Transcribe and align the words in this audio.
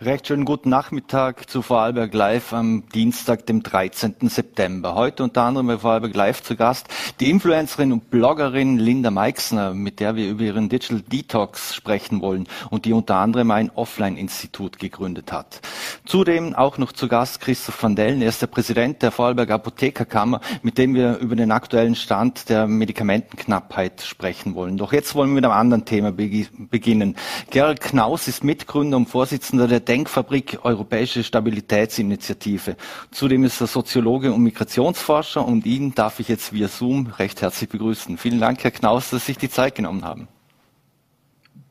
Recht 0.00 0.28
schönen 0.28 0.44
guten 0.44 0.68
Nachmittag 0.68 1.50
zu 1.50 1.60
Vorarlberg 1.60 2.14
Live 2.14 2.52
am 2.52 2.84
Dienstag, 2.94 3.46
dem 3.46 3.64
13. 3.64 4.14
September. 4.28 4.94
Heute 4.94 5.24
unter 5.24 5.42
anderem 5.42 5.66
bei 5.66 5.78
Vorarlberg 5.78 6.14
Live 6.14 6.44
zu 6.44 6.54
Gast 6.54 6.86
die 7.18 7.28
Influencerin 7.28 7.90
und 7.90 8.08
Bloggerin 8.08 8.78
Linda 8.78 9.10
Meixner, 9.10 9.74
mit 9.74 9.98
der 9.98 10.14
wir 10.14 10.30
über 10.30 10.44
ihren 10.44 10.68
Digital 10.68 11.00
Detox 11.00 11.74
sprechen 11.74 12.20
wollen 12.20 12.46
und 12.70 12.84
die 12.84 12.92
unter 12.92 13.16
anderem 13.16 13.50
ein 13.50 13.70
Offline-Institut 13.74 14.78
gegründet 14.78 15.32
hat. 15.32 15.62
Zudem 16.04 16.54
auch 16.54 16.78
noch 16.78 16.92
zu 16.92 17.08
Gast 17.08 17.40
Christoph 17.40 17.82
van 17.82 17.96
Dellen, 17.96 18.22
er 18.22 18.28
ist 18.28 18.40
der 18.40 18.46
Präsident 18.46 19.02
der 19.02 19.10
Vorarlberg 19.10 19.50
Apothekerkammer, 19.50 20.40
mit 20.62 20.78
dem 20.78 20.94
wir 20.94 21.18
über 21.18 21.34
den 21.34 21.50
aktuellen 21.50 21.96
Stand 21.96 22.50
der 22.50 22.68
Medikamentenknappheit 22.68 24.02
sprechen 24.02 24.54
wollen. 24.54 24.78
Doch 24.78 24.92
jetzt 24.92 25.16
wollen 25.16 25.30
wir 25.30 25.34
mit 25.34 25.44
einem 25.44 25.54
anderen 25.54 25.86
Thema 25.86 26.12
beginnen. 26.12 27.16
Gerald 27.50 27.80
Knaus 27.80 28.28
ist 28.28 28.44
Mitgründer 28.44 28.96
und 28.96 29.08
Vorsitzender 29.08 29.66
der 29.66 29.87
Denkfabrik 29.88 30.58
Europäische 30.62 31.24
Stabilitätsinitiative. 31.24 32.76
Zudem 33.10 33.44
ist 33.44 33.60
er 33.60 33.66
Soziologe 33.66 34.32
und 34.32 34.42
Migrationsforscher 34.42 35.44
und 35.44 35.64
ihn 35.64 35.94
darf 35.94 36.20
ich 36.20 36.28
jetzt 36.28 36.52
via 36.52 36.68
Zoom 36.68 37.06
recht 37.06 37.40
herzlich 37.40 37.70
begrüßen. 37.70 38.18
Vielen 38.18 38.38
Dank, 38.38 38.62
Herr 38.62 38.70
Knaus, 38.70 39.10
dass 39.10 39.22
Sie 39.22 39.32
sich 39.32 39.38
die 39.38 39.50
Zeit 39.50 39.74
genommen 39.74 40.04
haben. 40.04 40.28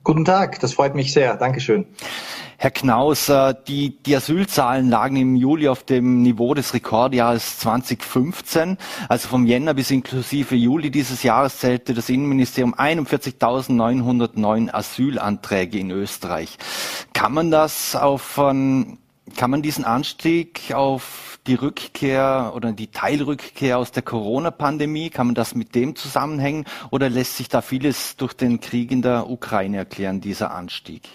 Guten 0.07 0.23
Tag, 0.23 0.61
das 0.61 0.75
freut 0.75 0.95
mich 0.95 1.11
sehr. 1.11 1.35
Dankeschön. 1.35 1.85
Herr 2.57 2.71
Knaus, 2.71 3.27
äh, 3.27 3.53
die, 3.67 4.01
die 4.01 4.15
Asylzahlen 4.15 4.89
lagen 4.89 5.17
im 5.17 5.35
Juli 5.35 5.67
auf 5.67 5.83
dem 5.83 6.21
Niveau 6.21 6.53
des 6.53 6.73
Rekordjahres 6.73 7.59
2015. 7.59 8.77
Also 9.09 9.27
vom 9.27 9.45
Jänner 9.45 9.73
bis 9.73 9.91
inklusive 9.91 10.55
Juli 10.55 10.91
dieses 10.91 11.23
Jahres 11.23 11.59
zählte 11.59 11.93
das 11.93 12.07
Innenministerium 12.07 12.73
41.909 12.73 14.73
Asylanträge 14.73 15.77
in 15.77 15.91
Österreich. 15.91 16.57
Kann 17.11 17.33
man 17.33 17.51
das 17.51 17.97
auf, 17.97 18.39
kann 19.37 19.51
man 19.51 19.61
diesen 19.61 19.85
Anstieg 19.85 20.73
auf 20.73 21.39
die 21.47 21.53
Rückkehr 21.53 22.51
oder 22.55 22.73
die 22.73 22.87
Teilrückkehr 22.87 23.77
aus 23.77 23.91
der 23.91 24.03
Corona-Pandemie, 24.03 25.09
kann 25.09 25.27
man 25.27 25.35
das 25.35 25.55
mit 25.55 25.75
dem 25.75 25.95
zusammenhängen 25.95 26.65
oder 26.89 27.09
lässt 27.09 27.37
sich 27.37 27.47
da 27.47 27.61
vieles 27.61 28.17
durch 28.17 28.33
den 28.33 28.59
Krieg 28.59 28.91
in 28.91 29.01
der 29.01 29.29
Ukraine 29.29 29.77
erklären, 29.77 30.19
dieser 30.19 30.51
Anstieg? 30.51 31.07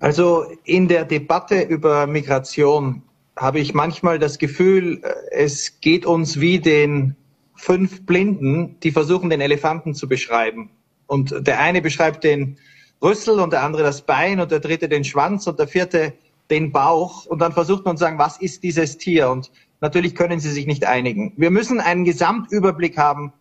Also 0.00 0.44
in 0.64 0.88
der 0.88 1.04
Debatte 1.04 1.62
über 1.62 2.06
Migration 2.06 3.02
habe 3.36 3.60
ich 3.60 3.72
manchmal 3.72 4.18
das 4.18 4.38
Gefühl, 4.38 5.02
es 5.30 5.80
geht 5.80 6.04
uns 6.04 6.40
wie 6.40 6.58
den 6.58 7.16
fünf 7.54 8.04
Blinden, 8.04 8.78
die 8.80 8.90
versuchen, 8.90 9.30
den 9.30 9.40
Elefanten 9.40 9.94
zu 9.94 10.08
beschreiben. 10.08 10.70
Und 11.06 11.46
der 11.46 11.60
eine 11.60 11.80
beschreibt 11.80 12.24
den 12.24 12.58
Rüssel 13.04 13.38
und 13.38 13.52
der 13.52 13.62
andere 13.62 13.82
das 13.82 14.02
Bein 14.02 14.40
und 14.40 14.50
der 14.50 14.60
dritte 14.60 14.88
den 14.88 15.04
Schwanz 15.04 15.46
und 15.46 15.58
der 15.58 15.68
vierte 15.68 16.14
den 16.50 16.72
Bauch. 16.72 17.26
Und 17.26 17.38
dann 17.40 17.52
versucht 17.52 17.84
man 17.84 17.96
zu 17.96 18.00
sagen, 18.00 18.18
was 18.18 18.38
ist 18.38 18.62
dieses 18.62 18.96
Tier? 18.96 19.30
Und 19.30 19.52
natürlich 19.80 20.14
können 20.14 20.40
sie 20.40 20.50
sich 20.50 20.66
nicht 20.66 20.86
einigen. 20.86 21.34
Wir 21.36 21.50
müssen 21.50 21.80
einen 21.80 22.04
Gesamtüberblick 22.04 22.96
haben, 22.96 23.32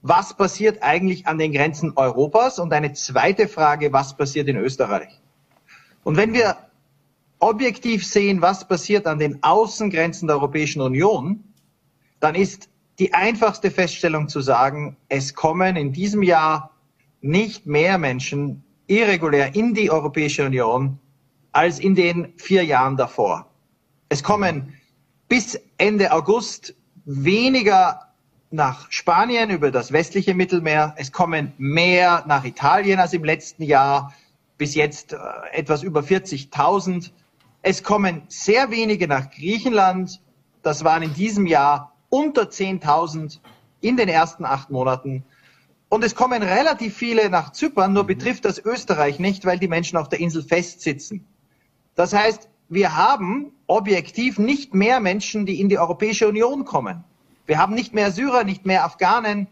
was 0.00 0.34
passiert 0.34 0.82
eigentlich 0.82 1.26
an 1.26 1.38
den 1.38 1.52
Grenzen 1.52 1.92
Europas? 1.94 2.58
Und 2.58 2.72
eine 2.72 2.92
zweite 2.94 3.46
Frage, 3.46 3.92
was 3.92 4.16
passiert 4.16 4.48
in 4.48 4.56
Österreich? 4.56 5.20
Und 6.02 6.16
wenn 6.16 6.32
wir 6.32 6.56
objektiv 7.38 8.06
sehen, 8.06 8.40
was 8.40 8.66
passiert 8.66 9.06
an 9.06 9.18
den 9.18 9.42
Außengrenzen 9.42 10.26
der 10.26 10.36
Europäischen 10.36 10.80
Union, 10.80 11.44
dann 12.18 12.34
ist 12.34 12.68
die 12.98 13.14
einfachste 13.14 13.70
Feststellung 13.70 14.28
zu 14.28 14.40
sagen, 14.40 14.96
es 15.08 15.34
kommen 15.34 15.76
in 15.76 15.92
diesem 15.92 16.22
Jahr 16.22 16.70
nicht 17.20 17.66
mehr 17.66 17.98
Menschen 17.98 18.64
irregulär 18.86 19.54
in 19.54 19.74
die 19.74 19.90
Europäische 19.90 20.44
Union 20.44 20.98
als 21.52 21.78
in 21.78 21.94
den 21.94 22.32
vier 22.36 22.64
Jahren 22.64 22.96
davor. 22.96 23.46
Es 24.08 24.22
kommen 24.22 24.74
bis 25.28 25.58
Ende 25.78 26.12
August 26.12 26.74
weniger 27.04 28.12
nach 28.50 28.90
Spanien 28.90 29.50
über 29.50 29.70
das 29.70 29.92
westliche 29.92 30.34
Mittelmeer. 30.34 30.94
Es 30.98 31.10
kommen 31.10 31.54
mehr 31.56 32.24
nach 32.26 32.44
Italien 32.44 33.00
als 33.00 33.12
im 33.12 33.24
letzten 33.24 33.62
Jahr. 33.62 34.12
Bis 34.58 34.74
jetzt 34.74 35.14
äh, 35.14 35.18
etwas 35.52 35.82
über 35.82 36.00
40.000. 36.00 37.10
Es 37.62 37.82
kommen 37.82 38.22
sehr 38.28 38.70
wenige 38.70 39.08
nach 39.08 39.30
Griechenland. 39.30 40.20
Das 40.62 40.84
waren 40.84 41.02
in 41.02 41.14
diesem 41.14 41.46
Jahr 41.46 41.92
unter 42.10 42.42
10.000 42.42 43.38
in 43.80 43.96
den 43.96 44.08
ersten 44.08 44.44
acht 44.44 44.70
Monaten. 44.70 45.24
Und 45.92 46.02
es 46.04 46.14
kommen 46.14 46.42
relativ 46.42 46.96
viele 46.96 47.28
nach 47.28 47.52
Zypern, 47.52 47.92
nur 47.92 48.04
betrifft 48.04 48.46
das 48.46 48.58
Österreich 48.58 49.18
nicht, 49.18 49.44
weil 49.44 49.58
die 49.58 49.68
Menschen 49.68 49.98
auf 49.98 50.08
der 50.08 50.20
Insel 50.20 50.42
festsitzen. 50.42 51.26
Das 51.96 52.14
heißt, 52.14 52.48
wir 52.70 52.96
haben 52.96 53.52
objektiv 53.66 54.38
nicht 54.38 54.72
mehr 54.72 55.00
Menschen, 55.00 55.44
die 55.44 55.60
in 55.60 55.68
die 55.68 55.78
Europäische 55.78 56.26
Union 56.26 56.64
kommen. 56.64 57.04
Wir 57.44 57.58
haben 57.58 57.74
nicht 57.74 57.92
mehr 57.92 58.10
Syrer, 58.10 58.44
nicht 58.44 58.64
mehr 58.64 58.86
Afghanen, 58.86 59.48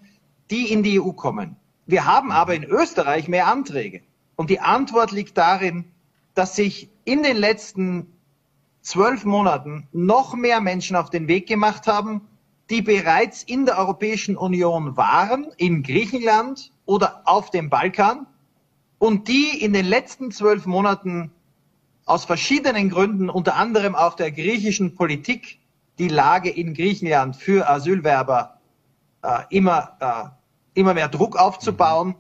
die 0.51 0.73
in 0.73 0.83
die 0.83 0.99
EU 0.99 1.13
kommen. 1.13 1.57
Wir 1.85 2.07
haben 2.07 2.33
aber 2.33 2.55
in 2.55 2.65
Österreich 2.65 3.29
mehr 3.29 3.47
Anträge. 3.47 4.01
Und 4.35 4.49
die 4.49 4.61
Antwort 4.61 5.13
liegt 5.13 5.37
darin, 5.37 5.93
dass 6.33 6.57
sich 6.57 6.89
in 7.05 7.23
den 7.23 7.37
letzten 7.37 8.07
zwölf 8.81 9.27
Monaten 9.27 9.89
noch 9.93 10.33
mehr 10.35 10.63
Menschen 10.63 10.97
auf 10.97 11.11
den 11.11 11.29
Weg 11.29 11.47
gemacht 11.47 11.87
haben, 11.87 12.23
die 12.71 12.83
bereits 12.83 13.43
in 13.43 13.67
der 13.67 13.79
Europäischen 13.79 14.37
Union 14.37 14.97
waren, 14.97 15.49
in 15.57 15.83
Griechenland 15.83 16.71
oder 16.87 17.23
auf 17.25 17.51
dem 17.51 17.69
Balkan 17.69 18.27
und 18.99 19.29
die 19.29 19.63
in 19.63 19.73
den 19.73 19.87
letzten 19.87 20.31
zwölf 20.31 20.67
Monaten 20.67 21.33
aus 22.07 22.25
verschiedenen 22.25 22.91
Gründen, 22.91 23.29
unter 23.29 23.57
anderem 23.57 23.95
auch 23.95 24.15
der 24.15 24.31
griechischen 24.31 24.95
Politik, 24.95 25.59
die 25.99 26.09
Lage 26.09 26.49
in 26.49 26.75
Griechenland 26.75 27.37
für 27.37 27.69
Asylwerber 27.69 28.59
äh, 29.23 29.43
immer, 29.51 29.97
äh, 30.01 30.79
immer 30.79 30.95
mehr 30.95 31.09
Druck 31.09 31.37
aufzubauen. 31.37 32.09
Mhm. 32.09 32.15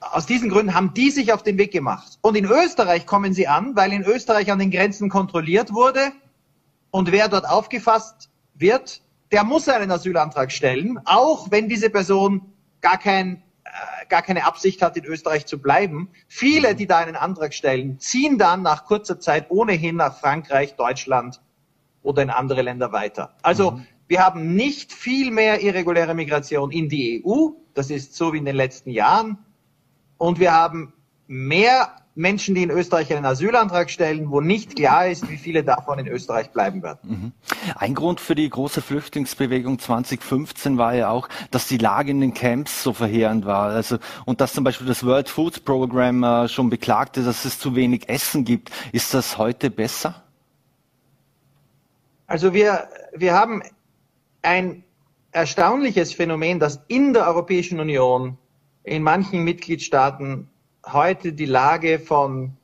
Aus 0.00 0.26
diesen 0.26 0.50
Gründen 0.50 0.74
haben 0.74 0.94
die 0.94 1.10
sich 1.10 1.32
auf 1.32 1.42
den 1.42 1.58
Weg 1.58 1.72
gemacht. 1.72 2.18
Und 2.20 2.36
in 2.36 2.44
Österreich 2.44 3.06
kommen 3.06 3.34
sie 3.34 3.48
an, 3.48 3.74
weil 3.74 3.92
in 3.92 4.02
Österreich 4.02 4.50
an 4.52 4.58
den 4.58 4.70
Grenzen 4.70 5.08
kontrolliert 5.08 5.72
wurde. 5.72 6.12
Und 6.90 7.10
wer 7.10 7.28
dort 7.28 7.48
aufgefasst 7.48 8.30
wird, 8.54 9.02
der 9.34 9.42
muss 9.42 9.68
einen 9.68 9.90
Asylantrag 9.90 10.52
stellen, 10.52 11.00
auch 11.06 11.50
wenn 11.50 11.68
diese 11.68 11.90
Person 11.90 12.52
gar, 12.80 12.98
kein, 12.98 13.42
äh, 13.64 14.06
gar 14.08 14.22
keine 14.22 14.46
Absicht 14.46 14.80
hat, 14.80 14.96
in 14.96 15.04
Österreich 15.04 15.44
zu 15.46 15.60
bleiben. 15.60 16.08
Viele, 16.28 16.76
die 16.76 16.86
da 16.86 16.98
einen 16.98 17.16
Antrag 17.16 17.52
stellen, 17.52 17.98
ziehen 17.98 18.38
dann 18.38 18.62
nach 18.62 18.84
kurzer 18.84 19.18
Zeit 19.18 19.50
ohnehin 19.50 19.96
nach 19.96 20.20
Frankreich, 20.20 20.76
Deutschland 20.76 21.40
oder 22.04 22.22
in 22.22 22.30
andere 22.30 22.62
Länder 22.62 22.92
weiter. 22.92 23.34
Also 23.42 23.72
mhm. 23.72 23.86
wir 24.06 24.24
haben 24.24 24.54
nicht 24.54 24.92
viel 24.92 25.32
mehr 25.32 25.60
irreguläre 25.62 26.14
Migration 26.14 26.70
in 26.70 26.88
die 26.88 27.24
EU. 27.26 27.48
Das 27.74 27.90
ist 27.90 28.14
so 28.14 28.34
wie 28.34 28.38
in 28.38 28.44
den 28.44 28.54
letzten 28.54 28.90
Jahren. 28.90 29.38
Und 30.16 30.38
wir 30.38 30.52
haben 30.52 30.92
mehr 31.26 31.96
Menschen, 32.16 32.54
die 32.54 32.62
in 32.62 32.70
Österreich 32.70 33.12
einen 33.12 33.26
Asylantrag 33.26 33.90
stellen, 33.90 34.30
wo 34.30 34.40
nicht 34.40 34.76
klar 34.76 35.08
ist, 35.08 35.28
wie 35.28 35.36
viele 35.36 35.64
davon 35.64 35.98
in 35.98 36.06
Österreich 36.06 36.50
bleiben 36.52 36.82
werden. 36.82 36.98
Mhm. 37.02 37.32
Ein 37.74 37.94
Grund 37.94 38.20
für 38.20 38.36
die 38.36 38.48
große 38.48 38.82
Flüchtlingsbewegung 38.82 39.80
2015 39.80 40.78
war 40.78 40.94
ja 40.94 41.10
auch, 41.10 41.28
dass 41.50 41.66
die 41.66 41.78
Lage 41.78 42.12
in 42.12 42.20
den 42.20 42.32
Camps 42.32 42.84
so 42.84 42.92
verheerend 42.92 43.46
war. 43.46 43.70
Also, 43.70 43.98
und 44.26 44.40
dass 44.40 44.52
zum 44.52 44.62
Beispiel 44.62 44.86
das 44.86 45.04
World 45.04 45.28
Food 45.28 45.64
Program 45.64 46.22
äh, 46.22 46.48
schon 46.48 46.70
beklagte, 46.70 47.24
dass 47.24 47.44
es 47.44 47.58
zu 47.58 47.74
wenig 47.74 48.08
Essen 48.08 48.44
gibt. 48.44 48.70
Ist 48.92 49.12
das 49.12 49.36
heute 49.36 49.70
besser? 49.70 50.22
Also 52.28 52.54
wir, 52.54 52.88
wir 53.14 53.34
haben 53.34 53.62
ein 54.42 54.84
erstaunliches 55.32 56.14
Phänomen, 56.14 56.60
dass 56.60 56.80
in 56.86 57.12
der 57.12 57.26
Europäischen 57.26 57.80
Union 57.80 58.38
in 58.84 59.02
manchen 59.02 59.42
Mitgliedstaaten 59.42 60.48
heute 60.92 61.32
die 61.32 61.46
Lage 61.46 61.98
von 61.98 62.56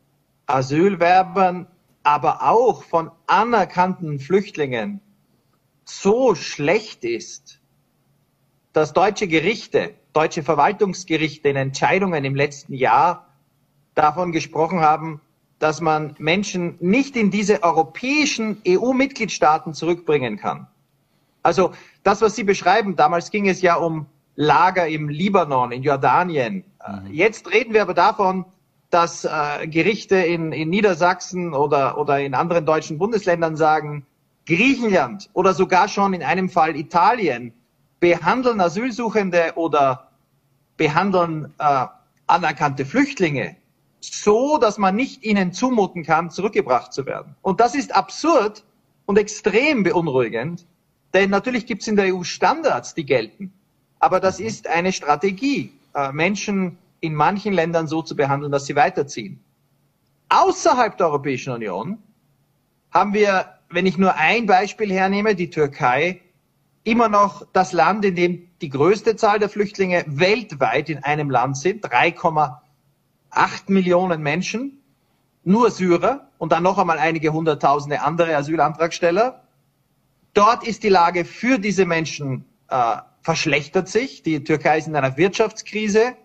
Asylwerbern, 0.47 1.67
aber 2.03 2.43
auch 2.49 2.83
von 2.85 3.11
anerkannten 3.27 4.19
Flüchtlingen 4.21 5.01
so 5.85 6.35
schlecht 6.35 7.05
ist, 7.05 7.61
dass 8.73 8.93
deutsche 8.93 9.27
Gerichte, 9.27 9.95
deutsche 10.13 10.43
Verwaltungsgerichte 10.43 11.49
in 11.49 11.57
Entscheidungen 11.57 12.25
im 12.25 12.35
letzten 12.35 12.75
Jahr 12.75 13.27
davon 13.95 14.33
gesprochen 14.33 14.81
haben, 14.81 15.21
dass 15.59 15.81
man 15.81 16.15
Menschen 16.19 16.77
nicht 16.81 17.17
in 17.17 17.31
diese 17.31 17.63
europäischen 17.63 18.63
EU-Mitgliedstaaten 18.67 19.75
zurückbringen 19.75 20.39
kann. 20.39 20.67
Also 21.43 21.73
das, 22.03 22.23
was 22.23 22.37
Sie 22.37 22.45
beschreiben, 22.45 22.97
damals 22.97 23.31
ging 23.31 23.49
es 23.49 23.61
ja 23.61 23.75
um 23.77 24.07
Lager 24.41 24.89
im 24.89 25.11
Libanon, 25.11 25.71
in 25.71 25.83
Jordanien. 25.83 26.65
Mhm. 26.87 27.13
Jetzt 27.13 27.51
reden 27.53 27.75
wir 27.75 27.83
aber 27.83 27.93
davon, 27.93 28.47
dass 28.89 29.27
äh, 29.27 29.69
Gerichte 29.69 30.17
in, 30.17 30.53
in 30.53 30.71
Niedersachsen 30.71 31.53
oder, 31.53 31.99
oder 31.99 32.21
in 32.21 32.35
anderen 32.35 32.65
deutschen 32.65 32.97
Bundesländern 32.97 33.57
sagen, 33.57 34.07
Griechenland 34.47 35.29
oder 35.35 35.53
sogar 35.53 35.89
schon 35.89 36.15
in 36.15 36.23
einem 36.23 36.49
Fall 36.49 36.75
Italien 36.75 37.53
behandeln 38.01 38.63
Asylsuchende 38.63 39.53
oder 39.57 40.09
behandeln 40.79 41.53
äh, 41.59 41.87
anerkannte 42.27 42.87
Flüchtlinge 42.87 43.57
so, 44.01 44.57
dass 44.57 44.79
man 44.79 44.97
nicht 44.97 45.23
ihnen 45.23 45.53
zumuten 45.53 46.03
kann, 46.03 46.31
zurückgebracht 46.31 46.95
zu 46.95 47.05
werden. 47.05 47.37
Und 47.43 47.61
das 47.61 47.75
ist 47.75 47.95
absurd 47.95 48.65
und 49.05 49.19
extrem 49.19 49.83
beunruhigend, 49.83 50.67
denn 51.13 51.29
natürlich 51.29 51.67
gibt 51.67 51.83
es 51.83 51.89
in 51.89 51.97
der 51.97 52.15
EU 52.15 52.23
Standards, 52.23 52.95
die 52.95 53.05
gelten. 53.05 53.53
Aber 54.01 54.19
das 54.19 54.41
ist 54.41 54.67
eine 54.67 54.93
Strategie, 54.93 55.73
äh, 55.95 56.11
Menschen 56.11 56.79
in 57.01 57.15
manchen 57.15 57.53
Ländern 57.53 57.87
so 57.87 58.03
zu 58.03 58.17
behandeln, 58.17 58.51
dass 58.51 58.67
sie 58.67 58.75
weiterziehen. 58.75 59.41
Außerhalb 60.31 60.97
der 60.97 61.07
Europäischen 61.07 61.53
Union 61.53 61.99
haben 62.91 63.15
wir, 63.15 63.59
wenn 63.69 63.87
ich 63.87 63.99
nur 63.99 64.15
ein 64.17 64.47
Beispiel 64.47 64.93
hernehme, 64.93 65.35
die 65.35 65.51
Türkei, 65.51 66.21
immer 66.83 67.09
noch 67.09 67.47
das 67.53 67.73
Land, 67.73 68.05
in 68.05 68.17
dem 68.17 68.49
die 68.61 68.71
größte 68.71 69.17
Zahl 69.17 69.39
der 69.39 69.49
Flüchtlinge 69.49 70.05
weltweit 70.07 70.89
in 70.89 71.05
einem 71.05 71.31
Land 71.31 71.59
sind, 71.59 71.85
3,8 71.85 72.59
Millionen 73.69 74.23
Menschen, 74.23 74.83
nur 75.45 75.71
Syrer 75.71 76.29
und 76.39 76.53
dann 76.53 76.63
noch 76.63 76.79
einmal 76.79 76.99
einige 76.99 77.33
hunderttausende 77.33 78.03
andere 78.03 78.37
Asylantragsteller. 78.37 79.43
Dort 80.35 80.67
ist 80.67 80.83
die 80.83 80.89
Lage 80.89 81.25
für 81.25 81.59
diese 81.59 81.87
Menschen 81.87 82.45
äh, 82.69 82.97
verschlechtert 83.23 83.89
sich. 83.89 84.23
Die 84.23 84.45
Türkei 84.45 84.79
ist 84.79 84.89
in 84.89 84.97
einer 84.97 85.17
Wirtschaftskrise. 85.17 86.17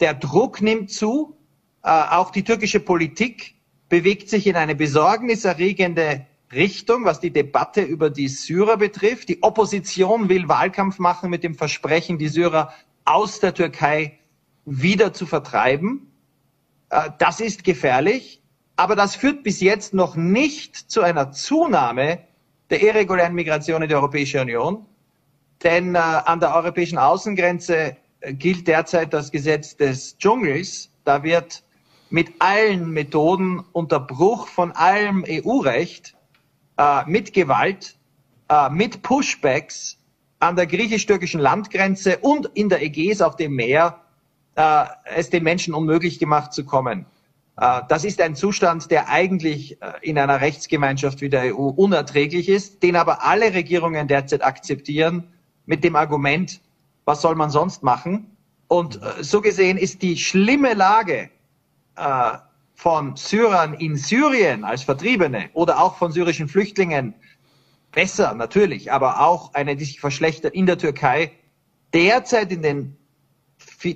Der 0.00 0.14
Druck 0.14 0.60
nimmt 0.60 0.90
zu. 0.90 1.36
Äh, 1.82 1.88
auch 1.88 2.30
die 2.30 2.44
türkische 2.44 2.80
Politik 2.80 3.54
bewegt 3.88 4.28
sich 4.28 4.46
in 4.46 4.56
eine 4.56 4.74
besorgniserregende 4.74 6.26
Richtung, 6.52 7.04
was 7.04 7.20
die 7.20 7.30
Debatte 7.30 7.82
über 7.82 8.10
die 8.10 8.28
Syrer 8.28 8.76
betrifft. 8.76 9.28
Die 9.28 9.42
Opposition 9.42 10.28
will 10.28 10.48
Wahlkampf 10.48 10.98
machen 10.98 11.30
mit 11.30 11.44
dem 11.44 11.54
Versprechen, 11.54 12.18
die 12.18 12.28
Syrer 12.28 12.72
aus 13.04 13.40
der 13.40 13.54
Türkei 13.54 14.18
wieder 14.64 15.12
zu 15.12 15.26
vertreiben. 15.26 16.12
Äh, 16.90 17.10
das 17.18 17.40
ist 17.40 17.64
gefährlich, 17.64 18.42
aber 18.76 18.94
das 18.96 19.16
führt 19.16 19.42
bis 19.42 19.60
jetzt 19.60 19.94
noch 19.94 20.16
nicht 20.16 20.76
zu 20.76 21.00
einer 21.00 21.32
Zunahme 21.32 22.20
der 22.70 22.82
irregulären 22.82 23.34
Migration 23.34 23.82
in 23.82 23.88
die 23.88 23.94
Europäische 23.94 24.40
Union. 24.40 24.84
Denn 25.62 25.94
äh, 25.94 25.98
an 25.98 26.40
der 26.40 26.54
europäischen 26.54 26.98
Außengrenze 26.98 27.96
äh, 28.20 28.34
gilt 28.34 28.68
derzeit 28.68 29.12
das 29.12 29.30
Gesetz 29.30 29.76
des 29.76 30.16
Dschungels. 30.18 30.90
Da 31.04 31.22
wird 31.22 31.62
mit 32.10 32.32
allen 32.38 32.90
Methoden 32.90 33.64
unter 33.72 34.00
Bruch 34.00 34.48
von 34.48 34.72
allem 34.72 35.24
EU-Recht, 35.28 36.14
äh, 36.78 37.04
mit 37.06 37.32
Gewalt, 37.32 37.96
äh, 38.48 38.70
mit 38.70 39.02
Pushbacks 39.02 39.98
an 40.38 40.56
der 40.56 40.66
griechisch-türkischen 40.66 41.40
Landgrenze 41.40 42.18
und 42.18 42.50
in 42.54 42.68
der 42.68 42.82
Ägäis 42.82 43.22
auf 43.22 43.36
dem 43.36 43.54
Meer 43.54 44.00
äh, 44.56 44.84
es 45.14 45.30
den 45.30 45.42
Menschen 45.42 45.74
unmöglich 45.74 46.18
gemacht 46.18 46.52
zu 46.52 46.64
kommen. 46.64 47.06
Äh, 47.58 47.82
das 47.88 48.04
ist 48.04 48.20
ein 48.20 48.34
Zustand, 48.34 48.90
der 48.90 49.08
eigentlich 49.08 49.80
äh, 49.80 49.92
in 50.02 50.18
einer 50.18 50.40
Rechtsgemeinschaft 50.40 51.20
wie 51.20 51.30
der 51.30 51.56
EU 51.56 51.68
unerträglich 51.68 52.48
ist, 52.48 52.82
den 52.82 52.96
aber 52.96 53.24
alle 53.24 53.54
Regierungen 53.54 54.08
derzeit 54.08 54.44
akzeptieren 54.44 55.32
mit 55.66 55.84
dem 55.84 55.96
Argument, 55.96 56.60
was 57.04 57.20
soll 57.20 57.34
man 57.34 57.50
sonst 57.50 57.82
machen? 57.82 58.36
Und 58.68 59.02
äh, 59.02 59.22
so 59.22 59.40
gesehen 59.40 59.78
ist 59.78 60.02
die 60.02 60.16
schlimme 60.16 60.74
Lage 60.74 61.30
von 62.74 63.16
Syrern 63.16 63.72
in 63.72 63.96
Syrien 63.96 64.64
als 64.64 64.82
Vertriebene 64.82 65.48
oder 65.54 65.80
auch 65.80 65.96
von 65.96 66.12
syrischen 66.12 66.46
Flüchtlingen 66.46 67.14
besser 67.90 68.34
natürlich, 68.34 68.92
aber 68.92 69.22
auch 69.22 69.54
eine, 69.54 69.76
die 69.76 69.86
sich 69.86 69.98
verschlechtert 69.98 70.52
in 70.52 70.66
der 70.66 70.76
Türkei, 70.76 71.32
derzeit 71.94 72.52
in 72.52 72.60
den 72.60 72.98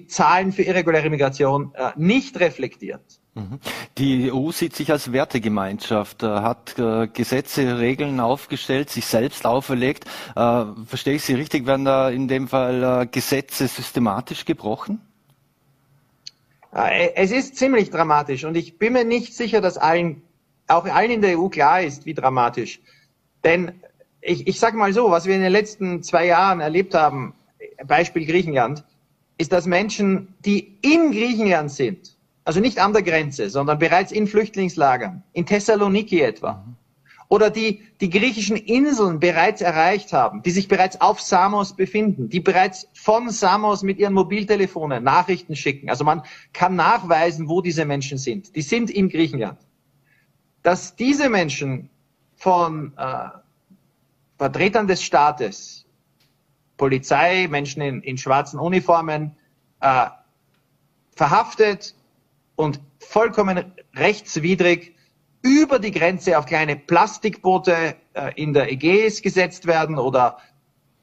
Zahlen 0.08 0.52
für 0.52 0.62
irreguläre 0.62 1.10
Migration 1.10 1.74
nicht 1.96 2.40
reflektiert. 2.40 3.19
Mhm. 3.34 3.60
Die 3.98 4.32
EU 4.32 4.50
sieht 4.50 4.74
sich 4.74 4.90
als 4.90 5.12
Wertegemeinschaft, 5.12 6.22
äh, 6.22 6.26
hat 6.26 6.78
äh, 6.78 7.06
Gesetze, 7.06 7.78
Regeln 7.78 8.18
aufgestellt, 8.18 8.90
sich 8.90 9.06
selbst 9.06 9.46
auferlegt. 9.46 10.04
Äh, 10.34 10.64
verstehe 10.86 11.14
ich 11.14 11.22
Sie 11.22 11.34
richtig, 11.34 11.66
werden 11.66 11.84
da 11.84 12.10
in 12.10 12.26
dem 12.26 12.48
Fall 12.48 13.08
Gesetze 13.10 13.68
systematisch 13.68 14.44
gebrochen? 14.44 15.00
Es 16.72 17.32
ist 17.32 17.56
ziemlich 17.56 17.90
dramatisch 17.90 18.44
und 18.44 18.56
ich 18.56 18.78
bin 18.78 18.92
mir 18.92 19.04
nicht 19.04 19.34
sicher, 19.34 19.60
dass 19.60 19.76
allen, 19.76 20.22
auch 20.68 20.84
allen 20.84 21.10
in 21.10 21.20
der 21.20 21.36
EU 21.36 21.48
klar 21.48 21.82
ist, 21.82 22.06
wie 22.06 22.14
dramatisch. 22.14 22.80
Denn 23.42 23.82
ich, 24.20 24.46
ich 24.46 24.60
sage 24.60 24.76
mal 24.76 24.92
so, 24.92 25.10
was 25.10 25.26
wir 25.26 25.34
in 25.34 25.42
den 25.42 25.50
letzten 25.50 26.04
zwei 26.04 26.26
Jahren 26.26 26.60
erlebt 26.60 26.94
haben, 26.94 27.34
Beispiel 27.84 28.24
Griechenland, 28.24 28.84
ist, 29.36 29.52
dass 29.52 29.66
Menschen, 29.66 30.34
die 30.44 30.78
in 30.82 31.10
Griechenland 31.10 31.72
sind, 31.72 32.16
also 32.50 32.58
nicht 32.58 32.80
an 32.80 32.92
der 32.92 33.04
Grenze, 33.04 33.48
sondern 33.48 33.78
bereits 33.78 34.10
in 34.10 34.26
Flüchtlingslagern, 34.26 35.22
in 35.34 35.46
Thessaloniki 35.46 36.20
etwa, 36.20 36.64
oder 37.28 37.48
die 37.48 37.84
die 38.00 38.10
griechischen 38.10 38.56
Inseln 38.56 39.20
bereits 39.20 39.60
erreicht 39.60 40.12
haben, 40.12 40.42
die 40.42 40.50
sich 40.50 40.66
bereits 40.66 41.00
auf 41.00 41.20
Samos 41.20 41.76
befinden, 41.76 42.28
die 42.28 42.40
bereits 42.40 42.88
von 42.92 43.30
Samos 43.30 43.84
mit 43.84 44.00
ihren 44.00 44.14
Mobiltelefonen 44.14 45.04
Nachrichten 45.04 45.54
schicken. 45.54 45.90
Also 45.90 46.02
man 46.02 46.24
kann 46.52 46.74
nachweisen, 46.74 47.48
wo 47.48 47.60
diese 47.60 47.84
Menschen 47.84 48.18
sind. 48.18 48.56
Die 48.56 48.62
sind 48.62 48.90
in 48.90 49.10
Griechenland. 49.10 49.60
Dass 50.64 50.96
diese 50.96 51.30
Menschen 51.30 51.88
von 52.34 52.94
äh, 52.96 53.28
Vertretern 54.38 54.88
des 54.88 55.04
Staates, 55.04 55.86
Polizei, 56.76 57.46
Menschen 57.48 57.80
in, 57.80 58.02
in 58.02 58.18
schwarzen 58.18 58.58
Uniformen, 58.58 59.36
äh, 59.78 60.06
verhaftet, 61.14 61.94
und 62.60 62.80
vollkommen 62.98 63.72
rechtswidrig 63.96 64.94
über 65.42 65.78
die 65.78 65.90
Grenze 65.90 66.38
auf 66.38 66.46
kleine 66.46 66.76
Plastikboote 66.76 67.96
äh, 68.12 68.32
in 68.36 68.52
der 68.52 68.70
Ägäis 68.70 69.22
gesetzt 69.22 69.66
werden 69.66 69.98
oder 69.98 70.38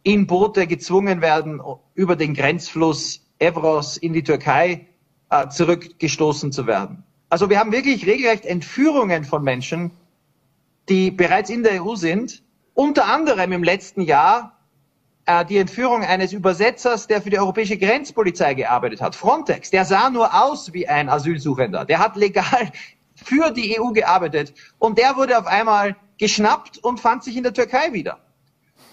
in 0.04 0.28
Boote 0.28 0.68
gezwungen 0.68 1.22
werden, 1.22 1.62
über 1.96 2.16
den 2.16 2.34
Grenzfluss 2.34 3.26
Evros 3.40 3.98
in 3.98 4.14
die 4.14 4.24
Türkei 4.24 4.88
äh, 5.30 5.50
zurückgestoßen 5.50 6.52
zu 6.52 6.68
werden. 6.68 7.04
Also 7.30 7.50
wir 7.50 7.60
haben 7.60 7.72
wirklich 7.72 8.06
regelrecht 8.06 8.46
Entführungen 8.46 9.26
von 9.26 9.44
Menschen, 9.44 9.92
die 10.88 11.12
bereits 11.12 11.50
in 11.50 11.64
der 11.64 11.84
EU 11.84 11.96
sind, 11.96 12.44
unter 12.74 13.06
anderem 13.06 13.52
im 13.52 13.64
letzten 13.64 14.02
Jahr 14.02 14.57
die 15.50 15.58
Entführung 15.58 16.04
eines 16.04 16.32
Übersetzers, 16.32 17.08
der 17.08 17.22
für 17.22 17.30
die 17.30 17.38
europäische 17.38 17.78
Grenzpolizei 17.78 18.54
gearbeitet 18.54 19.02
hat, 19.02 19.14
Frontex. 19.14 19.70
Der 19.72 19.84
sah 19.84 20.10
nur 20.10 20.34
aus 20.34 20.72
wie 20.72 20.88
ein 20.88 21.10
Asylsuchender. 21.10 21.84
Der 21.84 22.00
hat 22.00 22.16
legal 22.16 22.72
für 23.16 23.52
die 23.52 23.78
EU 23.78 23.92
gearbeitet 23.92 24.54
und 24.80 24.98
der 24.98 25.18
wurde 25.18 25.38
auf 25.38 25.46
einmal 25.46 25.98
geschnappt 26.18 26.78
und 26.78 27.00
fand 27.00 27.24
sich 27.24 27.36
in 27.36 27.44
der 27.44 27.54
Türkei 27.54 27.92
wieder. 27.94 28.20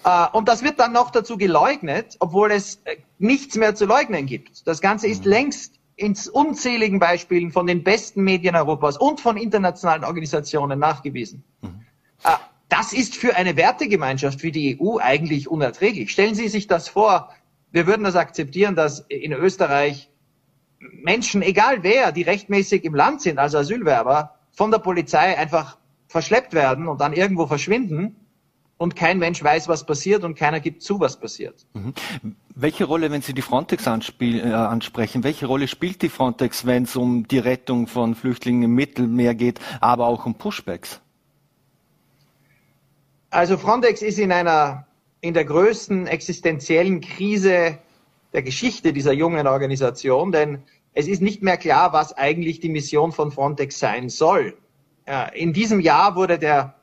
Äh, 0.05 0.27
und 0.33 0.49
das 0.49 0.63
wird 0.63 0.79
dann 0.81 0.93
noch 0.93 1.11
dazu 1.11 1.37
geleugnet, 1.37 2.17
obwohl 2.21 2.51
es 2.51 2.77
äh, 2.85 2.97
nichts 3.19 3.57
mehr 3.57 3.75
zu 3.75 3.87
leugnen 3.87 4.27
gibt. 4.27 4.67
Das 4.67 4.81
Ganze 4.81 5.09
ist 5.09 5.25
mhm. 5.25 5.31
längst 5.31 5.75
in 5.97 6.17
unzähligen 6.33 6.99
Beispielen 6.99 7.53
von 7.53 7.67
den 7.67 7.85
besten 7.85 8.25
Medien 8.25 8.57
Europas 8.57 8.97
und 8.97 9.21
von 9.21 9.37
internationalen 9.37 10.05
Organisationen 10.05 10.79
nachgewiesen. 10.79 11.45
Mhm. 11.63 11.87
Das 12.69 12.93
ist 12.93 13.15
für 13.15 13.37
eine 13.37 13.57
Wertegemeinschaft 13.57 14.43
wie 14.43 14.53
die 14.53 14.81
EU 14.81 14.99
eigentlich 14.99 15.49
unerträglich. 15.49 16.11
Stellen 16.11 16.35
Sie 16.35 16.49
sich 16.49 16.67
das 16.67 16.89
vor, 16.89 17.31
wir 17.71 17.87
würden 17.87 18.05
das 18.05 18.17
akzeptieren, 18.17 18.75
dass 18.75 19.01
in 19.09 19.33
Österreich 19.33 20.11
Menschen, 20.79 21.43
egal 21.43 21.83
wer, 21.83 22.13
die 22.13 22.23
rechtmäßig 22.23 22.85
im 22.85 22.95
Land 22.95 23.23
sind, 23.23 23.39
also 23.39 23.59
Asylwerber, 23.59 24.39
von 24.53 24.71
der 24.71 24.79
Polizei 24.79 25.37
einfach 25.37 25.79
verschleppt 26.07 26.53
werden 26.53 26.89
und 26.89 27.01
dann 27.01 27.13
irgendwo 27.13 27.47
verschwinden 27.47 28.17
und 28.77 28.97
kein 28.97 29.19
Mensch 29.19 29.43
weiß, 29.43 29.69
was 29.69 29.87
passiert 29.87 30.25
und 30.25 30.37
keiner 30.37 30.61
gibt 30.61 30.83
zu, 30.83 31.01
was 31.01 31.19
passiert. 31.19 31.67
Mhm. 31.75 31.95
Welche 32.55 32.85
Rolle, 32.85 33.11
wenn 33.11 33.23
Sie 33.23 33.35
die 33.35 33.43
Frontex 33.43 33.87
äh, 33.87 34.53
ansprechen, 34.53 35.25
welche 35.25 35.47
Rolle 35.47 35.69
spielt 35.69 36.03
die 36.03 36.09
Frontex, 36.09 36.67
wenn 36.67 36.85
es 36.85 36.95
um 36.95 37.27
die 37.27 37.39
Rettung 37.39 37.87
von 37.87 38.15
Flüchtlingen 38.15 38.65
im 38.65 38.75
Mittelmeer 38.75 39.35
geht, 39.35 39.61
aber 39.81 40.07
auch 40.07 40.27
um 40.27 40.35
Pushbacks? 40.35 41.01
Also 43.35 43.59
Frontex 43.59 44.01
ist 44.01 44.21
in 44.21 44.31
einer, 44.31 44.87
in 45.21 45.35
der 45.35 45.45
größten 45.45 46.07
existenziellen 46.07 47.01
Krise 47.01 47.81
der 48.33 48.43
Geschichte 48.45 48.93
dieser 48.93 49.13
jungen 49.13 49.49
Organisation, 49.49 50.31
denn 50.31 50.63
es 50.93 51.09
ist 51.09 51.21
nicht 51.21 51.43
mehr 51.43 51.57
klar, 51.57 51.93
was 51.93 52.13
eigentlich 52.13 52.61
die 52.61 52.69
Mission 52.69 53.11
von 53.11 53.33
Frontex 53.33 53.81
sein 53.81 54.09
soll. 54.09 54.57
In 55.35 55.53
diesem 55.53 55.81
Jahr 55.81 56.15
wurde 56.15 56.39
der 56.39 56.77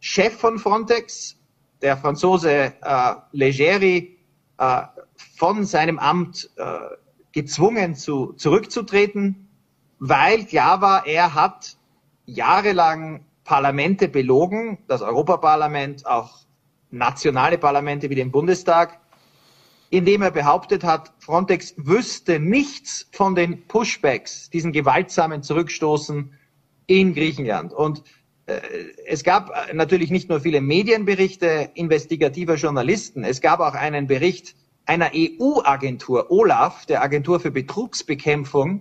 Chef 0.00 0.32
von 0.34 0.58
Frontex, 0.58 1.36
der 1.82 1.98
Franzose 1.98 2.72
äh, 2.80 3.14
Leggeri, 3.32 4.16
äh, 4.56 4.82
von 5.36 5.66
seinem 5.66 5.98
Amt 5.98 6.48
äh, 6.56 6.78
gezwungen 7.32 7.96
zu, 7.96 8.32
zurückzutreten, 8.32 9.46
weil 9.98 10.46
klar 10.46 10.80
war, 10.80 11.06
er 11.06 11.34
hat 11.34 11.76
jahrelang 12.24 13.26
Parlamente 13.52 14.08
belogen, 14.08 14.78
das 14.88 15.02
Europaparlament, 15.02 16.06
auch 16.06 16.38
nationale 16.90 17.58
Parlamente 17.58 18.08
wie 18.08 18.14
den 18.14 18.30
Bundestag. 18.30 18.98
indem 19.90 20.22
er 20.22 20.30
behauptet 20.30 20.84
hat, 20.84 21.12
Frontex 21.18 21.74
wüsste 21.76 22.40
nichts 22.40 23.10
von 23.12 23.34
den 23.34 23.68
Pushbacks, 23.68 24.48
diesen 24.48 24.72
gewaltsamen 24.72 25.42
Zurückstoßen 25.42 26.32
in 26.86 27.12
Griechenland. 27.12 27.74
Und 27.74 28.02
äh, 28.46 28.58
es 29.06 29.22
gab 29.22 29.52
natürlich 29.74 30.10
nicht 30.10 30.30
nur 30.30 30.40
viele 30.40 30.62
Medienberichte 30.62 31.72
investigativer 31.74 32.54
Journalisten, 32.54 33.22
es 33.22 33.42
gab 33.42 33.60
auch 33.60 33.74
einen 33.74 34.06
Bericht 34.06 34.54
einer 34.86 35.10
EU-Agentur, 35.14 36.30
OLAF, 36.30 36.86
der 36.86 37.02
Agentur 37.02 37.38
für 37.38 37.50
Betrugsbekämpfung, 37.50 38.80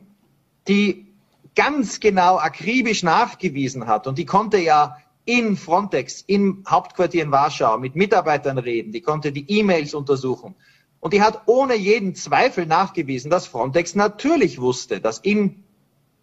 die 0.69 1.10
ganz 1.55 1.99
genau 1.99 2.37
akribisch 2.37 3.03
nachgewiesen 3.03 3.87
hat 3.87 4.07
und 4.07 4.17
die 4.17 4.25
konnte 4.25 4.57
ja 4.57 4.97
in 5.25 5.55
Frontex, 5.55 6.23
im 6.27 6.63
Hauptquartier 6.67 7.23
in 7.23 7.31
Warschau 7.31 7.77
mit 7.77 7.95
Mitarbeitern 7.95 8.57
reden, 8.57 8.91
die 8.91 9.01
konnte 9.01 9.31
die 9.31 9.49
E-Mails 9.49 9.93
untersuchen. 9.93 10.55
Und 10.99 11.13
die 11.13 11.21
hat 11.21 11.43
ohne 11.47 11.75
jeden 11.75 12.15
Zweifel 12.15 12.65
nachgewiesen, 12.65 13.31
dass 13.31 13.47
Frontex 13.47 13.95
natürlich 13.95 14.61
wusste, 14.61 14.99
dass 14.99 15.19
in 15.19 15.63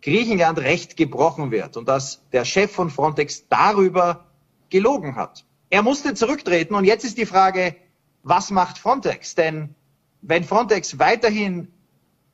Griechenland 0.03 0.59
Recht 0.59 0.97
gebrochen 0.97 1.51
wird 1.51 1.77
und 1.77 1.89
dass 1.89 2.23
der 2.33 2.45
Chef 2.45 2.71
von 2.71 2.91
Frontex 2.91 3.49
darüber 3.49 4.27
gelogen 4.71 5.17
hat. 5.17 5.45
Er 5.71 5.83
musste 5.83 6.15
zurücktreten 6.15 6.75
und 6.75 6.85
jetzt 6.85 7.05
ist 7.05 7.19
die 7.19 7.27
Frage, 7.27 7.75
was 8.23 8.51
macht 8.51 8.79
Frontex? 8.79 9.35
Denn 9.35 9.75
wenn 10.23 10.45
Frontex 10.45 10.99
weiterhin 10.99 11.69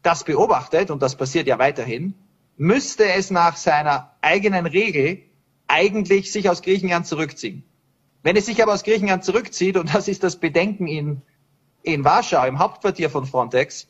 das 0.02 0.24
beobachtet, 0.24 0.90
und 0.90 1.02
das 1.02 1.16
passiert 1.16 1.46
ja 1.46 1.58
weiterhin, 1.58 2.14
müsste 2.56 3.12
es 3.12 3.30
nach 3.30 3.56
seiner 3.56 4.12
eigenen 4.20 4.66
Regel 4.66 5.23
eigentlich 5.66 6.32
sich 6.32 6.49
aus 6.49 6.62
Griechenland 6.62 7.06
zurückziehen. 7.06 7.64
Wenn 8.23 8.37
es 8.37 8.46
sich 8.46 8.62
aber 8.62 8.73
aus 8.73 8.84
Griechenland 8.84 9.25
zurückzieht, 9.25 9.76
und 9.76 9.94
das 9.94 10.08
ist 10.08 10.23
das 10.23 10.37
Bedenken 10.37 10.87
in, 10.87 11.23
in 11.82 12.04
Warschau, 12.04 12.44
im 12.46 12.58
Hauptquartier 12.58 13.11
von 13.11 13.26
Frontex, 13.26 13.88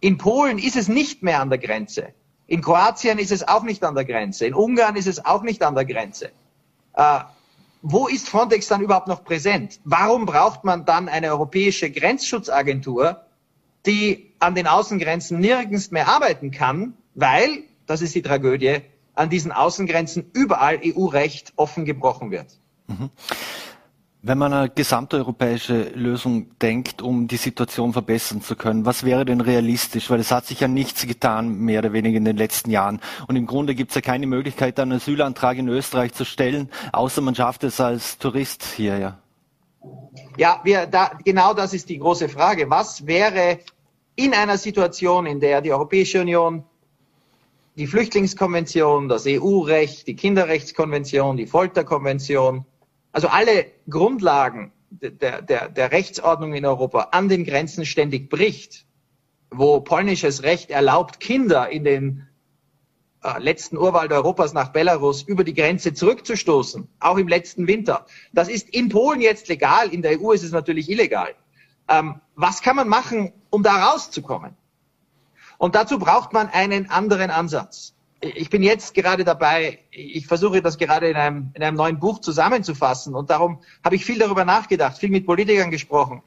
in 0.00 0.16
Polen 0.18 0.58
ist 0.58 0.76
es 0.76 0.88
nicht 0.88 1.22
mehr 1.22 1.40
an 1.40 1.50
der 1.50 1.58
Grenze. 1.58 2.14
In 2.46 2.62
Kroatien 2.62 3.18
ist 3.18 3.30
es 3.30 3.46
auch 3.46 3.62
nicht 3.62 3.84
an 3.84 3.94
der 3.94 4.04
Grenze. 4.04 4.46
In 4.46 4.54
Ungarn 4.54 4.96
ist 4.96 5.06
es 5.06 5.24
auch 5.24 5.42
nicht 5.42 5.62
an 5.62 5.74
der 5.74 5.84
Grenze. 5.84 6.32
Äh, 6.94 7.20
wo 7.82 8.08
ist 8.08 8.28
Frontex 8.28 8.66
dann 8.66 8.80
überhaupt 8.80 9.06
noch 9.06 9.24
präsent? 9.24 9.80
Warum 9.84 10.26
braucht 10.26 10.64
man 10.64 10.84
dann 10.84 11.08
eine 11.08 11.30
europäische 11.30 11.90
Grenzschutzagentur, 11.90 13.24
die 13.86 14.32
an 14.38 14.54
den 14.54 14.66
Außengrenzen 14.66 15.38
nirgends 15.38 15.90
mehr 15.90 16.08
arbeiten 16.08 16.50
kann, 16.50 16.94
weil 17.14 17.64
das 17.90 18.02
ist 18.02 18.14
die 18.14 18.22
Tragödie, 18.22 18.82
an 19.14 19.30
diesen 19.30 19.50
Außengrenzen 19.50 20.30
überall 20.32 20.80
EU-Recht 20.84 21.52
offen 21.56 21.84
gebrochen 21.84 22.30
wird. 22.30 22.46
Mhm. 22.86 23.10
Wenn 24.22 24.36
man 24.38 24.52
eine 24.52 24.68
gesamteuropäische 24.68 25.90
Lösung 25.94 26.56
denkt, 26.58 27.00
um 27.00 27.26
die 27.26 27.38
Situation 27.38 27.94
verbessern 27.94 28.42
zu 28.42 28.54
können, 28.54 28.84
was 28.84 29.02
wäre 29.02 29.24
denn 29.24 29.40
realistisch? 29.40 30.10
Weil 30.10 30.20
es 30.20 30.30
hat 30.30 30.46
sich 30.46 30.60
ja 30.60 30.68
nichts 30.68 31.06
getan, 31.06 31.58
mehr 31.60 31.80
oder 31.80 31.92
weniger 31.92 32.18
in 32.18 32.26
den 32.26 32.36
letzten 32.36 32.70
Jahren. 32.70 33.00
Und 33.26 33.36
im 33.36 33.46
Grunde 33.46 33.74
gibt 33.74 33.90
es 33.90 33.94
ja 33.94 34.02
keine 34.02 34.26
Möglichkeit, 34.26 34.78
einen 34.78 34.92
Asylantrag 34.92 35.56
in 35.56 35.68
Österreich 35.68 36.12
zu 36.12 36.24
stellen, 36.24 36.70
außer 36.92 37.22
man 37.22 37.34
schafft 37.34 37.64
es 37.64 37.80
als 37.80 38.18
Tourist 38.18 38.62
hierher. 38.62 39.18
Ja, 40.36 40.60
wir, 40.64 40.86
da, 40.86 41.12
genau 41.24 41.54
das 41.54 41.72
ist 41.72 41.88
die 41.88 41.98
große 41.98 42.28
Frage. 42.28 42.68
Was 42.68 43.06
wäre 43.06 43.58
in 44.16 44.34
einer 44.34 44.58
Situation, 44.58 45.24
in 45.24 45.40
der 45.40 45.62
die 45.62 45.72
Europäische 45.72 46.20
Union 46.20 46.64
die 47.76 47.86
Flüchtlingskonvention, 47.86 49.08
das 49.08 49.24
EU-Recht, 49.26 50.06
die 50.06 50.16
Kinderrechtskonvention, 50.16 51.36
die 51.36 51.46
Folterkonvention, 51.46 52.64
also 53.12 53.28
alle 53.28 53.66
Grundlagen 53.88 54.72
der, 54.90 55.42
der, 55.42 55.68
der 55.68 55.92
Rechtsordnung 55.92 56.54
in 56.54 56.66
Europa 56.66 57.08
an 57.12 57.28
den 57.28 57.44
Grenzen 57.44 57.86
ständig 57.86 58.28
bricht, 58.28 58.86
wo 59.50 59.80
polnisches 59.80 60.42
Recht 60.42 60.70
erlaubt, 60.70 61.20
Kinder 61.20 61.68
in 61.70 61.84
den 61.84 62.26
äh, 63.22 63.38
letzten 63.38 63.76
Urwald 63.76 64.12
Europas 64.12 64.52
nach 64.52 64.72
Belarus 64.72 65.22
über 65.22 65.44
die 65.44 65.54
Grenze 65.54 65.94
zurückzustoßen, 65.94 66.88
auch 67.00 67.18
im 67.18 67.28
letzten 67.28 67.66
Winter. 67.66 68.06
Das 68.32 68.48
ist 68.48 68.68
in 68.68 68.88
Polen 68.88 69.20
jetzt 69.20 69.48
legal, 69.48 69.92
in 69.92 70.02
der 70.02 70.20
EU 70.20 70.32
ist 70.32 70.42
es 70.42 70.52
natürlich 70.52 70.88
illegal. 70.90 71.34
Ähm, 71.88 72.20
was 72.34 72.62
kann 72.62 72.76
man 72.76 72.88
machen, 72.88 73.32
um 73.50 73.62
da 73.62 73.90
rauszukommen? 73.90 74.56
Und 75.60 75.74
dazu 75.74 75.98
braucht 75.98 76.32
man 76.32 76.48
einen 76.48 76.88
anderen 76.88 77.30
Ansatz. 77.30 77.92
Ich 78.22 78.48
bin 78.48 78.62
jetzt 78.62 78.94
gerade 78.94 79.24
dabei, 79.24 79.80
ich 79.90 80.26
versuche 80.26 80.62
das 80.62 80.78
gerade 80.78 81.10
in 81.10 81.16
einem, 81.16 81.50
in 81.52 81.62
einem 81.62 81.76
neuen 81.76 82.00
Buch 82.00 82.20
zusammenzufassen 82.20 83.14
und 83.14 83.28
darum 83.28 83.60
habe 83.84 83.94
ich 83.94 84.06
viel 84.06 84.18
darüber 84.18 84.46
nachgedacht, 84.46 84.96
viel 84.96 85.10
mit 85.10 85.26
Politikern 85.26 85.70
gesprochen. 85.70 86.22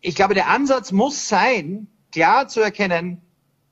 Ich 0.00 0.16
glaube, 0.16 0.34
der 0.34 0.48
Ansatz 0.48 0.90
muss 0.90 1.28
sein, 1.28 1.86
klar 2.10 2.48
zu 2.48 2.60
erkennen, 2.60 3.22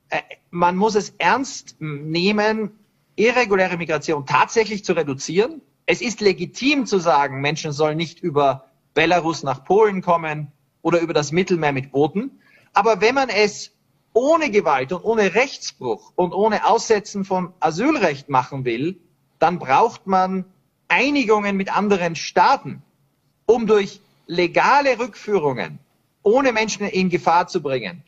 äh, 0.07 0.21
man 0.49 0.77
muss 0.77 0.95
es 0.95 1.09
ernst 1.17 1.75
nehmen, 1.79 2.71
irreguläre 3.17 3.75
Migration 3.75 4.25
tatsächlich 4.25 4.85
zu 4.85 4.93
reduzieren. 4.93 5.61
Es 5.85 5.99
ist 5.99 6.21
legitim 6.21 6.85
zu 6.85 6.99
sagen, 6.99 7.41
Menschen 7.41 7.73
sollen 7.73 7.97
nicht 7.97 8.21
über 8.21 8.67
Belarus 8.93 9.43
nach 9.43 9.65
Polen 9.65 10.01
kommen 10.01 10.53
oder 10.83 11.01
über 11.01 11.13
das 11.13 11.33
Mittelmeer 11.33 11.73
mit 11.73 11.91
Booten. 11.91 12.39
Aber 12.71 13.01
wenn 13.01 13.15
man 13.15 13.27
es 13.27 13.74
ohne 14.15 14.49
Gewalt 14.49 14.93
und 14.93 15.03
ohne 15.03 15.35
Rechtsbruch 15.35 16.13
und 16.15 16.33
ohne 16.33 16.65
Aussetzen 16.65 17.25
von 17.25 17.53
Asylrecht 17.59 18.29
machen 18.29 18.63
will, 18.63 18.97
dann 19.39 19.59
braucht 19.59 20.07
man 20.07 20.45
Einigungen 20.87 21.57
mit 21.57 21.75
anderen 21.75 22.15
Staaten, 22.15 22.81
um 23.45 23.67
durch 23.67 23.99
legale 24.25 24.97
Rückführungen, 24.99 25.79
ohne 26.23 26.53
Menschen 26.53 26.87
in 26.87 27.09
Gefahr 27.09 27.47
zu 27.47 27.61
bringen, 27.61 28.03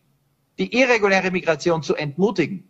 die 0.58 0.74
irreguläre 0.74 1.30
Migration 1.30 1.84
zu 1.84 1.94
entmutigen. 1.94 2.64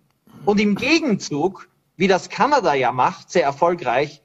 Und 0.45 0.59
im 0.59 0.75
Gegenzug, 0.75 1.69
wie 1.95 2.07
das 2.07 2.29
Kanada 2.29 2.73
ja 2.73 2.91
macht, 2.91 3.29
sehr 3.29 3.43
erfolgreich, 3.43 4.21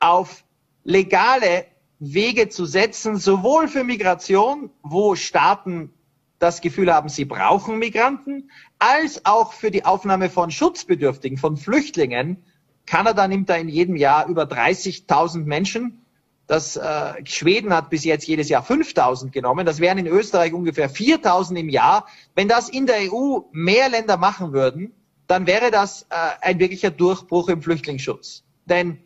auf 0.00 0.42
legale 0.84 1.66
Wege 1.98 2.48
zu 2.48 2.64
setzen, 2.64 3.18
sowohl 3.18 3.68
für 3.68 3.84
Migration, 3.84 4.70
wo 4.82 5.16
Staaten 5.16 5.92
das 6.38 6.60
Gefühl 6.60 6.92
haben, 6.92 7.08
sie 7.08 7.24
brauchen 7.24 7.78
Migranten, 7.78 8.50
als 8.78 9.24
auch 9.24 9.52
für 9.52 9.70
die 9.70 9.84
Aufnahme 9.84 10.30
von 10.30 10.50
Schutzbedürftigen, 10.50 11.36
von 11.36 11.56
Flüchtlingen. 11.56 12.44
Kanada 12.86 13.26
nimmt 13.26 13.48
da 13.48 13.56
in 13.56 13.68
jedem 13.68 13.96
Jahr 13.96 14.26
über 14.26 14.44
30.000 14.44 15.44
Menschen. 15.44 16.04
Das 16.46 16.76
äh, 16.76 17.14
Schweden 17.24 17.74
hat 17.74 17.90
bis 17.90 18.04
jetzt 18.04 18.26
jedes 18.26 18.48
Jahr 18.48 18.64
5.000 18.64 19.30
genommen. 19.30 19.66
Das 19.66 19.80
wären 19.80 19.98
in 19.98 20.06
Österreich 20.06 20.54
ungefähr 20.54 20.90
4.000 20.90 21.56
im 21.56 21.68
Jahr. 21.68 22.06
Wenn 22.34 22.48
das 22.48 22.68
in 22.70 22.86
der 22.86 23.12
EU 23.12 23.40
mehr 23.52 23.90
Länder 23.90 24.16
machen 24.16 24.52
würden, 24.52 24.94
dann 25.26 25.46
wäre 25.46 25.70
das 25.70 26.06
äh, 26.08 26.14
ein 26.40 26.58
wirklicher 26.58 26.90
Durchbruch 26.90 27.50
im 27.50 27.60
Flüchtlingsschutz. 27.60 28.44
Denn 28.64 28.98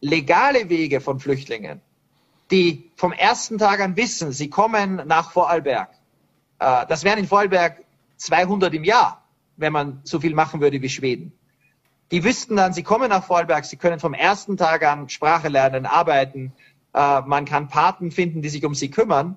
legale 0.00 0.70
Wege 0.70 1.00
von 1.00 1.20
Flüchtlingen, 1.20 1.82
die 2.50 2.90
vom 2.96 3.12
ersten 3.12 3.58
Tag 3.58 3.80
an 3.80 3.96
wissen, 3.96 4.32
sie 4.32 4.48
kommen 4.48 5.02
nach 5.06 5.32
Vorarlberg, 5.32 5.90
das 6.58 7.04
wären 7.04 7.18
in 7.18 7.26
Vorarlberg 7.26 7.84
200 8.16 8.74
im 8.74 8.84
Jahr, 8.84 9.22
wenn 9.56 9.72
man 9.72 10.00
so 10.04 10.20
viel 10.20 10.34
machen 10.34 10.60
würde 10.60 10.82
wie 10.82 10.88
Schweden. 10.88 11.32
Die 12.10 12.24
wüssten 12.24 12.56
dann, 12.56 12.72
sie 12.72 12.82
kommen 12.82 13.10
nach 13.10 13.24
Vorarlberg, 13.24 13.64
sie 13.64 13.76
können 13.76 14.00
vom 14.00 14.14
ersten 14.14 14.56
Tag 14.56 14.82
an 14.82 15.08
Sprache 15.08 15.48
lernen, 15.48 15.86
arbeiten, 15.86 16.52
äh, 16.94 17.20
man 17.20 17.44
kann 17.44 17.68
Paten 17.68 18.10
finden, 18.10 18.42
die 18.42 18.48
sich 18.48 18.64
um 18.64 18.74
sie 18.74 18.90
kümmern. 18.90 19.36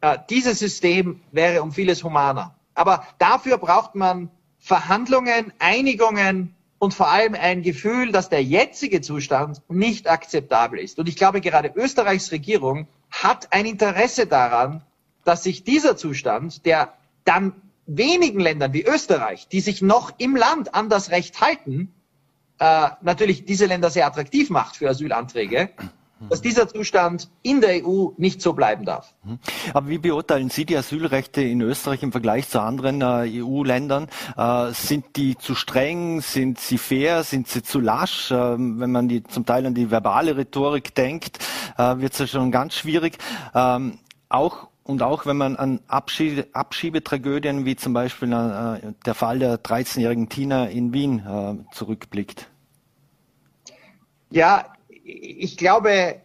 Äh, 0.00 0.18
dieses 0.30 0.58
System 0.58 1.20
wäre 1.32 1.62
um 1.62 1.72
vieles 1.72 2.02
humaner. 2.02 2.54
Aber 2.74 3.06
dafür 3.18 3.58
braucht 3.58 3.94
man 3.94 4.30
Verhandlungen, 4.58 5.52
Einigungen 5.58 6.54
und 6.78 6.94
vor 6.94 7.08
allem 7.08 7.34
ein 7.34 7.62
Gefühl, 7.62 8.12
dass 8.12 8.28
der 8.28 8.42
jetzige 8.42 9.00
Zustand 9.00 9.62
nicht 9.68 10.08
akzeptabel 10.08 10.78
ist. 10.78 10.98
Und 10.98 11.08
ich 11.08 11.16
glaube, 11.16 11.40
gerade 11.40 11.72
Österreichs 11.74 12.32
Regierung 12.32 12.86
hat 13.10 13.52
ein 13.52 13.66
Interesse 13.66 14.26
daran, 14.26 14.82
dass 15.26 15.42
sich 15.42 15.64
dieser 15.64 15.96
Zustand, 15.96 16.64
der 16.64 16.92
dann 17.24 17.52
wenigen 17.86 18.40
Ländern 18.40 18.72
wie 18.72 18.84
Österreich, 18.84 19.48
die 19.48 19.60
sich 19.60 19.82
noch 19.82 20.12
im 20.18 20.36
Land 20.36 20.74
an 20.74 20.88
das 20.88 21.10
Recht 21.10 21.40
halten, 21.40 21.92
äh, 22.58 22.88
natürlich 23.02 23.44
diese 23.44 23.66
Länder 23.66 23.90
sehr 23.90 24.06
attraktiv 24.06 24.50
macht 24.50 24.76
für 24.76 24.88
Asylanträge, 24.88 25.70
dass 26.30 26.40
dieser 26.40 26.66
Zustand 26.68 27.28
in 27.42 27.60
der 27.60 27.86
EU 27.86 28.08
nicht 28.16 28.40
so 28.40 28.54
bleiben 28.54 28.86
darf. 28.86 29.14
Aber 29.74 29.88
wie 29.88 29.98
beurteilen 29.98 30.48
Sie 30.48 30.64
die 30.64 30.76
Asylrechte 30.76 31.42
in 31.42 31.60
Österreich 31.60 32.02
im 32.02 32.10
Vergleich 32.10 32.48
zu 32.48 32.60
anderen 32.60 33.02
äh, 33.02 33.42
EU-Ländern? 33.42 34.08
Äh, 34.36 34.72
sind 34.72 35.04
die 35.16 35.36
zu 35.36 35.54
streng? 35.54 36.22
Sind 36.22 36.58
sie 36.58 36.78
fair? 36.78 37.22
Sind 37.22 37.48
sie 37.48 37.62
zu 37.62 37.80
lasch? 37.80 38.30
Äh, 38.30 38.34
wenn 38.34 38.92
man 38.92 39.08
die, 39.08 39.24
zum 39.24 39.44
Teil 39.44 39.66
an 39.66 39.74
die 39.74 39.90
verbale 39.90 40.36
Rhetorik 40.36 40.94
denkt, 40.94 41.38
äh, 41.76 41.98
wird 41.98 42.14
es 42.14 42.18
ja 42.20 42.26
schon 42.26 42.50
ganz 42.50 42.74
schwierig. 42.74 43.18
Ähm, 43.54 43.98
auch 44.30 44.68
und 44.86 45.02
auch 45.02 45.26
wenn 45.26 45.36
man 45.36 45.56
an 45.56 45.80
Abschiebe, 45.88 46.46
Abschiebetragödien 46.52 47.64
wie 47.64 47.74
zum 47.74 47.92
Beispiel 47.92 48.32
äh, 48.32 48.92
der 49.04 49.14
Fall 49.14 49.40
der 49.40 49.60
13-jährigen 49.62 50.28
Tina 50.28 50.66
in 50.66 50.92
Wien 50.92 51.24
äh, 51.26 51.56
zurückblickt. 51.74 52.48
Ja, 54.30 54.72
ich 55.02 55.56
glaube, 55.56 56.20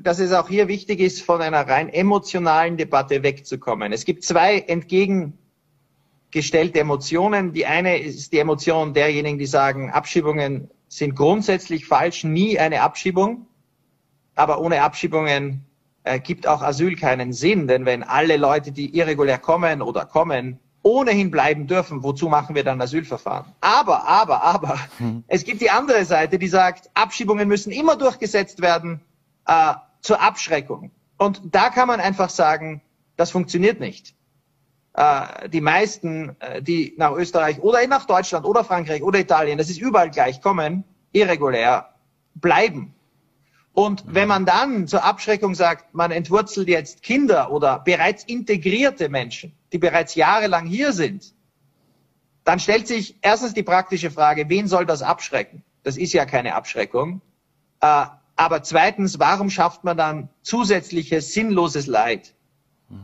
dass 0.00 0.18
es 0.18 0.32
auch 0.32 0.48
hier 0.48 0.66
wichtig 0.66 0.98
ist, 0.98 1.22
von 1.22 1.40
einer 1.40 1.68
rein 1.68 1.88
emotionalen 1.88 2.76
Debatte 2.76 3.22
wegzukommen. 3.22 3.92
Es 3.92 4.04
gibt 4.04 4.24
zwei 4.24 4.58
entgegengestellte 4.58 6.80
Emotionen. 6.80 7.52
Die 7.52 7.66
eine 7.66 7.98
ist 7.98 8.32
die 8.32 8.40
Emotion 8.40 8.92
derjenigen, 8.92 9.38
die 9.38 9.46
sagen, 9.46 9.92
Abschiebungen 9.92 10.68
sind 10.88 11.14
grundsätzlich 11.14 11.86
falsch, 11.86 12.24
nie 12.24 12.58
eine 12.58 12.82
Abschiebung. 12.82 13.46
Aber 14.34 14.60
ohne 14.60 14.82
Abschiebungen 14.82 15.64
äh, 16.04 16.20
gibt 16.20 16.46
auch 16.46 16.62
Asyl 16.62 16.96
keinen 16.96 17.32
Sinn, 17.32 17.66
denn 17.66 17.84
wenn 17.84 18.02
alle 18.02 18.36
Leute, 18.36 18.72
die 18.72 18.96
irregulär 18.96 19.38
kommen 19.38 19.82
oder 19.82 20.04
kommen, 20.04 20.60
ohnehin 20.82 21.30
bleiben 21.30 21.66
dürfen, 21.66 22.02
wozu 22.02 22.28
machen 22.28 22.54
wir 22.54 22.62
dann 22.62 22.80
Asylverfahren? 22.80 23.52
Aber, 23.60 24.06
aber, 24.06 24.42
aber, 24.42 24.78
hm. 24.98 25.24
es 25.26 25.44
gibt 25.44 25.62
die 25.62 25.70
andere 25.70 26.04
Seite, 26.04 26.38
die 26.38 26.48
sagt, 26.48 26.90
Abschiebungen 26.94 27.48
müssen 27.48 27.72
immer 27.72 27.96
durchgesetzt 27.96 28.60
werden 28.60 29.00
äh, 29.46 29.74
zur 30.02 30.20
Abschreckung. 30.20 30.90
Und 31.16 31.40
da 31.44 31.70
kann 31.70 31.88
man 31.88 32.00
einfach 32.00 32.28
sagen, 32.28 32.82
das 33.16 33.30
funktioniert 33.30 33.80
nicht. 33.80 34.14
Äh, 34.92 35.48
die 35.48 35.62
meisten, 35.62 36.36
äh, 36.40 36.62
die 36.62 36.94
nach 36.98 37.12
Österreich 37.12 37.60
oder 37.60 37.84
nach 37.86 38.04
Deutschland 38.04 38.44
oder 38.44 38.62
Frankreich 38.62 39.02
oder 39.02 39.18
Italien, 39.18 39.58
das 39.58 39.70
ist 39.70 39.80
überall 39.80 40.10
gleich, 40.10 40.42
kommen, 40.42 40.84
irregulär, 41.12 41.94
bleiben. 42.34 42.93
Und 43.74 44.04
wenn 44.06 44.28
man 44.28 44.46
dann 44.46 44.86
zur 44.86 45.02
Abschreckung 45.02 45.56
sagt, 45.56 45.94
man 45.94 46.12
entwurzelt 46.12 46.68
jetzt 46.68 47.02
Kinder 47.02 47.50
oder 47.50 47.80
bereits 47.80 48.22
integrierte 48.22 49.08
Menschen, 49.08 49.52
die 49.72 49.78
bereits 49.78 50.14
jahrelang 50.14 50.66
hier 50.66 50.92
sind, 50.92 51.34
dann 52.44 52.60
stellt 52.60 52.86
sich 52.86 53.16
erstens 53.20 53.52
die 53.52 53.64
praktische 53.64 54.12
Frage, 54.12 54.48
wen 54.48 54.68
soll 54.68 54.86
das 54.86 55.02
abschrecken? 55.02 55.64
Das 55.82 55.96
ist 55.96 56.12
ja 56.12 56.24
keine 56.24 56.54
Abschreckung. 56.54 57.20
Äh, 57.80 58.06
aber 58.36 58.62
zweitens, 58.62 59.18
warum 59.18 59.50
schafft 59.50 59.82
man 59.82 59.96
dann 59.96 60.28
zusätzliches 60.42 61.32
sinnloses 61.32 61.86
Leid? 61.86 62.34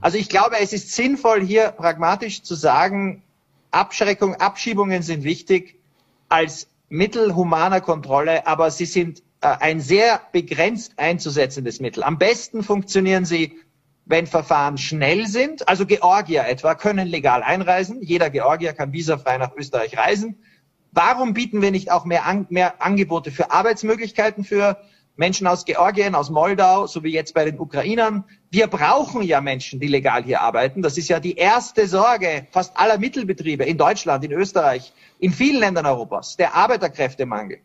Also 0.01 0.19
ich 0.19 0.29
glaube, 0.29 0.57
es 0.61 0.73
ist 0.73 0.95
sinnvoll, 0.95 1.43
hier 1.43 1.71
pragmatisch 1.73 2.43
zu 2.43 2.55
sagen, 2.55 3.23
Abschreckung, 3.71 4.37
Abschiebungen 4.37 5.03
sind 5.03 5.25
wichtig 5.25 5.81
als 6.29 6.69
Mittel 6.89 7.35
humaner 7.35 7.81
Kontrolle, 7.81 8.47
aber 8.47 8.71
sie 8.71 8.85
sind 8.85 9.23
ein 9.41 9.81
sehr 9.81 10.21
begrenzt 10.33 10.95
einzusetzendes 10.99 11.81
Mittel. 11.81 12.03
Am 12.03 12.19
besten 12.19 12.63
funktionieren 12.63 13.25
sie, 13.25 13.59
wenn 14.05 14.27
Verfahren 14.27 14.77
schnell 14.77 15.27
sind. 15.27 15.69
Also 15.69 15.87
Georgier 15.87 16.47
etwa 16.47 16.75
können 16.75 17.09
legal 17.09 17.43
einreisen. 17.43 18.03
Jeder 18.03 18.29
Georgier 18.29 18.73
kann 18.73 18.93
visafrei 18.93 19.39
nach 19.39 19.55
Österreich 19.57 19.97
reisen. 19.97 20.43
Warum 20.93 21.35
bieten 21.35 21.63
wir 21.63 21.71
nicht 21.71 21.91
auch 21.91 22.05
mehr, 22.05 22.27
An 22.27 22.47
mehr 22.51 22.83
Angebote 22.83 23.31
für 23.31 23.51
Arbeitsmöglichkeiten 23.53 24.45
für 24.45 24.77
Menschen 25.17 25.47
aus 25.47 25.65
Georgien, 25.65 26.15
aus 26.15 26.31
Moldau, 26.31 26.87
so 26.87 27.05
wie 27.05 27.13
jetzt 27.13 27.33
bei 27.35 27.45
den 27.45 27.61
Ukrainern? 27.61 28.25
Wir 28.51 28.67
brauchen 28.67 29.23
ja 29.23 29.41
Menschen, 29.41 29.79
die 29.79 29.87
legal 29.87 30.25
hier 30.25 30.41
arbeiten. 30.41 30.83
Das 30.83 30.99
ist 30.99 31.09
ja 31.09 31.21
die 31.21 31.37
erste 31.37 31.87
Sorge 31.87 32.49
fast 32.51 32.77
aller 32.77 32.99
Mittelbetriebe 32.99 33.65
in 33.65 33.79
Deutschland, 33.79 34.25
in 34.25 34.33
Österreich, 34.33 34.93
in 35.21 35.33
vielen 35.33 35.61
Ländern 35.61 35.87
Europas, 35.87 36.37
der 36.37 36.55
Arbeiterkräftemangel. 36.55 37.61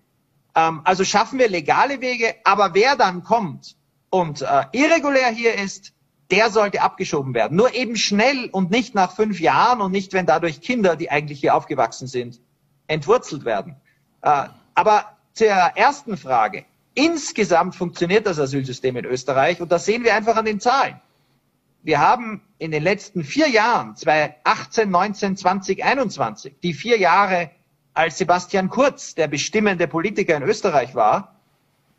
Ähm, 0.56 0.82
also 0.84 1.04
schaffen 1.04 1.40
wir 1.40 1.50
legale 1.50 2.02
Wege, 2.02 2.36
aber 2.44 2.74
wer 2.74 2.96
dann 2.96 3.24
kommt 3.24 3.76
und 4.10 4.42
äh, 4.42 4.64
irregulär 4.72 5.30
hier 5.30 5.56
ist, 5.56 5.94
der 6.32 6.50
sollte 6.50 6.82
abgeschoben 6.82 7.34
werden. 7.34 7.56
Nur 7.56 7.76
eben 7.76 7.96
schnell 7.96 8.50
und 8.52 8.72
nicht 8.72 8.96
nach 8.96 9.16
fünf 9.16 9.40
Jahren 9.40 9.82
und 9.82 9.92
nicht, 9.92 10.14
wenn 10.14 10.26
dadurch 10.26 10.62
Kinder, 10.62 10.96
die 10.96 11.12
eigentlich 11.12 11.40
hier 11.40 11.56
aufgewachsen 11.56 12.08
sind, 12.08 12.40
entwurzelt 12.88 13.46
werden. 13.46 13.76
Äh, 14.22 14.46
aber 14.74 15.18
zur 15.34 15.48
ersten 15.48 16.18
Frage. 16.18 16.66
Insgesamt 16.94 17.76
funktioniert 17.76 18.26
das 18.26 18.40
Asylsystem 18.40 18.96
in 18.96 19.06
Österreich 19.06 19.62
und 19.62 19.72
das 19.72 19.86
sehen 19.86 20.04
wir 20.04 20.16
einfach 20.16 20.38
an 20.38 20.46
den 20.46 20.62
Zahlen. 20.62 21.00
Wir 21.84 22.00
haben 22.00 22.42
in 22.58 22.72
den 22.72 22.82
letzten 22.82 23.24
vier 23.24 23.50
Jahren, 23.50 23.96
2018, 23.96 24.90
19, 24.90 25.38
20, 25.38 25.84
21, 25.84 26.56
die 26.64 26.74
vier 26.74 26.98
Jahre 26.98 27.52
als 27.96 28.18
Sebastian 28.18 28.70
Kurz 28.70 29.16
der 29.16 29.28
bestimmende 29.28 29.88
Politiker 29.88 30.36
in 30.36 30.44
Österreich 30.44 30.94
war, 30.94 31.40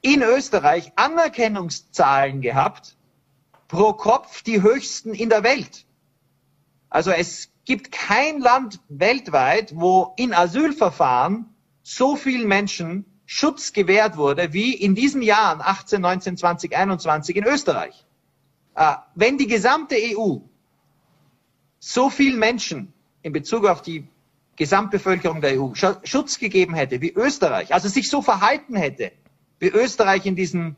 in 0.03 0.23
Österreich 0.23 0.93
Anerkennungszahlen 0.95 2.43
gehabt, 2.43 2.97
pro 3.67 3.95
Kopf 3.95 4.43
die 4.43 4.63
höchsten 4.63 5.15
in 5.15 5.31
der 5.31 5.43
Welt. 5.43 5.87
Also 6.91 7.11
es 7.11 7.51
gibt 7.65 7.91
kein 7.91 8.41
Land 8.41 8.79
weltweit, 8.89 9.75
wo 9.75 10.13
in 10.17 10.33
Asylverfahren 10.33 11.47
so 11.83 12.15
vielen 12.15 12.47
Menschen 12.47 13.05
Schutz 13.25 13.73
gewährt 13.73 14.17
wurde 14.17 14.53
wie 14.53 14.75
in 14.75 14.95
diesen 14.95 15.23
Jahren 15.23 15.61
18, 15.61 16.01
19, 16.01 16.37
20, 16.37 16.77
21 16.77 17.35
in 17.35 17.45
Österreich. 17.45 18.07
Äh, 18.77 18.95
wenn 19.15 19.39
die 19.39 19.49
gesamte 19.49 19.97
EU 19.97 20.39
so 21.81 22.11
vielen 22.11 22.39
Menschen 22.39 22.93
in 23.23 23.33
Bezug 23.33 23.67
auf 23.67 23.83
die 23.83 24.07
Gesamtbevölkerung 24.57 25.41
der 25.41 25.61
EU 25.61 25.73
Schutz 25.75 26.39
gegeben 26.39 26.75
hätte 26.75 27.01
wie 27.01 27.13
Österreich, 27.13 27.73
also 27.75 27.89
sich 27.89 28.11
so 28.11 28.23
verhalten 28.23 28.75
hätte 28.75 29.13
wie 29.59 29.69
Österreich 29.69 30.27
in 30.27 30.37
diesen 30.37 30.77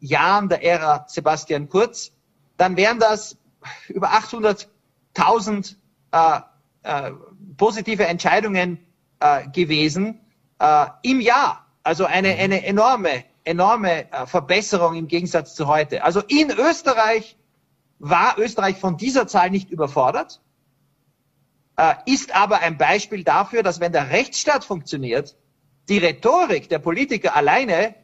Jahren 0.00 0.48
der 0.48 0.64
Ära 0.64 1.04
Sebastian 1.08 1.68
Kurz, 1.68 2.12
dann 2.56 2.76
wären 2.76 2.98
das 2.98 3.36
über 3.88 4.10
800.000 4.12 5.76
äh, 6.12 6.40
äh, 6.82 7.12
positive 7.56 8.06
Entscheidungen 8.06 8.78
äh, 9.20 9.48
gewesen 9.48 10.20
äh, 10.58 10.86
im 11.02 11.20
Jahr. 11.20 11.66
Also 11.82 12.04
eine, 12.04 12.34
eine 12.34 12.64
enorme, 12.64 13.24
enorme 13.44 14.10
äh, 14.12 14.26
Verbesserung 14.26 14.94
im 14.94 15.08
Gegensatz 15.08 15.54
zu 15.54 15.66
heute. 15.66 16.04
Also 16.04 16.20
in 16.20 16.50
Österreich 16.50 17.36
war 17.98 18.38
Österreich 18.38 18.78
von 18.78 18.96
dieser 18.96 19.26
Zahl 19.26 19.50
nicht 19.50 19.70
überfordert 19.70 20.40
ist 22.06 22.34
aber 22.34 22.60
ein 22.60 22.76
Beispiel 22.76 23.24
dafür, 23.24 23.62
dass 23.62 23.80
wenn 23.80 23.92
der 23.92 24.10
Rechtsstaat 24.10 24.64
funktioniert, 24.64 25.36
die 25.88 25.98
Rhetorik 25.98 26.68
der 26.68 26.78
Politiker 26.78 27.34
alleine 27.34 27.94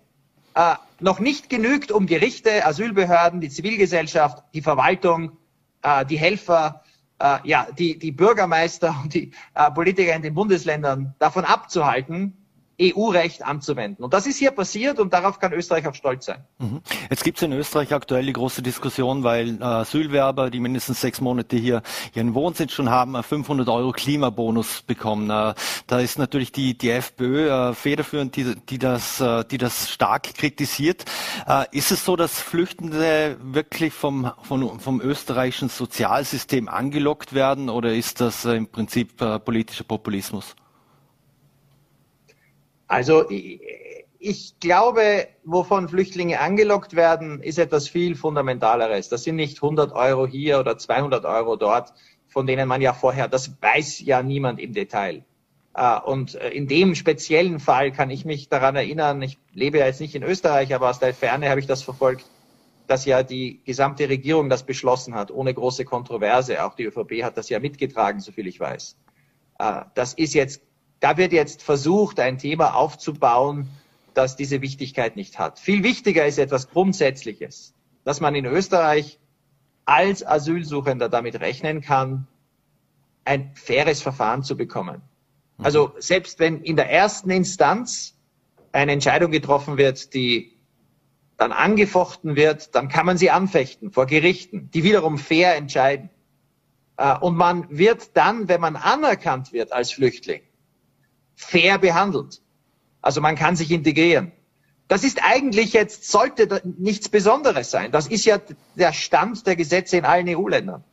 äh, 0.54 0.74
noch 1.00 1.20
nicht 1.20 1.50
genügt, 1.50 1.92
um 1.92 2.06
Gerichte, 2.06 2.64
Asylbehörden, 2.64 3.40
die 3.40 3.50
Zivilgesellschaft, 3.50 4.42
die 4.54 4.62
Verwaltung, 4.62 5.36
äh, 5.82 6.04
die 6.06 6.18
Helfer, 6.18 6.82
äh, 7.18 7.38
ja, 7.44 7.68
die, 7.78 7.98
die 7.98 8.12
Bürgermeister 8.12 8.94
und 9.02 9.14
die 9.14 9.32
äh, 9.54 9.70
Politiker 9.70 10.14
in 10.14 10.22
den 10.22 10.34
Bundesländern 10.34 11.14
davon 11.18 11.44
abzuhalten, 11.44 12.45
EU-Recht 12.80 13.44
anzuwenden. 13.44 14.04
Und 14.04 14.12
das 14.12 14.26
ist 14.26 14.36
hier 14.36 14.50
passiert 14.50 14.98
und 14.98 15.12
darauf 15.12 15.38
kann 15.38 15.52
Österreich 15.52 15.86
auch 15.86 15.94
stolz 15.94 16.26
sein. 16.26 16.44
Mhm. 16.58 16.82
Jetzt 17.08 17.24
gibt 17.24 17.38
es 17.38 17.42
in 17.42 17.52
Österreich 17.52 17.94
aktuell 17.94 18.26
die 18.26 18.32
große 18.32 18.62
Diskussion, 18.62 19.24
weil 19.24 19.60
äh, 19.60 19.64
Asylwerber, 19.64 20.50
die 20.50 20.60
mindestens 20.60 21.00
sechs 21.00 21.20
Monate 21.20 21.56
hier 21.56 21.82
ihren 22.14 22.34
Wohnsitz 22.34 22.72
schon 22.72 22.90
haben, 22.90 23.22
500 23.22 23.68
Euro 23.68 23.92
Klimabonus 23.92 24.82
bekommen. 24.82 25.30
Äh, 25.30 25.54
da 25.86 26.00
ist 26.00 26.18
natürlich 26.18 26.52
die, 26.52 26.76
die 26.76 26.90
FPÖ 26.90 27.48
äh, 27.48 27.74
federführend, 27.74 28.36
die, 28.36 28.54
die, 28.68 28.78
das, 28.78 29.22
die 29.50 29.58
das 29.58 29.90
stark 29.90 30.34
kritisiert. 30.34 31.04
Ist 31.70 31.92
es 31.92 32.04
so, 32.04 32.16
dass 32.16 32.40
Flüchtende 32.40 33.36
wirklich 33.40 33.92
vom, 33.92 34.32
vom, 34.42 34.80
vom 34.80 35.00
österreichischen 35.00 35.68
Sozialsystem 35.68 36.68
angelockt 36.68 37.32
werden 37.32 37.68
oder 37.68 37.94
ist 37.94 38.20
das 38.20 38.44
im 38.44 38.66
Prinzip 38.66 39.16
politischer 39.44 39.84
Populismus? 39.84 40.54
Also 42.88 43.28
ich, 43.28 44.58
glaube, 44.60 45.28
wovon 45.44 45.88
Flüchtlinge 45.88 46.40
angelockt 46.40 46.94
werden, 46.94 47.42
ist 47.42 47.58
etwas 47.58 47.88
viel 47.88 48.14
Fundamentaleres. 48.14 49.08
Das 49.08 49.24
sind 49.24 49.36
nicht 49.36 49.62
100 49.62 49.92
Euro 49.92 50.26
hier 50.26 50.60
oder 50.60 50.78
200 50.78 51.24
Euro 51.24 51.56
dort, 51.56 51.92
von 52.28 52.46
denen 52.46 52.68
man 52.68 52.80
ja 52.80 52.92
vorher, 52.92 53.28
das 53.28 53.60
weiß 53.60 54.00
ja 54.00 54.22
niemand 54.22 54.60
im 54.60 54.72
Detail. 54.72 55.24
Äh, 55.74 56.00
und 56.00 56.34
äh, 56.36 56.50
in 56.50 56.66
dem 56.66 56.94
speziellen 56.94 57.60
Fall 57.60 57.92
kann 57.92 58.10
ich 58.10 58.24
mich 58.24 58.48
daran 58.48 58.76
erinnern, 58.76 59.20
ich 59.22 59.38
lebe 59.52 59.78
ja 59.78 59.86
jetzt 59.86 60.00
nicht 60.00 60.14
in 60.14 60.22
Österreich, 60.22 60.74
aber 60.74 60.90
aus 60.90 60.98
der 60.98 61.14
Ferne 61.14 61.50
habe 61.50 61.60
ich 61.60 61.66
das 61.66 61.82
verfolgt, 61.82 62.24
dass 62.86 63.04
ja 63.04 63.22
die 63.22 63.60
gesamte 63.64 64.08
Regierung 64.08 64.48
das 64.48 64.62
beschlossen 64.62 65.14
hat, 65.14 65.30
ohne 65.30 65.52
große 65.52 65.84
Kontroverse. 65.84 66.64
Auch 66.64 66.74
die 66.74 66.84
ÖVP 66.84 67.22
hat 67.22 67.36
das 67.36 67.48
ja 67.48 67.58
mitgetragen, 67.58 68.20
soviel 68.20 68.46
ich 68.46 68.60
weiß. 68.60 68.96
Äh, 69.58 69.82
das 69.94 70.14
ist 70.14 70.34
jetzt 70.34 70.62
da 71.00 71.16
wird 71.16 71.32
jetzt 71.32 71.62
versucht, 71.62 72.20
ein 72.20 72.38
Thema 72.38 72.74
aufzubauen, 72.74 73.68
das 74.14 74.36
diese 74.36 74.62
Wichtigkeit 74.62 75.16
nicht 75.16 75.38
hat. 75.38 75.58
Viel 75.58 75.82
wichtiger 75.82 76.26
ist 76.26 76.38
etwas 76.38 76.70
Grundsätzliches, 76.70 77.74
dass 78.04 78.20
man 78.20 78.34
in 78.34 78.46
Österreich 78.46 79.18
als 79.84 80.26
Asylsuchender 80.26 81.08
damit 81.08 81.40
rechnen 81.40 81.80
kann, 81.80 82.26
ein 83.24 83.52
faires 83.54 84.02
Verfahren 84.02 84.42
zu 84.42 84.56
bekommen. 84.56 85.02
Mhm. 85.58 85.64
Also 85.64 85.92
selbst 85.98 86.38
wenn 86.38 86.62
in 86.62 86.76
der 86.76 86.90
ersten 86.90 87.30
Instanz 87.30 88.14
eine 88.72 88.92
Entscheidung 88.92 89.30
getroffen 89.30 89.76
wird, 89.76 90.14
die 90.14 90.56
dann 91.36 91.52
angefochten 91.52 92.36
wird, 92.36 92.74
dann 92.74 92.88
kann 92.88 93.04
man 93.04 93.18
sie 93.18 93.30
anfechten 93.30 93.90
vor 93.90 94.06
Gerichten, 94.06 94.70
die 94.72 94.82
wiederum 94.82 95.18
fair 95.18 95.56
entscheiden. 95.56 96.08
Äh, 96.96 97.18
und 97.18 97.36
man 97.36 97.66
wird 97.68 98.16
dann, 98.16 98.48
wenn 98.48 98.60
man 98.60 98.76
anerkannt 98.76 99.52
wird 99.52 99.72
als 99.72 99.92
Flüchtling, 99.92 100.40
fair 101.36 101.78
behandelt. 101.78 102.42
Also 103.02 103.20
man 103.20 103.36
kann 103.36 103.54
sich 103.54 103.70
integrieren. 103.70 104.32
Das 104.88 105.04
ist 105.04 105.20
eigentlich 105.22 105.72
jetzt, 105.72 106.10
sollte 106.10 106.62
nichts 106.78 107.08
Besonderes 107.08 107.70
sein. 107.70 107.92
Das 107.92 108.06
ist 108.06 108.24
ja 108.24 108.40
der 108.74 108.92
Stand 108.92 109.46
der 109.46 109.56
Gesetze 109.56 109.96
in 109.96 110.04
allen 110.04 110.28
EU-Ländern. 110.28 110.84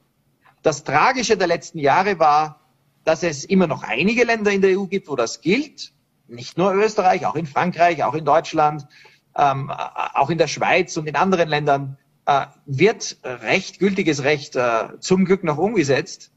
Das 0.62 0.84
Tragische 0.84 1.38
der 1.38 1.47
letzten 1.47 1.79
Jahre 1.79 2.19
war, 2.19 2.60
dass 3.03 3.23
es 3.23 3.43
immer 3.43 3.67
noch 3.67 3.84
einige 3.84 4.23
Länder 4.23 4.51
in 4.51 4.62
der 4.62 4.79
EU 4.79 4.86
gibt, 4.86 5.10
wo 5.10 5.15
das 5.15 5.41
gilt. 5.41 5.91
Nicht 6.27 6.58
nur 6.58 6.73
Österreich, 6.73 7.25
auch 7.25 7.36
in 7.36 7.45
Frankreich, 7.45 8.03
auch 8.03 8.13
in 8.13 8.25
Deutschland, 8.25 8.88
ähm, 9.36 9.69
auch 9.71 10.29
in 10.29 10.38
der 10.38 10.47
Schweiz 10.47 10.95
und 10.97 11.08
in 11.08 11.15
anderen 11.15 11.49
Ländern 11.49 11.97
äh, 12.25 12.45
wird 12.65 13.17
Recht, 13.23 13.79
gültiges 13.79 14.23
Recht 14.23 14.56
äh, 14.56 14.99
zum 14.99 15.25
Glück 15.25 15.43
noch 15.43 15.58
umgesetzt. 15.58 16.32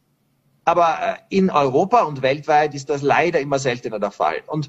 Aber 0.66 0.98
äh, 1.00 1.14
in 1.30 1.48
Europa 1.48 2.02
und 2.02 2.22
weltweit 2.22 2.74
ist 2.74 2.90
das 2.90 3.00
leider 3.00 3.40
immer 3.40 3.58
seltener 3.58 4.00
der 4.00 4.10
Fall. 4.10 4.42
Und 4.48 4.68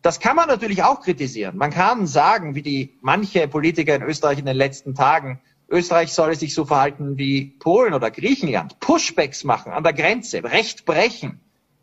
das 0.00 0.18
kann 0.18 0.36
man 0.36 0.48
natürlich 0.48 0.82
auch 0.82 1.02
kritisieren. 1.02 1.56
Man 1.56 1.70
kann 1.70 2.06
sagen, 2.06 2.54
wie 2.54 2.62
die 2.62 2.98
manche 3.02 3.46
Politiker 3.46 3.94
in 3.94 4.02
Österreich 4.02 4.38
in 4.38 4.46
den 4.46 4.56
letzten 4.56 4.94
Tagen, 4.94 5.40
Österreich 5.68 6.12
solle 6.12 6.34
sich 6.34 6.54
so 6.54 6.64
verhalten 6.64 7.18
wie 7.18 7.56
Polen 7.58 7.92
oder 7.92 8.10
Griechenland, 8.10 8.80
Pushbacks 8.80 9.44
machen 9.44 9.72
an 9.72 9.84
der 9.84 9.92
Grenze, 9.92 10.42
Recht 10.42 10.86
brechen, 10.86 11.40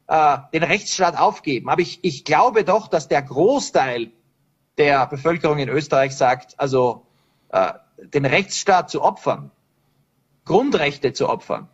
äh, 0.08 0.40
den 0.54 0.64
Rechtsstaat 0.64 1.18
aufgeben. 1.18 1.70
Aber 1.70 1.82
ich, 1.82 2.00
ich 2.02 2.26
glaube 2.26 2.64
doch, 2.64 2.88
dass 2.88 3.08
der 3.08 3.22
Großteil 3.22 4.12
der 4.80 5.06
Bevölkerung 5.06 5.60
in 5.60 5.70
Österreich 5.70 6.16
sagt, 6.16 6.60
also 6.60 7.06
äh, 7.50 7.74
den 7.98 8.26
Rechtsstaat 8.26 8.90
zu 8.90 9.04
opfern, 9.04 9.52
Grundrechte 10.46 11.14
zu 11.14 11.30
opfern, 11.30 11.70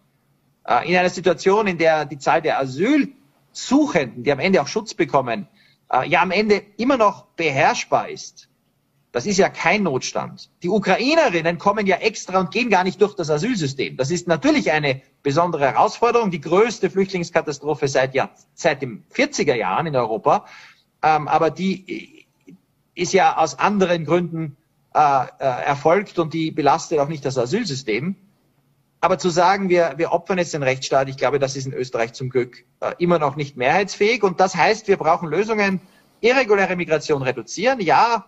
in 0.68 0.96
einer 0.96 1.10
Situation, 1.10 1.68
in 1.68 1.78
der 1.78 2.06
die 2.06 2.18
Zahl 2.18 2.42
der 2.42 2.60
Asylsuchenden, 2.60 4.24
die 4.24 4.32
am 4.32 4.40
Ende 4.40 4.62
auch 4.62 4.68
Schutz 4.68 4.94
bekommen, 4.94 5.48
äh, 5.92 6.08
ja 6.08 6.22
am 6.22 6.32
Ende 6.32 6.62
immer 6.78 6.98
noch 6.98 7.26
beherrschbar 7.36 8.10
ist. 8.10 8.50
Das 9.12 9.26
ist 9.26 9.38
ja 9.38 9.50
kein 9.50 9.84
Notstand. 9.84 10.50
Die 10.62 10.70
Ukrainerinnen 10.70 11.58
kommen 11.58 11.88
ja 11.88 11.96
extra 11.98 12.40
und 12.40 12.52
gehen 12.52 12.70
gar 12.70 12.84
nicht 12.84 13.02
durch 13.02 13.16
das 13.16 13.30
Asylsystem. 13.30 13.98
Das 13.98 14.12
ist 14.12 14.28
natürlich 14.28 14.72
eine 14.72 15.02
besondere 15.24 15.66
Herausforderung, 15.66 16.30
die 16.30 16.42
größte 16.42 16.90
Flüchtlingskatastrophe 16.90 17.88
seit, 17.88 18.14
ja, 18.14 18.30
seit 18.54 18.82
den 18.82 19.06
40er 19.14 19.56
Jahren 19.56 19.88
in 19.88 19.96
Europa. 19.96 20.46
Ähm, 21.02 21.28
aber 21.28 21.50
die 21.50 22.28
ist 22.94 23.14
ja 23.14 23.38
aus 23.38 23.58
anderen 23.58 24.06
Gründen 24.06 24.58
äh, 24.94 25.00
äh, 25.00 25.66
erfolgt 25.66 26.20
und 26.20 26.34
die 26.34 26.52
belastet 26.52 27.00
auch 27.00 27.08
nicht 27.08 27.24
das 27.24 27.38
Asylsystem. 27.38 28.16
Aber 29.00 29.20
zu 29.20 29.30
sagen, 29.30 29.70
wir, 29.70 29.94
wir 29.98 30.12
opfern 30.12 30.40
jetzt 30.40 30.54
den 30.54 30.64
Rechtsstaat, 30.64 31.08
ich 31.08 31.18
glaube, 31.18 31.40
das 31.40 31.56
ist 31.56 31.68
in 31.68 31.74
Österreich 31.74 32.14
zum 32.14 32.30
Glück 32.30 32.66
äh, 32.80 32.94
immer 32.98 33.20
noch 33.20 33.36
nicht 33.36 33.56
mehrheitsfähig. 33.56 34.24
Und 34.24 34.40
das 34.40 34.56
heißt, 34.56 34.88
wir 34.88 34.98
brauchen 34.98 35.30
Lösungen, 35.30 35.82
irreguläre 36.22 36.76
Migration 36.76 37.22
reduzieren, 37.22 37.80
ja, 37.80 38.26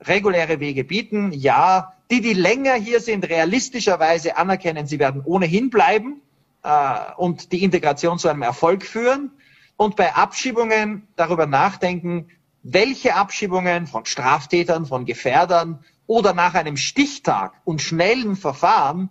reguläre 0.00 0.60
Wege 0.60 0.84
bieten, 0.84 1.32
ja, 1.32 1.94
die, 2.10 2.20
die 2.20 2.34
länger 2.34 2.74
hier 2.74 3.00
sind, 3.00 3.28
realistischerweise 3.28 4.36
anerkennen, 4.36 4.86
sie 4.86 4.98
werden 4.98 5.22
ohnehin 5.24 5.70
bleiben 5.70 6.20
äh, 6.62 6.98
und 7.16 7.52
die 7.52 7.64
Integration 7.64 8.18
zu 8.18 8.28
einem 8.28 8.42
Erfolg 8.42 8.84
führen. 8.84 9.32
Und 9.76 9.96
bei 9.96 10.14
Abschiebungen 10.14 11.08
darüber 11.16 11.46
nachdenken, 11.46 12.28
welche 12.62 13.16
Abschiebungen 13.16 13.86
von 13.88 14.04
Straftätern, 14.04 14.86
von 14.86 15.04
Gefährdern 15.04 15.84
oder 16.06 16.34
nach 16.34 16.54
einem 16.54 16.76
Stichtag 16.76 17.54
und 17.64 17.82
schnellen 17.82 18.36
Verfahren 18.36 19.10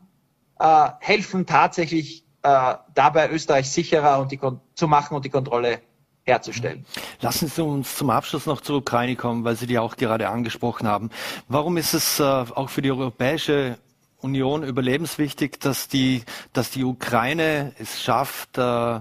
äh, 0.62 0.89
helfen 1.00 1.45
tatsächlich 1.45 2.24
äh, 2.43 2.76
dabei 2.93 3.30
Österreich 3.30 3.69
sicherer 3.69 4.19
und 4.19 4.32
die 4.32 4.39
zu 4.76 4.88
machen 4.88 5.15
und 5.15 5.26
die 5.26 5.30
Kontrolle 5.30 5.82
herzustellen. 6.24 6.86
Lassen 7.19 7.47
Sie 7.47 7.63
uns 7.63 7.97
zum 7.97 8.10
Abschluss 8.12 8.45
noch 8.45 8.62
zur 8.62 8.78
Ukraine 8.78 9.15
kommen, 9.15 9.43
weil 9.43 9.56
Sie 9.56 9.65
die 9.65 9.80
auch 9.80 9.97
gerade 9.97 10.30
angesprochen 10.30 10.88
haben. 10.88 11.10
Warum 11.47 11.78
ist 11.78 11.93
es 11.93 12.19
äh, 12.19 12.24
auch 12.24 12.69
für 12.69 12.82
die 12.82 12.91
Europäische 12.91 13.78
Union 14.19 14.63
überlebenswichtig, 14.63 15.60
dass 15.60 15.88
die, 15.88 16.24
dass 16.54 16.69
die 16.69 16.84
Ukraine 16.84 17.74
es 17.80 18.02
schafft, 18.02 18.58
äh, 18.58 19.00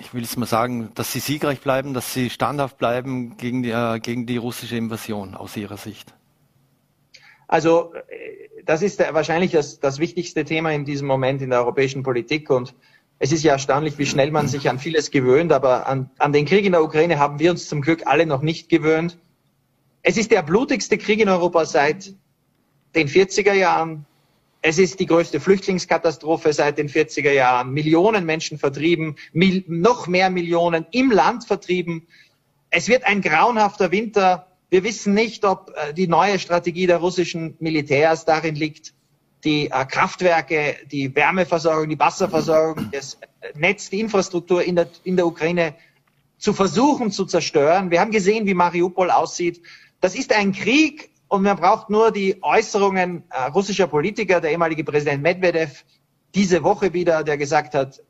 ich 0.00 0.12
will 0.12 0.24
es 0.24 0.36
mal 0.36 0.46
sagen, 0.46 0.90
dass 0.94 1.12
sie 1.12 1.20
siegreich 1.20 1.60
bleiben, 1.60 1.94
dass 1.94 2.12
sie 2.14 2.30
standhaft 2.30 2.78
bleiben 2.78 3.36
gegen 3.36 3.62
die, 3.62 3.70
äh, 3.70 4.00
gegen 4.00 4.26
die 4.26 4.38
russische 4.38 4.76
Invasion 4.76 5.34
aus 5.34 5.56
Ihrer 5.56 5.76
Sicht? 5.76 6.14
Also 7.54 7.94
äh, 8.08 8.62
das 8.64 8.82
ist 8.82 8.98
wahrscheinlich 8.98 9.52
das, 9.52 9.78
das 9.78 10.00
wichtigste 10.00 10.44
Thema 10.44 10.72
in 10.72 10.84
diesem 10.84 11.06
Moment 11.06 11.40
in 11.40 11.50
der 11.50 11.60
europäischen 11.60 12.02
Politik. 12.02 12.50
Und 12.50 12.74
es 13.20 13.30
ist 13.30 13.44
ja 13.44 13.52
erstaunlich, 13.52 13.96
wie 13.96 14.06
schnell 14.06 14.32
man 14.32 14.48
sich 14.48 14.68
an 14.68 14.80
vieles 14.80 15.12
gewöhnt. 15.12 15.52
Aber 15.52 15.86
an, 15.86 16.10
an 16.18 16.32
den 16.32 16.46
Krieg 16.46 16.64
in 16.64 16.72
der 16.72 16.82
Ukraine 16.82 17.20
haben 17.20 17.38
wir 17.38 17.52
uns 17.52 17.68
zum 17.68 17.80
Glück 17.80 18.08
alle 18.08 18.26
noch 18.26 18.42
nicht 18.42 18.70
gewöhnt. 18.70 19.20
Es 20.02 20.16
ist 20.16 20.32
der 20.32 20.42
blutigste 20.42 20.98
Krieg 20.98 21.20
in 21.20 21.28
Europa 21.28 21.64
seit 21.64 22.14
den 22.96 23.06
40er 23.06 23.52
Jahren. 23.52 24.04
Es 24.60 24.80
ist 24.80 24.98
die 24.98 25.06
größte 25.06 25.38
Flüchtlingskatastrophe 25.38 26.52
seit 26.52 26.76
den 26.76 26.88
40er 26.88 27.30
Jahren. 27.30 27.72
Millionen 27.72 28.26
Menschen 28.26 28.58
vertrieben, 28.58 29.14
noch 29.32 30.08
mehr 30.08 30.28
Millionen 30.28 30.86
im 30.90 31.12
Land 31.12 31.44
vertrieben. 31.44 32.08
Es 32.70 32.88
wird 32.88 33.04
ein 33.04 33.20
grauenhafter 33.20 33.92
Winter 33.92 34.48
wir 34.74 34.82
wissen 34.82 35.14
nicht, 35.14 35.44
ob 35.44 35.72
äh, 35.76 35.94
die 35.94 36.08
neue 36.08 36.40
Strategie 36.40 36.88
der 36.88 36.96
russischen 36.96 37.54
Militärs 37.60 38.24
darin 38.24 38.56
liegt, 38.56 38.92
die 39.44 39.70
äh, 39.70 39.84
Kraftwerke, 39.84 40.74
die 40.90 41.14
Wärmeversorgung, 41.14 41.88
die 41.88 41.98
Wasserversorgung, 42.00 42.88
das 42.90 43.14
äh, 43.14 43.56
Netz, 43.56 43.88
die 43.90 44.00
Infrastruktur 44.00 44.64
in 44.64 44.74
der, 44.74 44.88
in 45.04 45.14
der 45.14 45.28
Ukraine 45.28 45.76
zu 46.38 46.52
versuchen 46.52 47.12
zu 47.12 47.24
zerstören. 47.24 47.92
Wir 47.92 48.00
haben 48.00 48.10
gesehen, 48.10 48.46
wie 48.46 48.54
Mariupol 48.54 49.12
aussieht. 49.12 49.62
Das 50.00 50.16
ist 50.16 50.32
ein 50.32 50.50
Krieg 50.50 51.10
und 51.28 51.42
man 51.42 51.56
braucht 51.56 51.88
nur 51.88 52.10
die 52.10 52.42
Äußerungen 52.42 53.22
russischer 53.54 53.86
Politiker, 53.86 54.40
der 54.40 54.50
ehemalige 54.50 54.82
Präsident 54.82 55.22
Medvedev, 55.22 55.84
diese 56.34 56.64
Woche 56.64 56.92
wieder, 56.92 57.22
der 57.22 57.38
gesagt 57.38 57.74
hat, 57.74 58.02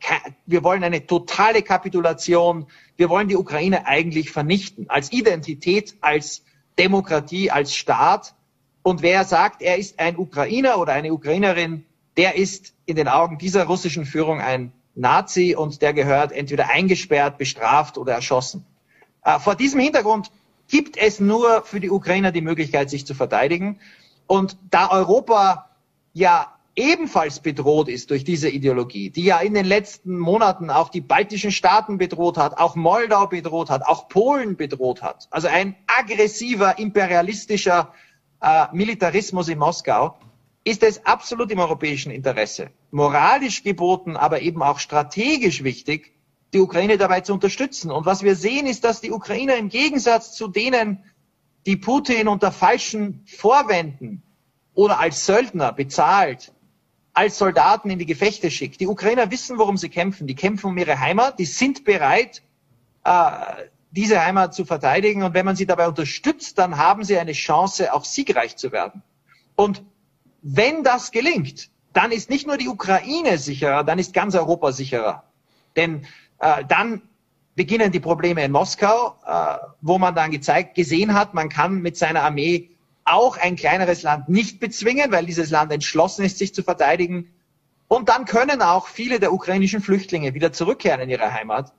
wir 0.47 0.65
wollen 0.65 0.83
eine 0.83 1.07
totale 1.07 1.61
Kapitulation, 1.61 2.67
wir 2.97 3.11
wollen 3.11 3.29
die 3.29 3.37
Ukraine 3.37 3.87
eigentlich 3.87 4.31
vernichten, 4.31 4.89
als 4.89 5.13
Identität, 5.13 5.95
als 6.01 6.43
Demokratie 6.79 7.51
als 7.51 7.75
Staat. 7.75 8.35
Und 8.83 9.03
wer 9.03 9.25
sagt, 9.25 9.63
er 9.63 9.79
ist 9.79 9.99
ein 9.99 10.19
Ukrainer 10.19 10.79
oder 10.79 10.93
eine 10.93 11.13
Ukrainerin, 11.13 11.85
der 12.17 12.37
ist 12.37 12.75
in 12.87 12.97
den 12.97 13.09
Augen 13.09 13.39
dieser 13.39 13.65
russischen 13.65 14.05
Führung 14.05 14.41
ein 14.41 14.73
Nazi 14.95 15.55
und 15.57 15.83
der 15.83 15.93
gehört 15.93 16.33
entweder 16.33 16.69
eingesperrt, 16.69 17.39
bestraft 17.39 17.99
oder 17.99 18.13
erschossen. 18.13 18.65
Äh, 19.25 19.39
vor 19.39 19.57
diesem 19.57 19.81
Hintergrund 19.81 20.31
gibt 20.69 20.97
es 20.97 21.21
nur 21.21 21.63
für 21.63 21.81
die 21.81 21.91
Ukrainer 21.91 22.31
die 22.31 22.41
Möglichkeit, 22.41 22.91
sich 22.91 23.07
zu 23.07 23.15
verteidigen. 23.15 23.81
Und 24.27 24.57
da 24.71 24.91
Europa 24.91 25.71
ja 26.13 26.54
ebenfalls 26.77 27.41
bedroht 27.41 27.89
ist 27.89 28.11
durch 28.11 28.25
diese 28.25 28.49
Ideologie, 28.49 29.11
die 29.11 29.25
ja 29.25 29.39
in 29.39 29.55
den 29.55 29.65
letzten 29.65 30.19
Monaten 30.19 30.71
auch 30.71 30.89
die 30.89 31.01
baltischen 31.01 31.53
Staaten 31.53 31.99
bedroht 31.99 32.37
hat, 32.37 32.59
auch 32.59 32.75
Moldau 32.75 33.27
bedroht 33.27 33.71
hat, 33.71 33.83
auch 33.87 34.09
Polen 34.09 34.57
bedroht 34.57 35.03
hat. 35.03 35.29
Also 35.31 35.49
ein 35.49 35.77
aggressiver, 35.87 36.79
imperialistischer 36.79 37.93
äh, 38.41 38.67
Militarismus 38.73 39.49
in 39.49 39.59
Moskau, 39.59 40.19
ist 40.65 40.83
es 40.83 41.05
absolut 41.05 41.51
im 41.51 41.59
europäischen 41.59 42.11
Interesse, 42.11 42.71
moralisch 42.91 43.63
geboten, 43.63 44.17
aber 44.17 44.41
eben 44.41 44.63
auch 44.63 44.79
strategisch 44.79 45.63
wichtig, 45.63 46.13
die 46.55 46.61
Ukraine 46.61 46.97
dabei 46.97 47.21
zu 47.21 47.35
unterstützen. 47.35 47.91
Und 47.91 48.07
was 48.07 48.23
wir 48.23 48.35
sehen, 48.35 48.67
ist, 48.67 48.85
dass 48.85 49.03
die 49.03 49.11
Ukrainer 49.11 49.57
im 49.57 49.69
Gegensatz 49.69 50.33
zu 50.33 50.49
denen, 50.49 51.05
die 51.67 51.77
Putin 51.77 52.29
unter 52.29 52.51
falschen 52.51 53.25
Vorwänden 53.27 54.23
oder 54.73 54.99
als 55.01 55.27
Söldner 55.27 55.73
bezahlt, 55.73 56.54
als 57.15 57.39
Soldaten 57.39 57.91
in 57.91 57.99
die 57.99 58.07
Gefechte 58.07 58.51
schickt. 58.51 58.81
Die 58.81 58.89
Ukrainer 58.89 59.31
wissen, 59.31 59.57
worum 59.57 59.77
sie 59.77 59.89
kämpfen. 59.89 60.27
Die 60.27 60.35
kämpfen 60.35 60.67
um 60.67 60.79
ihre 60.79 60.99
Heimat, 60.99 61.39
die 61.39 61.45
sind 61.47 61.85
bereit, 61.85 62.43
äh, 63.05 63.31
diese 63.93 64.21
Heimat 64.21 64.55
zu 64.55 64.65
verteidigen. 64.65 65.23
Und 65.23 65.33
wenn 65.33 65.47
man 65.47 65.55
sie 65.55 65.67
dabei 65.67 65.87
unterstützt, 65.87 66.59
dann 66.59 66.77
haben 66.77 67.05
sie 67.05 67.17
eine 67.17 67.33
Chance, 67.33 67.95
auch 67.95 68.05
siegreich 68.05 68.57
zu 68.57 68.73
werden. 68.73 69.03
Und 69.55 69.85
wenn 70.43 70.83
das 70.83 71.13
gelingt, 71.13 71.71
dann 71.93 72.11
ist 72.11 72.29
nicht 72.29 72.49
nur 72.49 72.59
die 72.59 72.69
Ukraine 72.69 73.39
sicherer, 73.39 73.85
dann 73.85 74.01
ist 74.01 74.13
ganz 74.13 74.35
Europa 74.35 74.73
sicherer. 74.73 75.23
Denn 75.77 76.05
äh, 76.41 76.65
dann 76.65 77.03
beginnen 77.55 77.93
die 77.93 78.01
Probleme 78.01 78.45
in 78.45 78.51
Moskau, 78.51 79.15
äh, 79.25 79.59
wo 79.81 79.99
man 79.99 80.17
dann 80.17 80.33
gezeigt, 80.33 80.75
gesehen 80.75 81.15
hat, 81.15 81.35
man 81.35 81.49
kann 81.49 81.81
mit 81.81 81.97
seiner 81.97 82.23
Armee 82.23 82.71
auch 83.05 83.37
ein 83.37 83.57
kleineres 83.57 84.03
Land 84.03 84.29
nicht 84.29 84.61
bezwingen, 84.61 85.13
weil 85.13 85.27
dieses 85.27 85.51
Land 85.51 85.73
entschlossen 85.73 86.25
ist, 86.25 86.39
sich 86.39 86.55
zu 86.55 86.63
verteidigen. 86.63 87.31
Und 87.89 88.09
dann 88.09 88.25
können 88.25 88.63
auch 88.63 88.89
viele 88.89 89.21
der 89.21 89.33
ukrainischen 89.33 89.81
Flüchtlinge 89.81 90.35
wieder 90.35 90.53
zurückkehren 90.53 91.01
in 91.01 91.11
ihre 91.11 91.33
Heimat. 91.33 91.73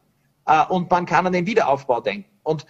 Äh, 0.45 0.63
und 0.65 0.89
man 0.89 1.05
kann 1.05 1.25
an 1.25 1.33
den 1.33 1.47
Wiederaufbau 1.47 2.01
denken. 2.01 2.29
Und 2.43 2.65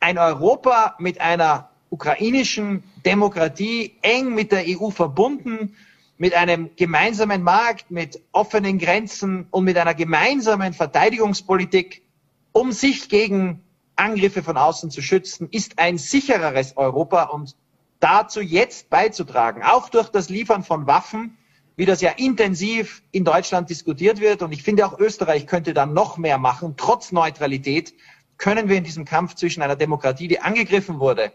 ein 0.00 0.18
Europa 0.18 0.96
mit 0.98 1.20
einer 1.20 1.70
ukrainischen 1.90 2.82
Demokratie 3.04 3.96
eng 4.00 4.34
mit 4.34 4.50
der 4.50 4.64
EU 4.66 4.90
verbunden, 4.90 5.76
mit 6.16 6.34
einem 6.34 6.70
gemeinsamen 6.76 7.42
Markt, 7.42 7.90
mit 7.90 8.20
offenen 8.32 8.78
Grenzen 8.78 9.46
und 9.50 9.64
mit 9.64 9.76
einer 9.76 9.94
gemeinsamen 9.94 10.72
Verteidigungspolitik, 10.72 12.02
um 12.52 12.72
sich 12.72 13.08
gegen 13.08 13.62
Angriffe 13.96 14.42
von 14.42 14.56
außen 14.56 14.90
zu 14.90 15.02
schützen, 15.02 15.48
ist 15.50 15.78
ein 15.78 15.98
sichereres 15.98 16.76
Europa 16.76 17.24
und 17.24 17.54
dazu 18.02 18.40
jetzt 18.40 18.90
beizutragen, 18.90 19.62
auch 19.62 19.88
durch 19.88 20.08
das 20.08 20.28
Liefern 20.28 20.64
von 20.64 20.86
Waffen, 20.86 21.38
wie 21.76 21.86
das 21.86 22.00
ja 22.00 22.10
intensiv 22.10 23.02
in 23.12 23.24
Deutschland 23.24 23.70
diskutiert 23.70 24.20
wird. 24.20 24.42
Und 24.42 24.52
ich 24.52 24.62
finde 24.62 24.84
auch 24.86 24.98
Österreich 24.98 25.46
könnte 25.46 25.72
da 25.72 25.86
noch 25.86 26.18
mehr 26.18 26.38
machen. 26.38 26.74
Trotz 26.76 27.12
Neutralität 27.12 27.94
können 28.36 28.68
wir 28.68 28.76
in 28.76 28.84
diesem 28.84 29.04
Kampf 29.04 29.34
zwischen 29.34 29.62
einer 29.62 29.76
Demokratie, 29.76 30.28
die 30.28 30.40
angegriffen 30.40 30.98
wurde, 30.98 31.32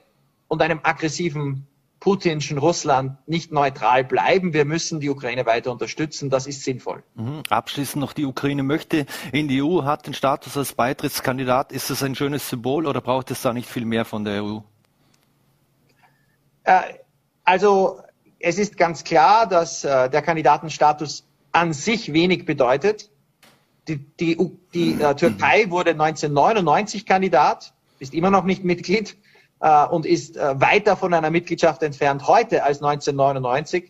und 0.49 0.61
einem 0.61 0.79
aggressiven 0.83 1.67
putinschen 1.99 2.57
Russland 2.57 3.17
nicht 3.27 3.51
neutral 3.51 4.03
bleiben. 4.03 4.53
Wir 4.53 4.65
müssen 4.65 4.99
die 4.99 5.09
Ukraine 5.09 5.45
weiter 5.45 5.71
unterstützen. 5.71 6.29
Das 6.29 6.47
ist 6.47 6.63
sinnvoll. 6.63 7.03
Mhm. 7.15 7.43
Abschließend 7.49 8.01
noch, 8.01 8.13
die 8.13 8.25
Ukraine 8.25 8.63
möchte 8.63 9.05
in 9.31 9.47
die 9.47 9.63
EU, 9.63 9.83
hat 9.83 10.05
den 10.05 10.13
Status 10.13 10.55
als 10.57 10.73
Beitrittskandidat. 10.73 11.71
Ist 11.71 11.89
das 11.89 12.03
ein 12.03 12.15
schönes 12.15 12.49
Symbol 12.49 12.85
oder 12.85 13.01
braucht 13.01 13.31
es 13.31 13.41
da 13.41 13.53
nicht 13.53 13.69
viel 13.69 13.85
mehr 13.85 14.05
von 14.05 14.23
der 14.23 14.43
EU? 14.43 14.59
Äh, 16.67 16.81
also 17.45 18.01
es 18.39 18.59
ist 18.59 18.77
ganz 18.77 19.03
klar, 19.03 19.47
dass 19.47 19.83
äh, 19.83 20.09
der 20.09 20.21
Kandidatenstatus 20.21 21.25
an 21.53 21.73
sich 21.73 22.13
wenig 22.13 22.45
bedeutet. 22.45 23.09
Die, 23.87 23.97
die, 23.97 24.37
die 24.73 25.01
äh, 25.01 25.15
Türkei 25.15 25.69
wurde 25.69 25.91
1999 25.91 27.05
Kandidat, 27.05 27.73
ist 27.99 28.13
immer 28.13 28.29
noch 28.29 28.43
nicht 28.43 28.63
Mitglied 28.63 29.17
und 29.89 30.05
ist 30.05 30.35
weiter 30.35 30.95
von 30.95 31.15
einer 31.15 31.31
Mitgliedschaft 31.31 31.81
entfernt 31.81 32.27
heute 32.27 32.63
als 32.63 32.77
1999. 32.83 33.85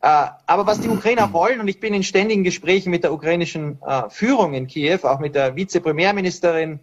Äh, 0.00 0.26
aber 0.44 0.66
was 0.66 0.80
die 0.80 0.88
Ukrainer 0.88 1.32
wollen, 1.32 1.60
und 1.60 1.68
ich 1.68 1.78
bin 1.78 1.94
in 1.94 2.02
ständigen 2.02 2.42
Gesprächen 2.42 2.90
mit 2.90 3.04
der 3.04 3.12
ukrainischen 3.12 3.78
Führung 4.08 4.54
in 4.54 4.66
Kiew, 4.66 4.98
auch 5.04 5.20
mit 5.20 5.36
der 5.36 5.54
Vizepremierministerin, 5.54 6.80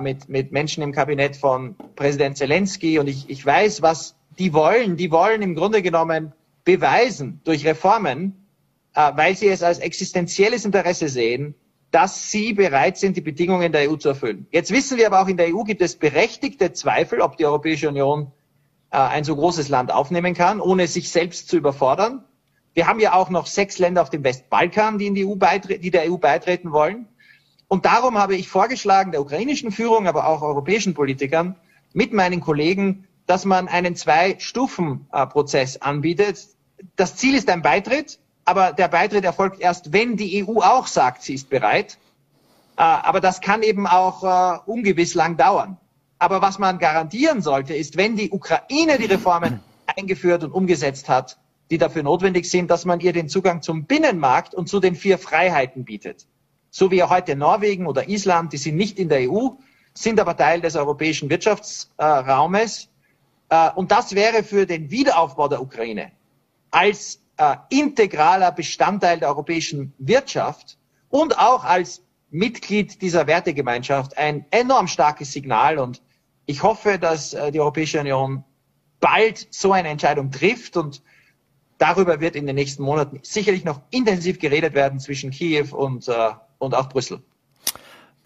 mit, 0.00 0.28
mit 0.28 0.50
Menschen 0.50 0.82
im 0.82 0.90
Kabinett 0.90 1.36
von 1.36 1.76
Präsident 1.94 2.36
Zelensky, 2.36 2.98
und 2.98 3.06
ich, 3.06 3.30
ich 3.30 3.46
weiß, 3.46 3.80
was 3.80 4.15
die 4.38 4.52
wollen. 4.52 4.96
Die 4.96 5.10
wollen 5.10 5.42
im 5.42 5.54
Grunde 5.54 5.82
genommen 5.82 6.32
beweisen 6.64 7.40
durch 7.44 7.64
Reformen, 7.64 8.46
äh, 8.94 9.12
weil 9.14 9.36
sie 9.36 9.48
es 9.48 9.62
als 9.62 9.78
existenzielles 9.78 10.64
Interesse 10.64 11.08
sehen, 11.08 11.54
dass 11.90 12.30
sie 12.30 12.52
bereit 12.52 12.98
sind, 12.98 13.16
die 13.16 13.20
Bedingungen 13.20 13.72
der 13.72 13.90
EU 13.90 13.96
zu 13.96 14.10
erfüllen. 14.10 14.46
Jetzt 14.50 14.70
wissen 14.70 14.98
wir 14.98 15.06
aber 15.06 15.22
auch, 15.22 15.28
in 15.28 15.36
der 15.36 15.54
EU 15.54 15.62
gibt 15.62 15.80
es 15.80 15.96
berechtigte 15.96 16.72
Zweifel, 16.72 17.20
ob 17.20 17.36
die 17.36 17.46
Europäische 17.46 17.88
Union 17.88 18.32
äh, 18.90 18.98
ein 18.98 19.24
so 19.24 19.36
großes 19.36 19.68
Land 19.68 19.92
aufnehmen 19.92 20.34
kann, 20.34 20.60
ohne 20.60 20.86
sich 20.88 21.10
selbst 21.10 21.48
zu 21.48 21.56
überfordern. 21.56 22.24
Wir 22.74 22.86
haben 22.86 23.00
ja 23.00 23.14
auch 23.14 23.30
noch 23.30 23.46
sechs 23.46 23.78
Länder 23.78 24.02
auf 24.02 24.10
dem 24.10 24.24
Westbalkan, 24.24 24.98
die, 24.98 25.06
in 25.06 25.14
die, 25.14 25.24
EU 25.24 25.36
die 25.36 25.90
der 25.90 26.10
EU 26.10 26.18
beitreten 26.18 26.72
wollen. 26.72 27.08
Und 27.68 27.84
darum 27.86 28.18
habe 28.18 28.36
ich 28.36 28.48
vorgeschlagen, 28.48 29.12
der 29.12 29.22
ukrainischen 29.22 29.72
Führung, 29.72 30.06
aber 30.06 30.28
auch 30.28 30.42
europäischen 30.42 30.92
Politikern, 30.94 31.56
mit 31.94 32.12
meinen 32.12 32.40
Kollegen, 32.40 33.05
dass 33.26 33.44
man 33.44 33.68
einen 33.68 33.96
Zwei-Stufen-Prozess 33.96 35.82
anbietet. 35.82 36.46
Das 36.96 37.16
Ziel 37.16 37.34
ist 37.34 37.50
ein 37.50 37.62
Beitritt, 37.62 38.18
aber 38.44 38.72
der 38.72 38.88
Beitritt 38.88 39.24
erfolgt 39.24 39.60
erst, 39.60 39.92
wenn 39.92 40.16
die 40.16 40.46
EU 40.46 40.60
auch 40.60 40.86
sagt, 40.86 41.22
sie 41.22 41.34
ist 41.34 41.50
bereit. 41.50 41.98
Äh, 42.76 42.82
aber 42.82 43.20
das 43.20 43.40
kann 43.40 43.62
eben 43.62 43.86
auch 43.86 44.22
äh, 44.22 44.58
ungewiss 44.66 45.14
lang 45.14 45.36
dauern. 45.36 45.76
Aber 46.18 46.40
was 46.40 46.58
man 46.58 46.78
garantieren 46.78 47.42
sollte, 47.42 47.74
ist, 47.74 47.96
wenn 47.96 48.16
die 48.16 48.30
Ukraine 48.30 48.98
die 48.98 49.06
Reformen 49.06 49.60
eingeführt 49.96 50.44
und 50.44 50.52
umgesetzt 50.52 51.08
hat, 51.08 51.38
die 51.70 51.78
dafür 51.78 52.02
notwendig 52.04 52.48
sind, 52.48 52.70
dass 52.70 52.84
man 52.84 53.00
ihr 53.00 53.12
den 53.12 53.28
Zugang 53.28 53.60
zum 53.60 53.84
Binnenmarkt 53.84 54.54
und 54.54 54.68
zu 54.68 54.80
den 54.80 54.94
vier 54.94 55.18
Freiheiten 55.18 55.84
bietet. 55.84 56.26
So 56.70 56.90
wie 56.90 57.02
heute 57.02 57.36
Norwegen 57.36 57.86
oder 57.86 58.08
Island, 58.08 58.52
die 58.52 58.58
sind 58.58 58.76
nicht 58.76 58.98
in 58.98 59.08
der 59.08 59.30
EU, 59.30 59.48
sind 59.94 60.20
aber 60.20 60.36
Teil 60.36 60.60
des 60.60 60.76
europäischen 60.76 61.30
Wirtschaftsraumes. 61.30 62.88
Äh, 63.48 63.70
und 63.72 63.90
das 63.90 64.14
wäre 64.14 64.42
für 64.42 64.66
den 64.66 64.90
Wiederaufbau 64.90 65.48
der 65.48 65.62
Ukraine 65.62 66.12
als 66.70 67.20
äh, 67.36 67.56
integraler 67.70 68.52
Bestandteil 68.52 69.18
der 69.18 69.28
europäischen 69.28 69.92
Wirtschaft 69.98 70.78
und 71.08 71.38
auch 71.38 71.64
als 71.64 72.02
Mitglied 72.30 73.00
dieser 73.02 73.26
Wertegemeinschaft 73.26 74.18
ein 74.18 74.44
enorm 74.50 74.88
starkes 74.88 75.32
Signal. 75.32 75.78
Und 75.78 76.02
ich 76.46 76.62
hoffe, 76.62 76.98
dass 76.98 77.34
äh, 77.34 77.52
die 77.52 77.60
Europäische 77.60 78.00
Union 78.00 78.44
bald 79.00 79.46
so 79.50 79.72
eine 79.72 79.88
Entscheidung 79.88 80.30
trifft 80.30 80.76
und 80.76 81.02
darüber 81.78 82.20
wird 82.20 82.34
in 82.34 82.46
den 82.46 82.56
nächsten 82.56 82.82
Monaten 82.82 83.20
sicherlich 83.22 83.64
noch 83.64 83.80
intensiv 83.90 84.38
geredet 84.38 84.74
werden 84.74 84.98
zwischen 84.98 85.30
Kiew 85.30 85.76
und, 85.76 86.10
und 86.58 86.74
auch 86.74 86.88
Brüssel. 86.88 87.22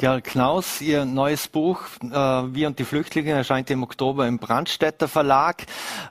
Gerl 0.00 0.22
Knaus, 0.22 0.80
Ihr 0.80 1.04
neues 1.04 1.46
Buch 1.46 1.82
äh, 2.02 2.08
Wir 2.08 2.68
und 2.68 2.78
die 2.78 2.86
Flüchtlinge 2.86 3.32
erscheint 3.32 3.68
im 3.68 3.82
Oktober 3.82 4.26
im 4.26 4.38
Brandstätter 4.38 5.08
Verlag. 5.08 5.66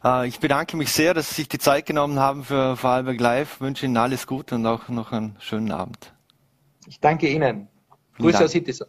Äh, 0.06 0.28
ich 0.28 0.40
bedanke 0.40 0.78
mich 0.78 0.92
sehr, 0.92 1.16
dass 1.16 1.30
Sie 1.30 1.36
sich 1.38 1.50
die 1.50 1.58
Zeit 1.58 1.88
genommen 1.88 2.20
haben 2.20 2.44
für 2.44 2.78
Vorarlberg 2.78 3.20
Live. 3.20 3.56
Ich 3.56 3.62
wünsche 3.62 3.88
Ihnen 3.88 3.98
alles 3.98 4.28
Gute 4.28 4.54
und 4.54 4.68
auch 4.68 4.90
noch 4.90 5.12
einen 5.12 5.38
schönen 5.40 5.72
Abend. 5.72 6.14
Ich 6.86 7.00
danke 7.00 7.30
Ihnen. 7.30 7.68
Grüße 8.20 8.46
aus 8.46 8.52
Hittisau. 8.52 8.86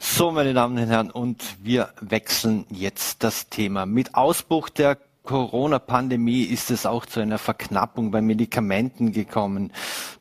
So, 0.00 0.32
meine 0.32 0.52
Damen 0.52 0.76
und 0.76 0.88
Herren, 0.88 1.12
und 1.12 1.44
wir 1.62 1.90
wechseln 2.00 2.66
jetzt 2.70 3.22
das 3.22 3.50
Thema. 3.50 3.86
Mit 3.86 4.16
Ausbruch 4.16 4.68
der 4.68 4.98
Corona-Pandemie 5.22 6.42
ist 6.42 6.72
es 6.72 6.86
auch 6.86 7.06
zu 7.06 7.20
einer 7.20 7.38
Verknappung 7.38 8.10
bei 8.10 8.20
Medikamenten 8.20 9.12
gekommen. 9.12 9.72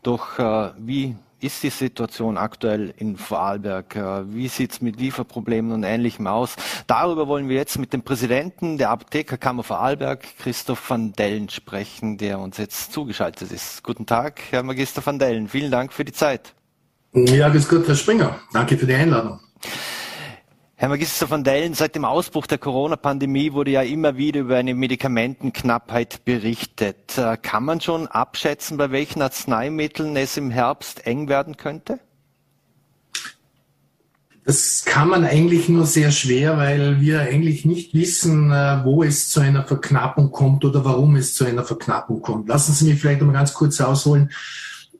Doch 0.04 0.38
äh, 0.38 0.74
wie 0.78 1.16
ist 1.44 1.62
die 1.64 1.70
Situation 1.70 2.38
aktuell 2.38 2.94
in 2.98 3.18
Vorarlberg? 3.18 3.96
Äh, 3.96 4.34
wie 4.34 4.48
sieht 4.48 4.72
es 4.72 4.82
mit 4.82 5.00
Lieferproblemen 5.00 5.72
und 5.72 5.84
Ähnlichem 5.84 6.28
aus? 6.28 6.56
Darüber 6.88 7.28
wollen 7.28 7.50
wir 7.50 7.58
jetzt 7.58 7.78
mit 7.78 7.94
dem 7.94 8.04
Präsidenten 8.04 8.78
der 8.78 8.90
Apothekerkammer 8.90 9.64
Vorarlberg, 9.64 10.24
Christoph 10.40 10.90
van 10.90 11.14
Dellen, 11.14 11.50
sprechen, 11.50 12.18
der 12.18 12.40
uns 12.40 12.58
jetzt 12.58 12.94
zugeschaltet 12.94 13.52
ist. 13.52 13.84
Guten 13.84 14.06
Tag, 14.06 14.42
Herr 14.52 14.64
Magister 14.64 15.06
van 15.06 15.20
Dellen. 15.20 15.50
Vielen 15.50 15.72
Dank 15.72 15.94
für 15.94 16.06
die 16.06 16.14
Zeit. 16.14 16.54
Ja, 17.14 17.48
ist 17.50 17.70
gut, 17.70 17.88
Herr 17.88 17.96
Springer. 17.96 18.40
Danke 18.54 18.78
für 18.78 18.88
die 18.88 18.94
Einladung. 18.94 19.40
Herr 20.84 20.90
Magister 20.90 21.30
van 21.30 21.46
Dellen, 21.46 21.76
seit 21.76 21.96
dem 21.96 22.04
Ausbruch 22.04 22.46
der 22.46 22.58
Corona-Pandemie 22.58 23.54
wurde 23.54 23.72
ja 23.72 23.84
immer 23.84 24.18
wieder 24.18 24.42
über 24.42 24.58
eine 24.58 24.74
Medikamentenknappheit 24.76 26.26
berichtet. 26.26 27.18
Äh, 27.18 27.38
kann 27.42 27.64
man 27.64 27.80
schon 27.80 28.06
abschätzen, 28.08 28.76
bei 28.76 28.92
welchen 28.92 29.22
Arzneimitteln 29.22 30.18
es 30.18 30.36
im 30.36 30.52
Herbst 30.52 31.08
eng 31.08 31.30
werden 31.30 31.56
könnte? 31.56 32.02
Das 34.44 34.84
kann 34.84 35.08
man 35.08 35.24
eigentlich 35.24 35.70
nur 35.70 35.86
sehr 35.86 36.12
schwer, 36.12 36.58
weil 36.58 37.00
wir 37.00 37.22
eigentlich 37.22 37.64
nicht 37.64 37.94
wissen, 37.94 38.52
äh, 38.52 38.84
wo 38.84 39.04
es 39.04 39.30
zu 39.30 39.40
einer 39.40 39.64
Verknappung 39.64 40.34
kommt 40.34 40.66
oder 40.66 40.84
warum 40.84 41.16
es 41.16 41.34
zu 41.34 41.46
einer 41.46 41.64
Verknappung 41.64 42.22
kommt. 42.22 42.50
Lassen 42.50 42.74
Sie 42.74 42.90
mich 42.90 43.00
vielleicht 43.00 43.22
mal 43.22 43.32
ganz 43.32 43.54
kurz 43.54 43.80
ausholen, 43.80 44.34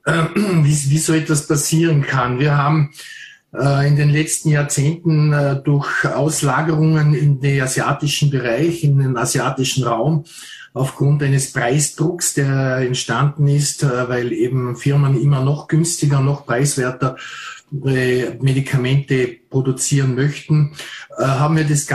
äh, 0.06 0.14
wie, 0.34 0.92
wie 0.92 0.98
so 0.98 1.12
etwas 1.12 1.46
passieren 1.46 2.04
kann. 2.04 2.40
Wir 2.40 2.58
haben 2.58 2.94
in 3.54 3.96
den 3.96 4.10
letzten 4.10 4.50
Jahrzehnten 4.50 5.32
äh, 5.32 5.62
durch 5.64 6.06
Auslagerungen 6.06 7.14
in 7.14 7.40
den 7.40 7.62
asiatischen 7.62 8.32
Bereich, 8.32 8.84
in 8.84 8.98
den 8.98 9.16
asiatischen 9.16 9.84
Raum, 9.84 10.26
aufgrund 10.74 11.22
eines 11.22 11.54
Preisdrucks, 11.54 12.34
der 12.34 12.78
entstanden 12.78 13.48
ist, 13.48 13.84
äh, 13.84 14.10
weil 14.10 14.34
eben 14.34 14.76
Firmen 14.76 15.22
immer 15.22 15.44
noch 15.44 15.68
günstiger, 15.68 16.20
noch 16.20 16.46
preiswerter 16.46 17.16
Medikamente 17.72 19.38
produzieren 19.54 20.16
möchten, 20.16 20.74
äh, 21.18 21.24
haben 21.24 21.56
wir 21.56 21.64
das 21.64 21.86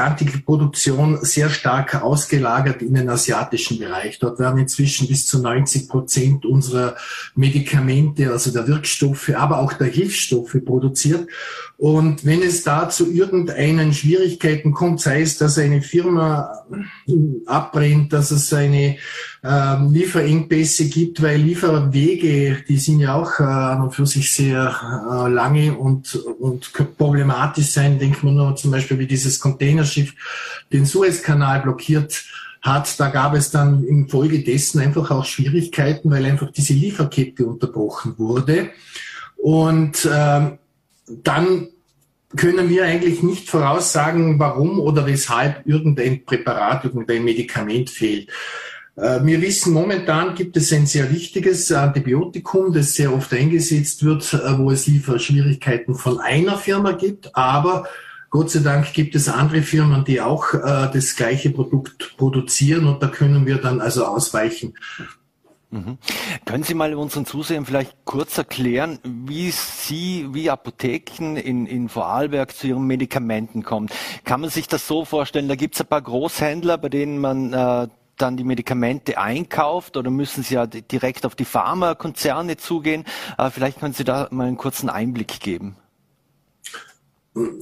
Produktion 0.47 1.19
sehr 1.23 1.51
stark 1.51 2.01
ausgelagert 2.01 2.83
in 2.83 2.95
den 2.95 3.09
asiatischen 3.09 3.81
Bereich. 3.81 4.21
Dort 4.21 4.39
werden 4.39 4.61
inzwischen 4.61 5.09
bis 5.09 5.27
zu 5.27 5.41
90 5.43 5.89
Prozent 5.89 6.47
unserer 6.47 6.95
Medikamente, 7.35 8.31
also 8.31 8.53
der 8.53 8.69
Wirkstoffe, 8.69 9.33
aber 9.37 9.59
auch 9.59 9.73
der 9.73 9.89
Hilfsstoffe 9.89 10.57
produziert. 10.65 11.29
Und 11.77 12.25
wenn 12.25 12.43
es 12.43 12.63
da 12.63 12.89
zu 12.89 13.11
irgendeinen 13.11 13.93
Schwierigkeiten 13.93 14.73
kommt, 14.73 15.01
sei 15.01 15.23
es, 15.23 15.39
dass 15.39 15.59
eine 15.59 15.83
Firma 15.83 16.65
abbrennt, 17.47 18.13
dass 18.13 18.31
es 18.31 18.53
eine 18.53 18.97
äh, 19.45 19.77
Lieferengpässe 19.89 20.89
gibt, 20.89 21.23
weil 21.23 21.41
Lieferwege, 21.41 22.65
die 22.69 22.79
sind 22.79 23.01
ja 23.01 23.15
auch 23.15 23.39
äh, 23.39 23.91
für 23.93 24.07
sich 24.07 24.33
sehr 24.35 24.75
äh, 25.09 25.29
lange 25.29 25.75
und, 25.75 26.17
und 26.17 26.73
problematisch 26.97 27.48
sein. 27.57 27.99
Denkt 27.99 28.23
man 28.23 28.35
nur 28.35 28.57
zum 28.57 28.71
Beispiel, 28.71 28.99
wie 28.99 29.07
dieses 29.07 29.41
Containerschiff 29.41 30.15
den 30.73 30.85
Suezkanal 30.85 31.61
blockiert 31.61 32.25
hat. 32.63 32.99
Da 32.99 33.09
gab 33.11 33.35
es 33.35 33.51
dann 33.51 33.85
infolgedessen 33.85 34.81
einfach 34.81 35.11
auch 35.11 35.25
Schwierigkeiten, 35.25 36.11
weil 36.11 36.25
einfach 36.25 36.51
diese 36.51 36.75
Lieferkette 36.75 37.47
unterbrochen 37.47 38.15
wurde. 38.19 38.71
Und 39.37 40.05
äh, 40.05 40.59
dann 41.07 41.69
können 42.37 42.69
wir 42.69 42.85
eigentlich 42.85 43.23
nicht 43.23 43.49
voraussagen, 43.49 44.39
warum 44.39 44.81
oder 44.81 45.07
weshalb 45.07 45.67
irgendein 45.67 46.25
Präparat, 46.25 46.85
irgendein 46.85 47.25
Medikament 47.25 47.89
fehlt. 47.89 48.31
Äh, 48.99 49.25
wir 49.25 49.41
wissen, 49.41 49.73
momentan 49.73 50.35
gibt 50.35 50.57
es 50.57 50.73
ein 50.73 50.87
sehr 50.87 51.13
wichtiges 51.13 51.71
Antibiotikum, 51.71 52.73
das 52.73 52.95
sehr 52.95 53.15
oft 53.15 53.33
eingesetzt 53.33 54.05
wird, 54.05 54.33
äh, 54.35 54.59
wo 54.59 54.73
es 54.73 54.87
Lieferschwierigkeiten 54.87 55.95
von 55.95 56.19
einer 56.19 56.59
Firma 56.59 56.93
gibt, 56.93 57.35
aber 57.37 57.87
Gott 58.31 58.51
sei 58.51 58.61
Dank 58.61 58.93
gibt 58.93 59.15
es 59.15 59.29
andere 59.29 59.63
Firmen, 59.63 60.05
die 60.05 60.21
auch 60.21 60.53
äh, 60.53 60.91
das 60.93 61.15
gleiche 61.17 61.51
Produkt 61.51 62.17
produzieren 62.17 62.87
und 62.87 63.03
da 63.03 63.07
können 63.07 63.47
wir 63.47 63.59
dann 63.59 63.81
also 63.81 64.05
ausweichen. 64.05 64.75
Mhm. 65.71 65.99
Können 66.45 66.65
Sie 66.65 66.75
mal 66.75 66.95
unseren 66.95 67.27
Zusehern 67.27 67.67
vielleicht 67.67 67.95
kurz 68.05 68.37
erklären, 68.37 68.99
wie 69.05 69.51
Sie, 69.51 70.27
wie 70.33 70.51
Apotheken 70.51 71.37
in, 71.37 71.67
in 71.67 71.89
Vorarlberg 71.89 72.55
zu 72.55 72.67
Ihren 72.67 72.87
Medikamenten 72.87 73.63
kommen? 73.63 73.89
Kann 74.25 74.41
man 74.41 74.51
sich 74.51 74.67
das 74.67 74.89
so 74.89 75.05
vorstellen, 75.05 75.47
da 75.47 75.57
gibt 75.57 75.75
es 75.75 75.83
ein 75.83 75.87
paar 75.87 76.03
Großhändler, 76.03 76.79
bei 76.79 76.89
denen 76.89 77.19
man 77.19 77.53
äh, 77.53 77.89
dann 78.19 78.37
die 78.37 78.45
Medikamente 78.45 79.19
einkauft 79.19 79.97
oder 79.97 80.11
müssen 80.11 80.43
Sie 80.43 80.55
ja 80.55 80.67
direkt 80.67 81.25
auf 81.27 81.35
die 81.35 81.45
Pharmakonzerne 81.45 82.57
zugehen? 82.57 83.05
Äh, 83.37 83.51
vielleicht 83.51 83.81
können 83.81 83.95
Sie 83.95 84.05
da 84.05 84.29
mal 84.31 84.47
einen 84.47 84.57
kurzen 84.57 84.89
Einblick 84.89 85.41
geben 85.41 85.77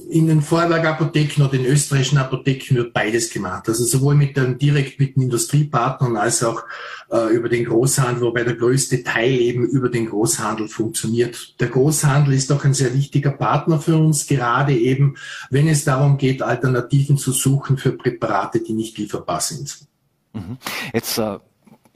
in 0.09 0.27
den 0.27 0.41
Vorwerkapotheken 0.41 1.43
oder 1.43 1.53
in 1.53 1.65
österreichischen 1.65 2.17
Apotheken 2.17 2.75
wird 2.75 2.93
beides 2.93 3.29
gemacht. 3.29 3.67
Also 3.67 3.85
sowohl 3.85 4.15
mit 4.15 4.37
den, 4.37 4.57
direkt 4.57 4.99
mit 4.99 5.15
den 5.15 5.23
Industriepartnern 5.23 6.17
als 6.17 6.43
auch 6.43 6.63
äh, 7.11 7.33
über 7.33 7.49
den 7.49 7.65
Großhandel, 7.65 8.21
wobei 8.21 8.43
der 8.43 8.55
größte 8.55 9.03
Teil 9.03 9.33
eben 9.39 9.65
über 9.65 9.89
den 9.89 10.07
Großhandel 10.07 10.67
funktioniert. 10.67 11.59
Der 11.59 11.67
Großhandel 11.67 12.33
ist 12.33 12.49
doch 12.49 12.63
ein 12.63 12.73
sehr 12.73 12.93
wichtiger 12.93 13.31
Partner 13.31 13.79
für 13.79 13.97
uns, 13.97 14.27
gerade 14.27 14.73
eben, 14.75 15.15
wenn 15.49 15.67
es 15.67 15.83
darum 15.83 16.17
geht, 16.17 16.41
Alternativen 16.41 17.17
zu 17.17 17.31
suchen 17.31 17.77
für 17.77 17.91
Präparate, 17.91 18.61
die 18.61 18.73
nicht 18.73 18.97
lieferbar 18.97 19.41
sind. 19.41 19.87
Mhm. 20.37 20.57
Jetzt 20.93 21.17
äh, 21.17 21.39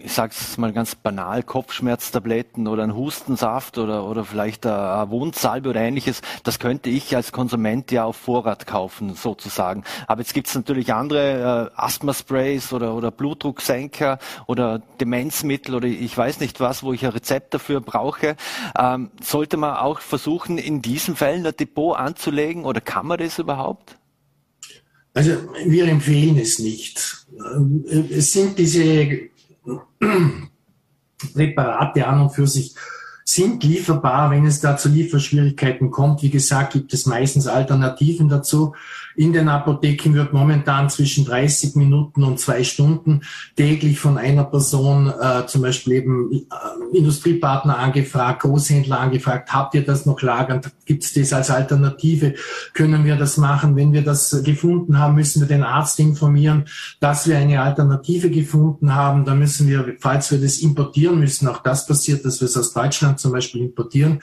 ich 0.03 0.13
sage 0.13 0.33
es 0.37 0.57
mal 0.57 0.73
ganz 0.73 0.95
banal, 0.95 1.43
Kopfschmerztabletten 1.43 2.67
oder 2.67 2.83
ein 2.83 2.95
Hustensaft 2.95 3.77
oder, 3.77 4.05
oder 4.05 4.23
vielleicht 4.23 4.65
eine 4.65 5.09
Wundsalbe 5.09 5.69
oder 5.69 5.81
ähnliches, 5.81 6.21
das 6.43 6.59
könnte 6.59 6.89
ich 6.89 7.15
als 7.15 7.31
Konsument 7.31 7.91
ja 7.91 8.05
auf 8.05 8.15
Vorrat 8.15 8.67
kaufen, 8.67 9.15
sozusagen. 9.15 9.83
Aber 10.07 10.21
jetzt 10.21 10.33
gibt 10.33 10.47
es 10.47 10.55
natürlich 10.55 10.93
andere 10.93 11.71
äh, 11.75 11.79
Asthma-Sprays 11.79 12.73
oder, 12.73 12.95
oder 12.95 13.11
Blutdrucksenker 13.11 14.19
oder 14.47 14.79
Demenzmittel 14.99 15.75
oder 15.75 15.87
ich 15.87 16.17
weiß 16.17 16.39
nicht 16.39 16.59
was, 16.59 16.83
wo 16.83 16.93
ich 16.93 17.05
ein 17.05 17.11
Rezept 17.11 17.53
dafür 17.53 17.81
brauche. 17.81 18.35
Ähm, 18.77 19.11
sollte 19.21 19.57
man 19.57 19.75
auch 19.77 19.99
versuchen, 19.99 20.57
in 20.57 20.81
diesen 20.81 21.15
Fällen 21.15 21.45
ein 21.45 21.55
Depot 21.55 21.97
anzulegen 21.97 22.65
oder 22.65 22.81
kann 22.81 23.07
man 23.07 23.17
das 23.17 23.39
überhaupt? 23.39 23.97
Also 25.13 25.31
wir 25.65 25.87
empfehlen 25.87 26.37
es 26.37 26.59
nicht. 26.59 27.25
Es 28.09 28.31
sind 28.31 28.57
diese 28.57 29.29
Präparate 31.33 32.07
an 32.07 32.21
und 32.21 32.29
für 32.31 32.47
sich 32.47 32.73
sind 33.23 33.63
lieferbar, 33.63 34.31
wenn 34.31 34.45
es 34.45 34.59
da 34.59 34.77
zu 34.77 34.89
Lieferschwierigkeiten 34.89 35.91
kommt. 35.91 36.21
Wie 36.21 36.29
gesagt, 36.29 36.73
gibt 36.73 36.93
es 36.93 37.05
meistens 37.05 37.47
Alternativen 37.47 38.29
dazu. 38.29 38.73
In 39.21 39.33
den 39.33 39.49
Apotheken 39.49 40.15
wird 40.15 40.33
momentan 40.33 40.89
zwischen 40.89 41.25
30 41.25 41.75
Minuten 41.75 42.23
und 42.23 42.39
zwei 42.39 42.63
Stunden 42.63 43.21
täglich 43.55 43.99
von 43.99 44.17
einer 44.17 44.45
Person, 44.45 45.13
äh, 45.13 45.45
zum 45.45 45.61
Beispiel 45.61 45.93
eben 45.93 46.31
äh, 46.33 46.97
Industriepartner 46.97 47.77
angefragt, 47.77 48.41
Großhändler 48.41 48.99
angefragt, 48.99 49.53
habt 49.53 49.75
ihr 49.75 49.85
das 49.85 50.07
noch 50.07 50.23
lagern? 50.23 50.61
Gibt 50.85 51.03
es 51.03 51.13
das 51.13 51.33
als 51.33 51.51
Alternative? 51.51 52.33
Können 52.73 53.05
wir 53.05 53.15
das 53.15 53.37
machen? 53.37 53.75
Wenn 53.75 53.93
wir 53.93 54.01
das 54.01 54.41
gefunden 54.43 54.97
haben, 54.97 55.13
müssen 55.13 55.41
wir 55.41 55.47
den 55.47 55.61
Arzt 55.61 55.99
informieren, 55.99 56.65
dass 56.99 57.27
wir 57.27 57.37
eine 57.37 57.61
Alternative 57.61 58.31
gefunden 58.31 58.95
haben. 58.95 59.23
Da 59.23 59.35
müssen 59.35 59.67
wir, 59.67 59.97
falls 59.99 60.31
wir 60.31 60.41
das 60.41 60.57
importieren 60.57 61.19
müssen, 61.19 61.47
auch 61.47 61.61
das 61.61 61.85
passiert, 61.85 62.25
dass 62.25 62.41
wir 62.41 62.47
es 62.47 62.57
aus 62.57 62.73
Deutschland 62.73 63.19
zum 63.19 63.33
Beispiel 63.33 63.61
importieren, 63.61 64.19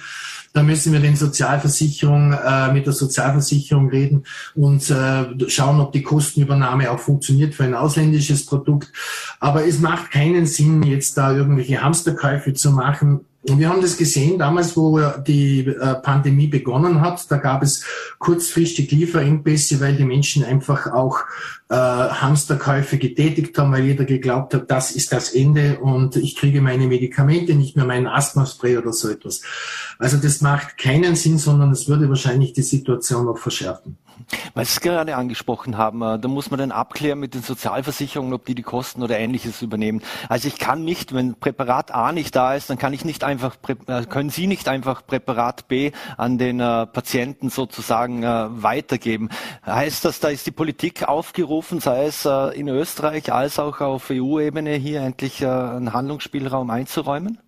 da 0.59 0.64
müssen 0.64 0.92
wir 0.92 0.99
den 0.99 1.14
Sozialversicherung, 1.14 2.33
äh, 2.33 2.73
mit 2.73 2.85
der 2.85 2.92
Sozialversicherung 2.92 3.90
reden 3.90 4.25
und 4.57 4.90
äh, 4.90 5.49
schauen, 5.49 5.79
ob 5.79 5.92
die 5.92 6.03
Kostenübernahme 6.03 6.90
auch 6.90 6.99
funktioniert 6.99 7.55
für 7.55 7.62
ein 7.62 7.75
ausländisches 7.75 8.44
Produkt. 8.44 8.92
Aber 9.38 9.64
es 9.64 9.79
macht 9.79 10.11
keinen 10.11 10.47
Sinn, 10.47 10.83
jetzt 10.83 11.16
da 11.16 11.33
irgendwelche 11.33 11.81
Hamsterkäufe 11.81 12.55
zu 12.55 12.73
machen. 12.73 13.21
Wir 13.44 13.68
haben 13.68 13.81
das 13.81 13.96
gesehen, 13.96 14.37
damals, 14.37 14.77
wo 14.77 15.01
die 15.27 15.61
äh, 15.61 15.94
Pandemie 16.03 16.48
begonnen 16.48 17.01
hat, 17.01 17.31
da 17.31 17.37
gab 17.37 17.62
es 17.62 17.85
kurzfristig 18.18 18.90
Lieferengpässe, 18.90 19.81
weil 19.81 19.94
die 19.94 20.05
Menschen 20.05 20.44
einfach 20.44 20.92
auch 20.92 21.20
äh, 21.68 21.74
Hamsterkäufe 21.77 22.98
getätigt 22.98 23.57
haben, 23.57 23.70
weil 23.72 23.85
jeder 23.85 24.05
geglaubt 24.05 24.55
hat, 24.55 24.70
das 24.70 24.90
ist 24.90 25.12
das 25.12 25.33
Ende 25.33 25.79
und 25.79 26.16
ich 26.16 26.35
kriege 26.35 26.61
meine 26.61 26.88
Medikamente, 26.88 27.55
nicht 27.55 27.77
mehr 27.77 27.85
meinen 27.85 28.09
Asthma-Spray 28.09 28.77
oder 28.77 28.92
so 28.92 29.09
etwas. 29.09 29.42
Also 30.01 30.16
das 30.16 30.40
macht 30.40 30.77
keinen 30.77 31.14
Sinn, 31.14 31.38
sondern 31.38 31.70
es 31.70 31.88
würde 31.88 32.09
wahrscheinlich 32.09 32.55
die 32.55 32.62
Situation 32.62 33.27
noch 33.27 33.38
verschärfen. 33.38 33.98
Weil 34.54 34.64
Sie 34.64 34.72
es 34.72 34.81
gerade 34.81 35.16
angesprochen 35.16 35.76
haben, 35.76 36.02
äh, 36.02 36.18
da 36.18 36.28
muss 36.28 36.50
man 36.50 36.59
dann 36.59 36.72
abklären 36.72 37.18
mit 37.18 37.35
den 37.35 37.42
Sozialversicherungen, 37.42 38.33
ob 38.35 38.44
die 38.44 38.54
die 38.54 38.62
Kosten 38.62 39.02
oder 39.02 39.18
ähnliches 39.18 39.62
übernehmen. 39.62 40.02
Also 40.28 40.48
ich 40.48 40.59
kann 40.59 40.85
nicht, 40.85 41.14
wenn 41.14 41.35
Präparat 41.35 41.92
A 41.92 42.12
nicht 42.12 42.35
da 42.35 42.54
ist, 42.54 42.70
dann 42.70 42.78
kann 42.78 42.92
ich 42.92 43.04
nicht 43.04 43.24
einfach, 43.24 43.57
äh, 43.87 44.04
können 44.04 44.31
Sie 44.31 44.46
nicht 44.46 44.68
einfach 44.68 45.07
Präparat 45.07 45.68
B 45.68 45.92
an 46.16 46.38
den 46.38 46.61
äh, 46.61 46.87
Patienten 46.87 47.50
sozusagen 47.50 48.22
weitergeben. 48.22 49.28
Heißt 49.64 50.04
das, 50.04 50.20
da 50.20 50.28
ist 50.28 50.46
die 50.46 50.50
Politik 50.50 51.07
aufgerufen, 51.09 51.81
sei 51.81 52.07
es 52.07 52.24
in 52.26 52.68
Österreich 52.68 53.33
als 53.33 53.59
auch 53.59 53.81
auf 53.81 54.11
EU-Ebene 54.11 54.74
hier 54.74 55.00
endlich 55.00 55.44
einen 55.44 55.92
Handlungsspielraum 55.92 56.70
einzuräumen? 56.70 57.38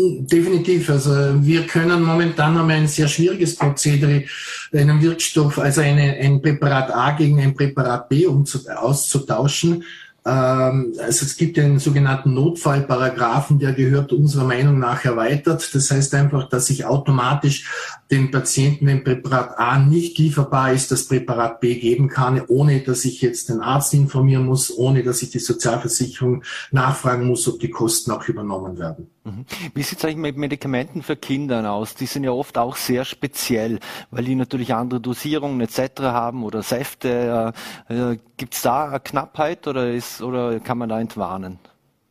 Definitiv. 0.00 0.90
Also 0.90 1.10
wir 1.44 1.66
können 1.66 2.04
momentan 2.04 2.56
haben 2.56 2.68
wir 2.68 2.76
ein 2.76 2.86
sehr 2.86 3.08
schwieriges 3.08 3.56
Prozedere, 3.56 4.24
einen 4.72 5.02
Wirkstoff, 5.02 5.58
also 5.58 5.80
eine, 5.80 6.14
ein 6.18 6.40
Präparat 6.40 6.94
A 6.94 7.10
gegen 7.12 7.40
ein 7.40 7.52
Präparat 7.52 8.08
B 8.08 8.24
um 8.26 8.46
zu, 8.46 8.60
auszutauschen. 8.68 9.82
Ähm, 10.24 10.92
also 10.98 11.24
es 11.24 11.36
gibt 11.36 11.56
den 11.56 11.80
sogenannten 11.80 12.32
Notfallparagraphen, 12.32 13.58
der 13.58 13.72
gehört 13.72 14.12
unserer 14.12 14.44
Meinung 14.44 14.78
nach 14.78 15.04
erweitert. 15.04 15.68
Das 15.74 15.90
heißt 15.90 16.14
einfach, 16.14 16.48
dass 16.48 16.70
ich 16.70 16.84
automatisch 16.84 17.98
dem 18.08 18.30
Patienten, 18.30 18.86
wenn 18.86 19.02
Präparat 19.02 19.58
A 19.58 19.80
nicht 19.80 20.16
lieferbar 20.18 20.74
ist, 20.74 20.92
das 20.92 21.08
Präparat 21.08 21.58
B 21.58 21.74
geben 21.74 22.06
kann, 22.06 22.40
ohne 22.46 22.82
dass 22.82 23.04
ich 23.04 23.20
jetzt 23.20 23.48
den 23.48 23.60
Arzt 23.60 23.94
informieren 23.94 24.46
muss, 24.46 24.70
ohne 24.76 25.02
dass 25.02 25.22
ich 25.22 25.30
die 25.30 25.40
Sozialversicherung 25.40 26.44
nachfragen 26.70 27.26
muss, 27.26 27.48
ob 27.48 27.58
die 27.58 27.70
Kosten 27.70 28.12
auch 28.12 28.28
übernommen 28.28 28.78
werden. 28.78 29.08
Mhm. 29.28 29.44
Wie 29.74 29.82
sieht 29.82 29.98
es 29.98 30.04
eigentlich 30.04 30.16
mit 30.16 30.36
Medikamenten 30.36 31.02
für 31.02 31.16
Kinder 31.16 31.70
aus? 31.70 31.94
Die 31.94 32.06
sind 32.06 32.24
ja 32.24 32.30
oft 32.30 32.56
auch 32.58 32.76
sehr 32.76 33.04
speziell, 33.04 33.78
weil 34.10 34.24
die 34.24 34.34
natürlich 34.34 34.74
andere 34.74 35.00
Dosierungen 35.00 35.60
etc. 35.60 36.00
haben 36.02 36.44
oder 36.44 36.62
Säfte. 36.62 37.52
Äh, 37.88 37.94
äh 37.94 38.18
Gibt 38.36 38.54
es 38.54 38.62
da 38.62 38.88
eine 38.88 39.00
Knappheit 39.00 39.66
oder, 39.66 39.90
ist, 39.90 40.22
oder 40.22 40.60
kann 40.60 40.78
man 40.78 40.88
da 40.88 41.00
entwarnen? 41.00 41.58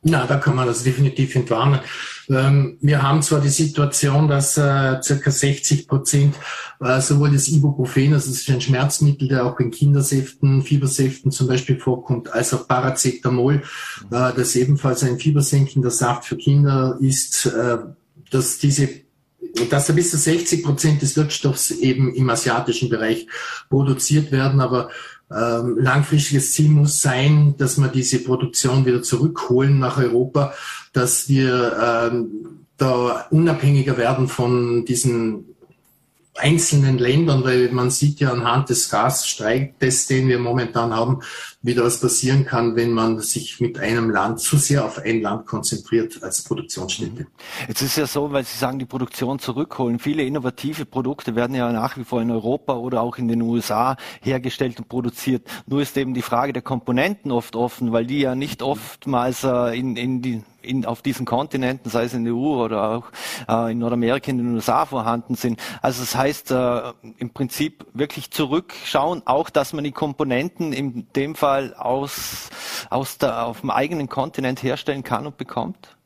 Na, 0.09 0.25
da 0.25 0.37
kann 0.37 0.55
man 0.55 0.67
das 0.67 0.83
definitiv 0.83 1.35
entwarnen. 1.35 1.81
Ähm, 2.29 2.77
wir 2.81 3.01
haben 3.01 3.21
zwar 3.21 3.41
die 3.41 3.49
Situation, 3.49 4.27
dass 4.27 4.57
äh, 4.57 5.01
circa 5.01 5.31
60 5.31 5.87
Prozent 5.87 6.35
äh, 6.79 7.01
sowohl 7.01 7.31
das 7.31 7.49
Ibuprofen, 7.49 8.13
also 8.13 8.29
das 8.29 8.39
ist 8.39 8.49
ein 8.49 8.61
Schmerzmittel, 8.61 9.27
der 9.27 9.45
auch 9.45 9.59
in 9.59 9.69
Kindersäften, 9.71 10.61
Fiebersäften 10.61 11.31
zum 11.31 11.47
Beispiel 11.47 11.77
vorkommt, 11.77 12.31
als 12.31 12.53
auch 12.53 12.67
Paracetamol, 12.67 13.63
äh, 14.11 14.33
das 14.33 14.55
ebenfalls 14.55 15.03
ein 15.03 15.19
fiebersenkender 15.19 15.91
Saft 15.91 16.25
für 16.25 16.37
Kinder 16.37 16.97
ist, 17.01 17.45
äh, 17.45 17.77
dass 18.31 18.57
diese 18.59 18.89
dass 19.69 19.93
bis 19.95 20.11
zu 20.11 20.17
60 20.17 20.63
Prozent 20.63 21.01
des 21.01 21.15
Wirkstoffs 21.15 21.71
eben 21.71 22.13
im 22.13 22.29
asiatischen 22.29 22.89
Bereich 22.89 23.27
produziert 23.69 24.31
werden, 24.31 24.59
aber 24.59 24.89
ähm, 25.29 25.77
langfristiges 25.79 26.53
Ziel 26.53 26.69
muss 26.69 27.01
sein, 27.01 27.55
dass 27.57 27.77
wir 27.77 27.89
diese 27.89 28.19
Produktion 28.19 28.85
wieder 28.85 29.01
zurückholen 29.01 29.79
nach 29.79 29.97
Europa, 29.97 30.53
dass 30.93 31.27
wir 31.27 32.09
ähm, 32.11 32.65
da 32.77 33.25
unabhängiger 33.29 33.97
werden 33.97 34.27
von 34.27 34.85
diesen 34.85 35.56
einzelnen 36.37 36.97
Ländern, 36.97 37.43
weil 37.43 37.69
man 37.71 37.89
sieht 37.89 38.19
ja 38.19 38.31
anhand 38.31 38.69
des 38.69 38.89
Gasstreites, 38.89 40.07
den 40.07 40.27
wir 40.27 40.39
momentan 40.39 40.93
haben, 40.93 41.21
wie 41.61 41.73
das 41.73 41.99
passieren 41.99 42.45
kann, 42.45 42.75
wenn 42.75 42.91
man 42.91 43.19
sich 43.19 43.59
mit 43.59 43.79
einem 43.79 44.09
Land 44.09 44.39
zu 44.39 44.57
sehr 44.57 44.85
auf 44.85 44.99
ein 44.99 45.21
Land 45.21 45.47
konzentriert 45.47 46.21
als 46.23 46.43
Produktionsstätte. 46.43 47.23
Mhm. 47.23 47.27
Jetzt 47.67 47.81
ist 47.81 47.97
ja 47.97 48.07
so, 48.07 48.31
weil 48.31 48.45
Sie 48.45 48.57
sagen, 48.57 48.79
die 48.79 48.85
Produktion 48.85 49.39
zurückholen. 49.39 49.99
Viele 49.99 50.23
innovative 50.23 50.85
Produkte 50.85 51.35
werden 51.35 51.55
ja 51.55 51.71
nach 51.71 51.97
wie 51.97 52.03
vor 52.03 52.21
in 52.21 52.31
Europa 52.31 52.75
oder 52.75 53.01
auch 53.01 53.17
in 53.17 53.27
den 53.27 53.41
USA 53.41 53.97
hergestellt 54.21 54.79
und 54.79 54.87
produziert. 54.87 55.47
Nur 55.65 55.81
ist 55.81 55.97
eben 55.97 56.13
die 56.13 56.21
Frage 56.21 56.53
der 56.53 56.61
Komponenten 56.61 57.31
oft 57.31 57.55
offen, 57.55 57.91
weil 57.91 58.05
die 58.05 58.19
ja 58.19 58.35
nicht 58.35 58.61
oftmals 58.61 59.43
äh, 59.43 59.77
in, 59.77 59.97
in 59.97 60.21
die 60.21 60.43
in, 60.67 60.85
auf 60.85 61.01
diesen 61.01 61.25
Kontinenten, 61.25 61.89
sei 61.89 62.03
es 62.03 62.13
in 62.13 62.25
der 62.25 62.33
EU 62.33 62.63
oder 62.63 62.89
auch 62.89 63.05
äh, 63.47 63.71
in 63.71 63.79
Nordamerika, 63.79 64.29
in 64.29 64.37
den 64.37 64.53
USA 64.55 64.85
vorhanden 64.85 65.35
sind. 65.35 65.59
Also 65.81 66.01
das 66.01 66.15
heißt 66.15 66.51
äh, 66.51 66.93
im 67.17 67.31
Prinzip 67.31 67.85
wirklich 67.93 68.31
zurückschauen, 68.31 69.21
auch 69.25 69.49
dass 69.49 69.73
man 69.73 69.83
die 69.83 69.91
Komponenten 69.91 70.73
in 70.73 71.07
dem 71.15 71.35
Fall 71.35 71.73
aus, 71.73 72.49
aus 72.89 73.17
der, 73.17 73.45
auf 73.45 73.61
dem 73.61 73.71
eigenen 73.71 74.09
Kontinent 74.09 74.63
herstellen 74.63 75.03
kann 75.03 75.25
und 75.25 75.37
bekommt? 75.37 75.96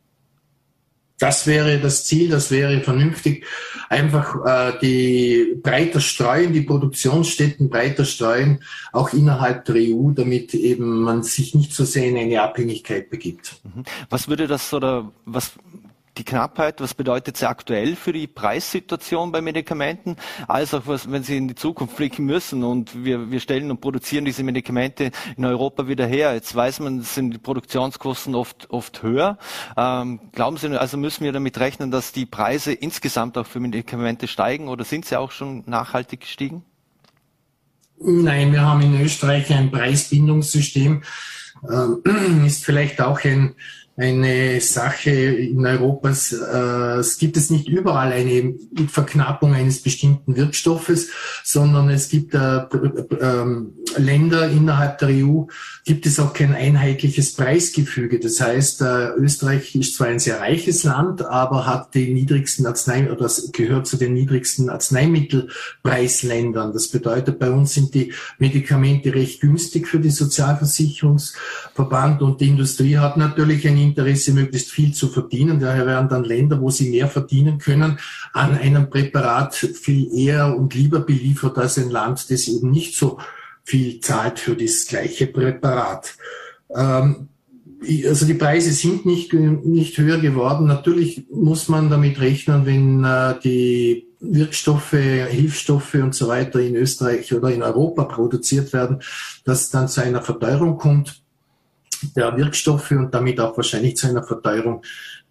Das 1.22 1.46
wäre 1.46 1.80
das 1.80 2.04
Ziel, 2.04 2.30
das 2.30 2.50
wäre 2.50 2.82
vernünftig. 2.82 3.46
Einfach 3.90 4.44
äh, 4.44 4.80
die 4.82 5.56
breiter 5.62 6.00
streuen, 6.00 6.52
die 6.52 6.62
Produktionsstätten 6.62 7.70
breiter 7.70 8.06
streuen, 8.06 8.64
auch 8.92 9.14
innerhalb 9.14 9.66
der 9.66 9.76
EU, 9.76 10.14
damit 10.16 10.56
eben 10.56 11.04
man 11.04 11.22
sich 11.22 11.54
nicht 11.54 11.74
so 11.74 11.86
sehr 11.86 12.08
in 12.08 12.18
eine 12.18 12.42
Abhängigkeit 12.42 13.12
begibt. 13.12 13.62
Mhm. 13.64 13.84
Was 14.10 14.30
würde 14.30 14.48
das 14.48 14.74
oder 14.74 15.12
was 15.26 15.52
die 16.22 16.26
Knappheit, 16.26 16.80
was 16.82 16.94
bedeutet 16.94 17.36
sie 17.36 17.50
aktuell 17.50 17.96
für 17.96 18.14
die 18.14 18.28
Preissituation 18.28 19.32
bei 19.32 19.42
Medikamenten, 19.42 20.18
als 20.48 20.72
auch 20.76 20.84
was, 20.86 21.12
wenn 21.12 21.24
sie 21.24 21.36
in 21.36 21.48
die 21.48 21.56
Zukunft 21.56 21.96
blicken 21.96 22.26
müssen 22.26 22.64
und 22.64 23.04
wir, 23.04 23.32
wir 23.32 23.40
stellen 23.40 23.72
und 23.72 23.82
produzieren 23.82 24.24
diese 24.24 24.44
Medikamente 24.44 25.10
in 25.36 25.46
Europa 25.46 25.88
wieder 25.88 26.06
her. 26.06 26.36
Jetzt 26.36 26.56
weiß 26.56 26.82
man, 26.82 27.02
sind 27.02 27.32
die 27.32 27.40
Produktionskosten 27.40 28.36
oft, 28.36 28.70
oft 28.70 29.02
höher. 29.02 29.40
Ähm, 29.76 30.20
glauben 30.32 30.58
Sie, 30.58 30.80
also 30.80 30.96
müssen 30.96 31.24
wir 31.24 31.32
damit 31.32 31.60
rechnen, 31.60 31.90
dass 31.90 32.12
die 32.12 32.28
Preise 32.28 32.72
insgesamt 32.72 33.36
auch 33.40 33.48
für 33.48 33.60
Medikamente 33.60 34.28
steigen 34.28 34.68
oder 34.68 34.84
sind 34.84 35.06
sie 35.06 35.18
auch 35.18 35.32
schon 35.32 35.64
nachhaltig 35.66 36.20
gestiegen? 36.20 36.64
Nein, 38.00 38.52
wir 38.52 38.62
haben 38.62 38.82
in 38.82 39.02
Österreich 39.02 39.52
ein 39.52 39.72
Preisbindungssystem. 39.72 41.02
Ähm, 41.68 42.44
ist 42.46 42.64
vielleicht 42.64 43.02
auch 43.02 43.24
ein 43.24 43.56
eine 44.02 44.60
Sache 44.62 45.12
in 45.12 45.66
Europa. 45.66 46.10
Äh, 46.10 47.00
es 47.00 47.18
gibt 47.20 47.38
es 47.38 47.50
nicht 47.52 47.70
überall 47.70 48.12
eine 48.12 48.56
Verknappung 48.88 49.54
eines 49.54 49.84
bestimmten 49.84 50.36
Wirkstoffes, 50.36 51.12
sondern 51.44 51.90
es 51.90 52.10
gibt 52.10 52.34
äh, 52.34 52.58
äh, 52.58 53.46
Länder 53.98 54.50
innerhalb 54.50 54.98
der 54.98 55.10
EU, 55.10 55.44
gibt 55.86 56.08
es 56.08 56.20
auch 56.20 56.34
kein 56.34 56.56
einheitliches 56.56 57.36
Preisgefüge. 57.36 58.20
Das 58.20 58.42
heißt, 58.42 58.82
äh, 58.82 59.10
Österreich 59.18 59.76
ist 59.76 59.98
zwar 59.98 60.08
ein 60.08 60.18
sehr 60.20 60.40
reiches 60.40 60.84
Land, 60.84 61.24
aber 61.24 61.68
hat 61.68 61.94
die 61.94 62.12
niedrigsten 62.12 62.66
Arznei 62.66 63.12
oder 63.12 63.30
gehört 63.52 63.86
zu 63.86 63.98
den 63.98 64.14
niedrigsten 64.14 64.70
Arzneimittelpreisländern. 64.70 66.74
Das 66.74 66.88
bedeutet, 66.88 67.38
bei 67.38 67.52
uns 67.52 67.76
sind 67.76 67.94
die 67.94 68.14
Medikamente 68.40 69.14
recht 69.14 69.42
günstig 69.42 69.88
für 69.88 70.00
die 70.00 70.10
Sozialversicherungsverband 70.10 72.24
und 72.24 72.42
die 72.42 72.48
Industrie 72.48 72.98
hat 72.98 73.18
natürlich 73.18 73.68
ein 73.68 73.91
Interesse, 73.92 74.34
möglichst 74.34 74.72
viel 74.72 74.94
zu 74.94 75.08
verdienen. 75.08 75.60
Daher 75.60 75.86
werden 75.86 76.10
dann 76.10 76.24
Länder, 76.24 76.60
wo 76.60 76.70
sie 76.70 76.90
mehr 76.90 77.08
verdienen 77.08 77.58
können, 77.58 78.00
an 78.34 78.58
einem 78.58 78.90
Präparat 78.90 79.56
viel 79.56 80.14
eher 80.14 80.56
und 80.58 80.74
lieber 80.74 81.02
beliefert 81.02 81.58
als 81.58 81.78
ein 81.78 81.90
Land, 81.90 82.32
das 82.32 82.48
eben 82.48 82.72
nicht 82.72 82.96
so 82.96 83.20
viel 83.64 84.00
zahlt 84.00 84.40
für 84.40 84.56
das 84.56 84.88
gleiche 84.88 85.28
Präparat. 85.28 86.16
Ähm, 86.76 87.30
also 88.08 88.26
die 88.26 88.36
Preise 88.36 88.72
sind 88.72 89.06
nicht, 89.06 89.34
nicht 89.34 89.98
höher 89.98 90.20
geworden. 90.20 90.68
Natürlich 90.68 91.26
muss 91.32 91.68
man 91.68 91.90
damit 91.90 92.20
rechnen, 92.20 92.66
wenn 92.66 93.04
äh, 93.04 93.40
die 93.44 94.08
Wirkstoffe, 94.20 94.92
Hilfsstoffe 94.92 95.96
und 95.96 96.14
so 96.14 96.28
weiter 96.28 96.60
in 96.60 96.76
Österreich 96.76 97.34
oder 97.34 97.50
in 97.50 97.64
Europa 97.64 98.04
produziert 98.04 98.72
werden, 98.72 99.02
dass 99.46 99.72
dann 99.72 99.88
zu 99.88 100.02
einer 100.04 100.22
Verteuerung 100.22 100.78
kommt 100.78 101.21
der 102.16 102.36
Wirkstoffe 102.38 102.92
und 102.92 103.14
damit 103.14 103.40
auch 103.40 103.56
wahrscheinlich 103.58 103.98
zu 103.98 104.08
einer 104.08 104.24
Verteuerung 104.24 104.84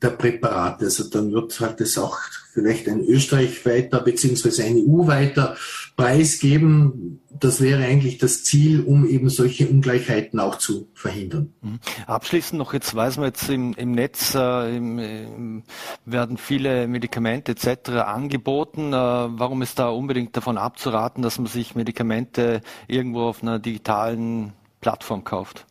der 0.03 0.11
Präparate. 0.11 0.87
Also 0.87 1.05
dann 1.05 1.33
wird 1.33 1.59
halt 1.61 1.81
es 1.81 1.99
auch 1.99 2.19
vielleicht 2.53 2.89
ein 2.89 3.05
Österreich 3.05 3.65
weiter 3.67 4.01
beziehungsweise 4.01 4.65
ein 4.65 4.77
EU-weiter 4.77 5.57
Preis 5.97 6.39
geben. 6.39 7.21
Das 7.29 7.61
wäre 7.61 7.85
eigentlich 7.85 8.19
das 8.19 8.45
Ziel, 8.45 8.83
um 8.83 9.07
eben 9.07 9.29
solche 9.29 9.69
Ungleichheiten 9.69 10.41
auch 10.41 10.57
zu 10.57 10.89
verhindern. 10.95 11.53
Mhm. 11.63 11.79
Abschließend 12.07 12.59
noch, 12.59 12.73
jetzt 12.73 12.95
weiß 12.95 13.17
man 13.17 13.27
jetzt 13.27 13.49
im, 13.49 13.75
im 13.75 13.93
Netz 13.93 14.35
äh, 14.35 14.77
im, 14.77 15.63
werden 16.05 16.37
viele 16.37 16.89
Medikamente 16.89 17.53
etc. 17.53 17.91
angeboten. 17.91 18.93
Äh, 18.93 18.97
warum 18.97 19.63
ist 19.63 19.79
da 19.79 19.89
unbedingt 19.89 20.37
davon 20.37 20.59
abzuraten, 20.59 21.23
dass 21.23 21.39
man 21.39 21.47
sich 21.47 21.75
Medikamente 21.75 22.61
irgendwo 22.89 23.23
auf 23.23 23.43
einer 23.43 23.59
digitalen 23.59 24.53
Plattform 24.81 25.25
kauft? 25.25 25.67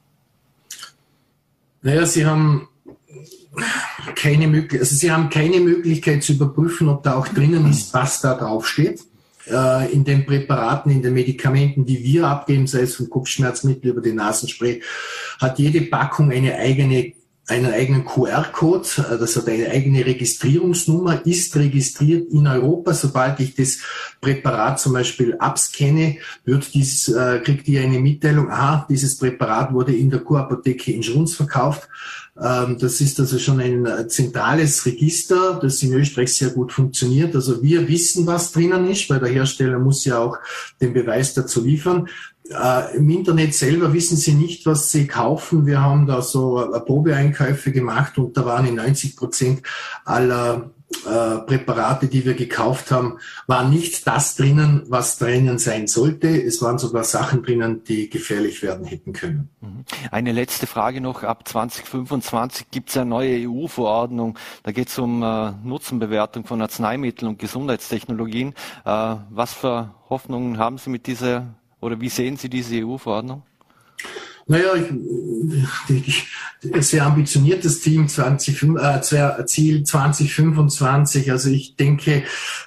Naja, 1.82 2.06
Sie 2.06 2.26
haben 2.26 2.68
keine 4.16 4.48
Möglichkeit, 4.48 4.82
also 4.82 4.96
Sie 4.96 5.12
haben 5.12 5.30
keine 5.30 5.60
Möglichkeit 5.60 6.24
zu 6.24 6.34
überprüfen, 6.34 6.90
ob 6.90 7.04
da 7.04 7.16
auch 7.16 7.28
drinnen 7.28 7.70
ist, 7.70 7.94
was 7.94 8.22
da 8.22 8.36
drauf 8.36 8.68
steht. 8.68 9.02
Äh, 9.48 9.92
in 9.92 10.04
den 10.04 10.26
Präparaten, 10.26 10.92
in 10.92 11.02
den 11.02 11.14
Medikamenten, 11.14 11.86
die 11.86 12.04
wir 12.04 12.28
abgeben, 12.28 12.68
sei 12.68 12.82
es 12.82 12.96
vom 12.96 13.10
Kopfschmerzmittel 13.10 13.92
über 13.92 14.02
den 14.02 14.16
Nasenspray, 14.16 14.82
hat 15.40 15.58
jede 15.58 15.82
Packung 15.82 16.32
eine 16.32 16.56
eigene 16.56 17.14
einen 17.50 17.74
eigenen 17.74 18.06
QR-Code, 18.06 18.88
äh, 18.98 19.18
das 19.18 19.36
hat 19.36 19.48
eine 19.48 19.70
eigene 19.70 20.06
Registrierungsnummer, 20.06 21.26
ist 21.26 21.56
registriert 21.56 22.32
in 22.32 22.48
Europa. 22.48 22.94
Sobald 22.94 23.40
ich 23.40 23.56
das 23.56 23.80
Präparat 24.22 24.80
zum 24.80 24.94
Beispiel 24.94 25.36
abscanne, 25.38 26.18
wird 26.46 26.74
dies, 26.74 27.08
äh, 27.08 27.40
kriegt 27.44 27.68
ihr 27.68 27.82
eine 27.82 28.00
Mitteilung, 28.00 28.50
aha, 28.50 28.86
dieses 28.90 29.18
Präparat 29.18 29.74
wurde 29.74 29.96
in 29.96 30.10
der 30.10 30.20
Kurapotheke 30.20 30.92
in 30.92 31.04
Schruns 31.04 31.36
verkauft. 31.36 31.88
Ähm, 32.42 32.78
das 32.80 33.02
ist 33.02 33.20
also 33.20 33.38
schon 33.38 33.60
ein 33.60 33.86
äh, 33.86 34.08
zentrales 34.08 34.86
Register, 34.86 35.60
das 35.62 35.84
in 35.84 35.94
Österreich 35.94 36.34
sehr 36.34 36.52
gut 36.52 36.72
funktioniert. 36.72 37.36
Also 37.36 37.62
wir 37.62 37.88
wissen, 37.88 38.26
was 38.28 38.52
drinnen 38.52 38.90
ist, 38.90 39.10
weil 39.10 39.20
der 39.20 39.30
Hersteller 39.30 39.80
muss 39.80 40.06
ja 40.06 40.20
auch 40.20 40.38
den 40.80 40.94
Beweis 40.94 41.34
dazu 41.34 41.64
liefern. 41.64 42.08
Äh, 42.50 42.98
Im 42.98 43.10
Internet 43.10 43.54
selber 43.54 43.94
wissen 43.94 44.18
Sie 44.18 44.34
nicht, 44.34 44.66
was 44.66 44.92
Sie 44.92 45.08
kaufen. 45.08 45.66
Wir 45.66 45.82
haben 45.82 46.08
da 46.08 46.22
so 46.22 46.74
äh, 46.74 46.80
Probeeinkäufe 46.80 47.72
gemacht 47.72 48.18
und 48.18 48.36
da 48.36 48.46
waren 48.46 48.66
in 48.66 48.76
90 48.76 49.16
Prozent 49.16 49.62
aller 50.06 50.72
äh, 51.06 51.38
Präparate, 51.46 52.08
die 52.08 52.26
wir 52.26 52.34
gekauft 52.34 52.90
haben, 52.90 53.20
war 53.46 53.70
nicht 53.70 54.08
das 54.08 54.36
drinnen, 54.36 54.84
was 54.88 55.20
drinnen 55.20 55.60
sein 55.60 55.86
sollte. 55.86 56.28
Es 56.28 56.64
waren 56.64 56.80
sogar 56.80 57.04
Sachen 57.04 57.44
drinnen, 57.44 57.84
die 57.84 58.10
gefährlich 58.10 58.64
werden 58.64 58.86
hätten 58.86 59.14
können. 59.14 59.50
Mhm. 59.62 59.86
Eine 60.10 60.32
letzte 60.32 60.66
Frage 60.66 61.00
noch. 61.00 61.24
Ab 61.24 61.48
2025 61.48 62.72
gibt 62.72 62.90
es 62.90 62.98
eine 62.98 63.08
neue 63.08 63.48
EU-Verordnung. 63.48 64.38
Da 64.64 64.72
geht 64.72 64.88
es 64.88 64.98
um 64.98 65.22
äh, 65.22 65.52
Nutzenbewertung 65.64 66.46
von 66.46 66.60
Arzneimitteln 66.60 67.30
und 67.30 67.38
Gesundheitstechnologien. 67.38 68.56
Äh, 68.84 69.16
was 69.30 69.54
für 69.54 69.94
Hoffnungen 70.10 70.58
haben 70.58 70.80
Sie 70.80 70.90
mit 70.90 71.06
dieser 71.06 71.59
oder 71.82 72.00
wie 72.00 72.10
sehen 72.10 72.38
Sie 72.38 72.50
diese 72.50 72.86
EU-Verordnung? 72.86 73.44
Naja, 74.50 74.74
ich, 75.90 76.06
ich, 76.08 76.28
sehr 76.80 77.06
ambitioniertes 77.06 77.82
Team 77.82 78.08
20, 78.08 78.64
äh, 78.64 79.46
Ziel 79.46 79.84
2025. 79.84 81.32
Also 81.32 81.52
ich 81.52 81.76
denke, 81.76 82.24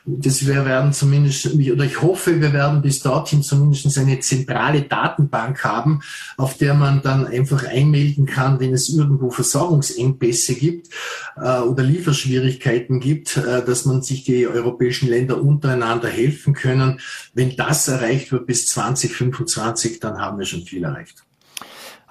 dass 0.07 0.47
wir 0.47 0.65
werden 0.65 0.93
zumindest, 0.93 1.53
oder 1.53 1.85
ich 1.85 2.01
hoffe, 2.01 2.41
wir 2.41 2.53
werden 2.53 2.83
bis 2.83 3.01
dorthin 3.01 3.43
zumindest 3.43 3.99
eine 3.99 4.21
zentrale 4.21 4.83
Datenbank 4.83 5.65
haben, 5.65 6.03
auf 6.37 6.57
der 6.57 6.75
man 6.75 7.03
dann 7.03 7.27
einfach 7.27 7.67
einmelden 7.67 8.27
kann, 8.27 8.61
wenn 8.61 8.73
es 8.73 8.89
irgendwo 8.89 9.31
Versorgungsengpässe 9.31 10.55
gibt 10.55 10.89
äh, 11.37 11.59
oder 11.59 11.83
Lieferschwierigkeiten 11.83 13.01
gibt, 13.01 13.37
äh, 13.39 13.65
dass 13.65 13.87
man 13.87 14.03
sich 14.03 14.23
die 14.23 14.47
europäischen 14.47 15.09
Länder 15.09 15.43
untereinander 15.43 16.09
helfen 16.09 16.55
können. 16.55 17.01
Wenn 17.35 17.57
das 17.57 17.89
erreicht 17.89 18.31
wird 18.31 18.47
bis 18.47 18.67
2025, 18.67 19.99
dann 19.99 20.21
haben 20.21 20.39
wir 20.39 20.47
schon 20.47 20.63
viel 20.63 20.85
erreicht. 20.85 21.25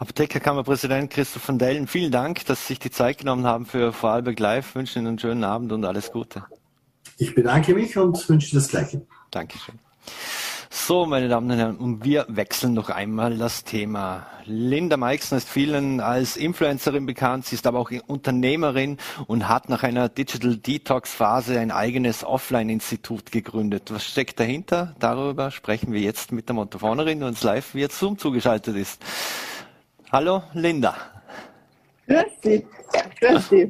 Apothekerkammerpräsident 0.01 1.11
Christoph 1.11 1.47
van 1.47 1.59
Dellen, 1.59 1.85
vielen 1.85 2.11
Dank, 2.11 2.43
dass 2.47 2.61
Sie 2.61 2.73
sich 2.73 2.79
die 2.79 2.89
Zeit 2.89 3.19
genommen 3.19 3.45
haben 3.45 3.67
für 3.67 3.93
Vorarlberg 3.93 4.39
Live. 4.39 4.69
Ich 4.69 4.75
wünsche 4.75 4.97
Ihnen 4.97 5.09
einen 5.09 5.19
schönen 5.19 5.43
Abend 5.43 5.71
und 5.71 5.85
alles 5.85 6.11
Gute. 6.11 6.43
Ich 7.19 7.35
bedanke 7.35 7.75
mich 7.75 7.95
und 7.95 8.27
wünsche 8.27 8.55
das 8.55 8.69
Gleiche. 8.69 9.05
Dankeschön. 9.29 9.75
So, 10.71 11.05
meine 11.05 11.29
Damen 11.29 11.51
und 11.51 11.57
Herren, 11.57 11.77
und 11.77 12.03
wir 12.03 12.25
wechseln 12.29 12.73
noch 12.73 12.89
einmal 12.89 13.37
das 13.37 13.63
Thema. 13.63 14.25
Linda 14.45 14.97
Meixner 14.97 15.37
ist 15.37 15.47
vielen 15.47 15.99
als 15.99 16.35
Influencerin 16.35 17.05
bekannt, 17.05 17.45
sie 17.45 17.53
ist 17.53 17.67
aber 17.67 17.77
auch 17.77 17.91
Unternehmerin 18.07 18.97
und 19.27 19.47
hat 19.47 19.69
nach 19.69 19.83
einer 19.83 20.09
Digital 20.09 20.55
Detox 20.55 21.13
Phase 21.13 21.59
ein 21.59 21.69
eigenes 21.69 22.23
Offline-Institut 22.23 23.31
gegründet. 23.31 23.91
Was 23.91 24.05
steckt 24.05 24.39
dahinter? 24.39 24.95
Darüber 24.97 25.51
sprechen 25.51 25.93
wir 25.93 26.01
jetzt 26.01 26.31
mit 26.31 26.49
der 26.49 26.55
Montafonerin, 26.55 27.19
die 27.19 27.25
uns 27.25 27.43
live 27.43 27.75
via 27.75 27.87
Zoom 27.87 28.17
zugeschaltet 28.17 28.75
ist. 28.75 28.99
Hallo, 30.11 30.43
Linda. 30.53 30.93
Grüß 32.05 32.41
dich. 32.43 32.65
Grüß 33.21 33.47
dich. 33.47 33.69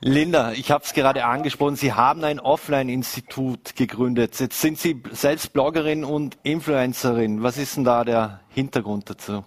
Linda, 0.00 0.50
ich 0.50 0.72
habe 0.72 0.82
es 0.82 0.92
gerade 0.92 1.24
angesprochen, 1.24 1.76
Sie 1.76 1.92
haben 1.92 2.24
ein 2.24 2.40
Offline-Institut 2.40 3.76
gegründet. 3.76 4.40
Jetzt 4.40 4.60
sind 4.60 4.76
Sie 4.76 5.00
selbst 5.12 5.52
Bloggerin 5.52 6.02
und 6.02 6.36
Influencerin. 6.42 7.44
Was 7.44 7.58
ist 7.58 7.76
denn 7.76 7.84
da 7.84 8.02
der 8.02 8.40
Hintergrund 8.48 9.08
dazu? 9.08 9.44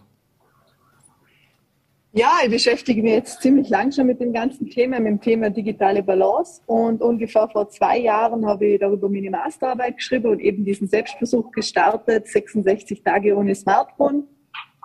Ja, 2.13 2.38
ich 2.45 2.49
beschäftige 2.49 3.03
mich 3.03 3.11
jetzt 3.11 3.41
ziemlich 3.41 3.68
lang 3.68 3.91
schon 3.91 4.07
mit 4.07 4.22
dem 4.22 4.32
ganzen 4.32 4.70
Thema, 4.70 5.01
mit 5.01 5.07
dem 5.07 5.22
Thema 5.22 5.49
digitale 5.49 6.01
Balance. 6.01 6.61
Und 6.65 7.01
ungefähr 7.01 7.49
vor 7.49 7.68
zwei 7.68 7.99
Jahren 7.99 8.45
habe 8.45 8.68
ich 8.68 8.80
darüber 8.80 9.09
meine 9.09 9.30
Masterarbeit 9.32 9.97
geschrieben 9.97 10.32
und 10.32 10.39
eben 10.39 10.63
diesen 10.63 10.88
Selbstversuch 10.88 11.51
gestartet, 11.51 12.26
66 12.30 13.03
Tage 13.03 13.36
ohne 13.36 13.53
Smartphone 13.53 14.30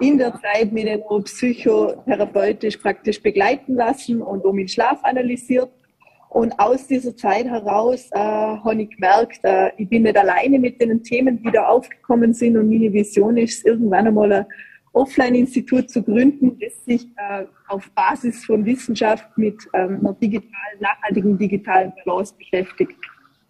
in 0.02 0.18
der 0.18 0.34
Zeit 0.40 0.72
mich 0.72 0.84
nur 0.84 1.24
psychotherapeutisch 1.24 2.76
praktisch 2.76 3.22
begleiten 3.22 3.74
lassen 3.74 4.20
und 4.20 4.44
um 4.44 4.56
den 4.56 4.68
Schlaf 4.68 4.98
analysiert. 5.04 5.70
Und 6.28 6.58
aus 6.58 6.86
dieser 6.86 7.14
Zeit 7.14 7.44
heraus 7.46 8.08
äh, 8.10 8.18
habe 8.18 8.82
ich 8.82 8.90
gemerkt, 8.90 9.40
äh, 9.44 9.70
ich 9.76 9.88
bin 9.88 10.02
nicht 10.02 10.16
alleine 10.16 10.58
mit 10.58 10.80
den 10.80 11.02
Themen, 11.02 11.42
die 11.42 11.50
da 11.50 11.68
aufgekommen 11.68 12.32
sind. 12.32 12.56
Und 12.56 12.70
meine 12.70 12.92
Vision 12.92 13.36
ist, 13.36 13.66
irgendwann 13.66 14.06
einmal 14.06 14.32
ein 14.32 14.46
Offline-Institut 14.92 15.90
zu 15.90 16.02
gründen, 16.02 16.58
das 16.58 16.84
sich 16.84 17.06
äh, 17.16 17.44
auf 17.68 17.90
Basis 17.90 18.44
von 18.44 18.64
Wissenschaft 18.64 19.26
mit 19.36 19.56
ähm, 19.74 20.00
einer 20.00 20.14
digitalen, 20.14 20.80
nachhaltigen 20.80 21.38
digitalen 21.38 21.92
Balance 22.04 22.34
beschäftigt. 22.36 22.96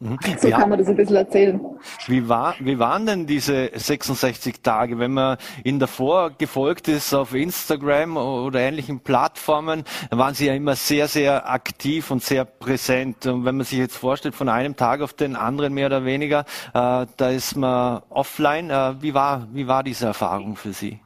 Mhm. 0.02 0.18
So 0.36 0.48
ja. 0.48 0.58
kann 0.58 0.68
man 0.68 0.80
das 0.80 0.88
ein 0.88 0.96
bisschen 0.96 1.14
erzählen. 1.14 1.60
Wie, 2.08 2.28
war, 2.28 2.56
wie 2.58 2.78
waren 2.80 3.06
denn 3.06 3.26
diese 3.26 3.70
66 3.72 4.60
Tage, 4.60 4.98
wenn 4.98 5.12
man 5.12 5.36
ihnen 5.62 5.78
davor 5.78 6.30
gefolgt 6.30 6.88
ist 6.88 7.14
auf 7.14 7.34
Instagram 7.34 8.16
oder 8.16 8.58
ähnlichen 8.58 8.98
Plattformen, 8.98 9.84
waren 10.10 10.34
sie 10.34 10.46
ja 10.46 10.54
immer 10.54 10.74
sehr, 10.74 11.06
sehr 11.06 11.48
aktiv 11.48 12.10
und 12.10 12.20
sehr 12.20 12.44
präsent. 12.44 13.26
Und 13.26 13.44
wenn 13.44 13.56
man 13.56 13.64
sich 13.64 13.78
jetzt 13.78 13.96
vorstellt, 13.96 14.34
von 14.34 14.48
einem 14.48 14.74
Tag 14.74 15.02
auf 15.02 15.12
den 15.12 15.36
anderen 15.36 15.72
mehr 15.72 15.86
oder 15.86 16.04
weniger, 16.04 16.40
äh, 16.74 17.06
da 17.16 17.28
ist 17.30 17.54
man 17.54 18.02
offline. 18.10 18.70
Äh, 18.70 19.00
wie, 19.00 19.14
war, 19.14 19.46
wie 19.52 19.68
war 19.68 19.84
diese 19.84 20.06
Erfahrung 20.06 20.56
für 20.56 20.72
Sie? 20.72 20.98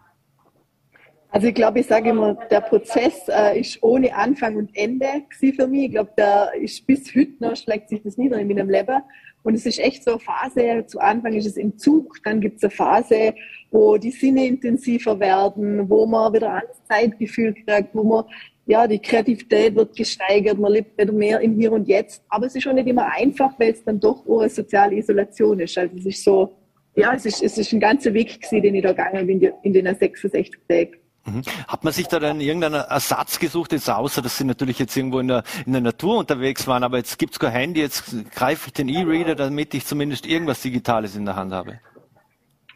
Also 1.37 1.49
ich 1.49 1.55
glaube, 1.55 1.81
ich 1.81 1.87
sage 1.87 2.09
immer, 2.09 2.33
der 2.51 2.63
Prozess 2.63 3.29
äh, 3.29 3.61
ist 3.61 3.83
ohne 3.83 4.17
Anfang 4.17 4.57
und 4.57 4.75
Ende 4.75 5.07
für 5.29 5.67
mich. 5.67 5.85
Ich 5.85 5.91
glaube, 5.91 6.11
da 6.17 6.47
ist 6.47 6.87
bis 6.87 7.15
heute 7.15 7.33
noch 7.41 7.55
schlägt 7.55 7.91
sich 7.91 8.01
das 8.03 8.17
nieder 8.17 8.39
in 8.39 8.49
meinem 8.49 8.71
Leben. 8.71 9.03
Und 9.43 9.53
es 9.53 9.67
ist 9.67 9.79
echt 9.79 10.03
so 10.03 10.13
eine 10.13 10.21
Phase, 10.21 10.87
zu 10.87 10.99
Anfang 10.99 11.35
ist 11.35 11.45
es 11.45 11.59
im 11.59 11.77
Zug, 11.77 12.17
dann 12.25 12.41
gibt 12.41 12.57
es 12.57 12.65
eine 12.65 12.71
Phase, 12.71 13.35
wo 13.71 13.99
die 13.99 14.13
Sinne 14.13 14.47
intensiver 14.47 15.21
werden, 15.21 15.91
wo 15.91 16.07
man 16.07 16.33
wieder 16.33 16.55
ein 16.55 16.63
Zeitgefühl 16.89 17.53
kriegt, 17.53 17.95
wo 17.95 18.03
man, 18.03 18.25
ja, 18.65 18.87
die 18.87 18.99
Kreativität 18.99 19.77
wird 19.77 19.95
gesteigert, 19.95 20.59
man 20.59 20.73
lebt 20.73 20.99
wieder 20.99 21.13
mehr 21.13 21.43
im 21.43 21.59
Hier 21.59 21.71
und 21.71 21.87
Jetzt. 21.87 22.25
Aber 22.31 22.47
es 22.47 22.55
ist 22.55 22.63
schon 22.63 22.77
nicht 22.77 22.89
immer 22.89 23.13
einfach, 23.13 23.53
weil 23.59 23.73
es 23.73 23.85
dann 23.85 24.01
doch 24.01 24.27
auch 24.27 24.41
eine 24.41 24.49
soziale 24.49 24.97
Isolation 24.97 25.61
ist. 25.61 25.77
Also 25.77 25.97
es 25.99 26.07
ist 26.07 26.25
so, 26.25 26.57
ja, 26.95 27.13
es 27.13 27.27
ist, 27.27 27.43
es 27.43 27.59
ist 27.59 27.75
ein 27.75 27.81
ganzer 27.81 28.15
Weg 28.15 28.41
gewesen, 28.41 28.63
den 28.63 28.75
ich 28.75 28.83
da 28.83 28.93
gegangen 28.93 29.27
bin 29.27 29.53
in 29.65 29.75
den 29.75 29.95
66 29.95 30.51
Tagen. 30.67 30.97
Mhm. 31.27 31.43
Hat 31.67 31.85
man 31.85 31.93
sich 31.93 32.07
da 32.09 32.19
dann 32.19 32.41
irgendeinen 32.41 32.75
Ersatz 32.75 33.39
gesucht, 33.39 33.73
jetzt 33.73 33.91
außer 33.91 34.23
dass 34.23 34.39
sie 34.39 34.45
natürlich 34.45 34.79
jetzt 34.79 34.97
irgendwo 34.97 35.19
in 35.19 35.29
der, 35.29 35.43
in 35.67 35.73
der 35.73 35.81
Natur 35.81 36.19
unterwegs 36.19 36.67
waren, 36.67 36.85
aber 36.85 36.99
jetzt 36.99 37.19
gibt's 37.19 37.39
kein 37.39 37.53
Handy, 37.53 37.81
jetzt 37.81 38.15
greife 38.31 38.69
ich 38.69 38.73
den 38.73 38.89
E-Reader, 38.89 39.35
damit 39.35 39.75
ich 39.75 39.85
zumindest 39.85 40.27
irgendwas 40.27 40.63
Digitales 40.63 41.17
in 41.17 41.25
der 41.25 41.37
Hand 41.37 41.53
habe? 41.53 41.81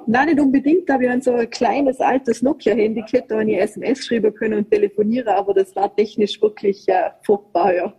Nein, 0.07 0.26
nicht 0.26 0.40
unbedingt. 0.40 0.88
Da 0.88 0.98
wir 0.98 1.20
so 1.20 1.34
ein 1.34 1.48
kleines, 1.51 2.01
altes 2.01 2.42
Nokia-Handy 2.42 3.03
gehabt, 3.03 3.30
da 3.30 3.40
ich 3.40 3.57
SMS 3.57 4.07
schreiben 4.07 4.34
können 4.34 4.59
und 4.59 4.70
telefonieren, 4.70 5.28
aber 5.28 5.55
das 5.55 5.74
war 5.76 5.94
technisch 5.94 6.40
wirklich 6.40 6.88
äh, 6.88 7.11
furchtbar, 7.22 7.74
ja. 7.74 7.92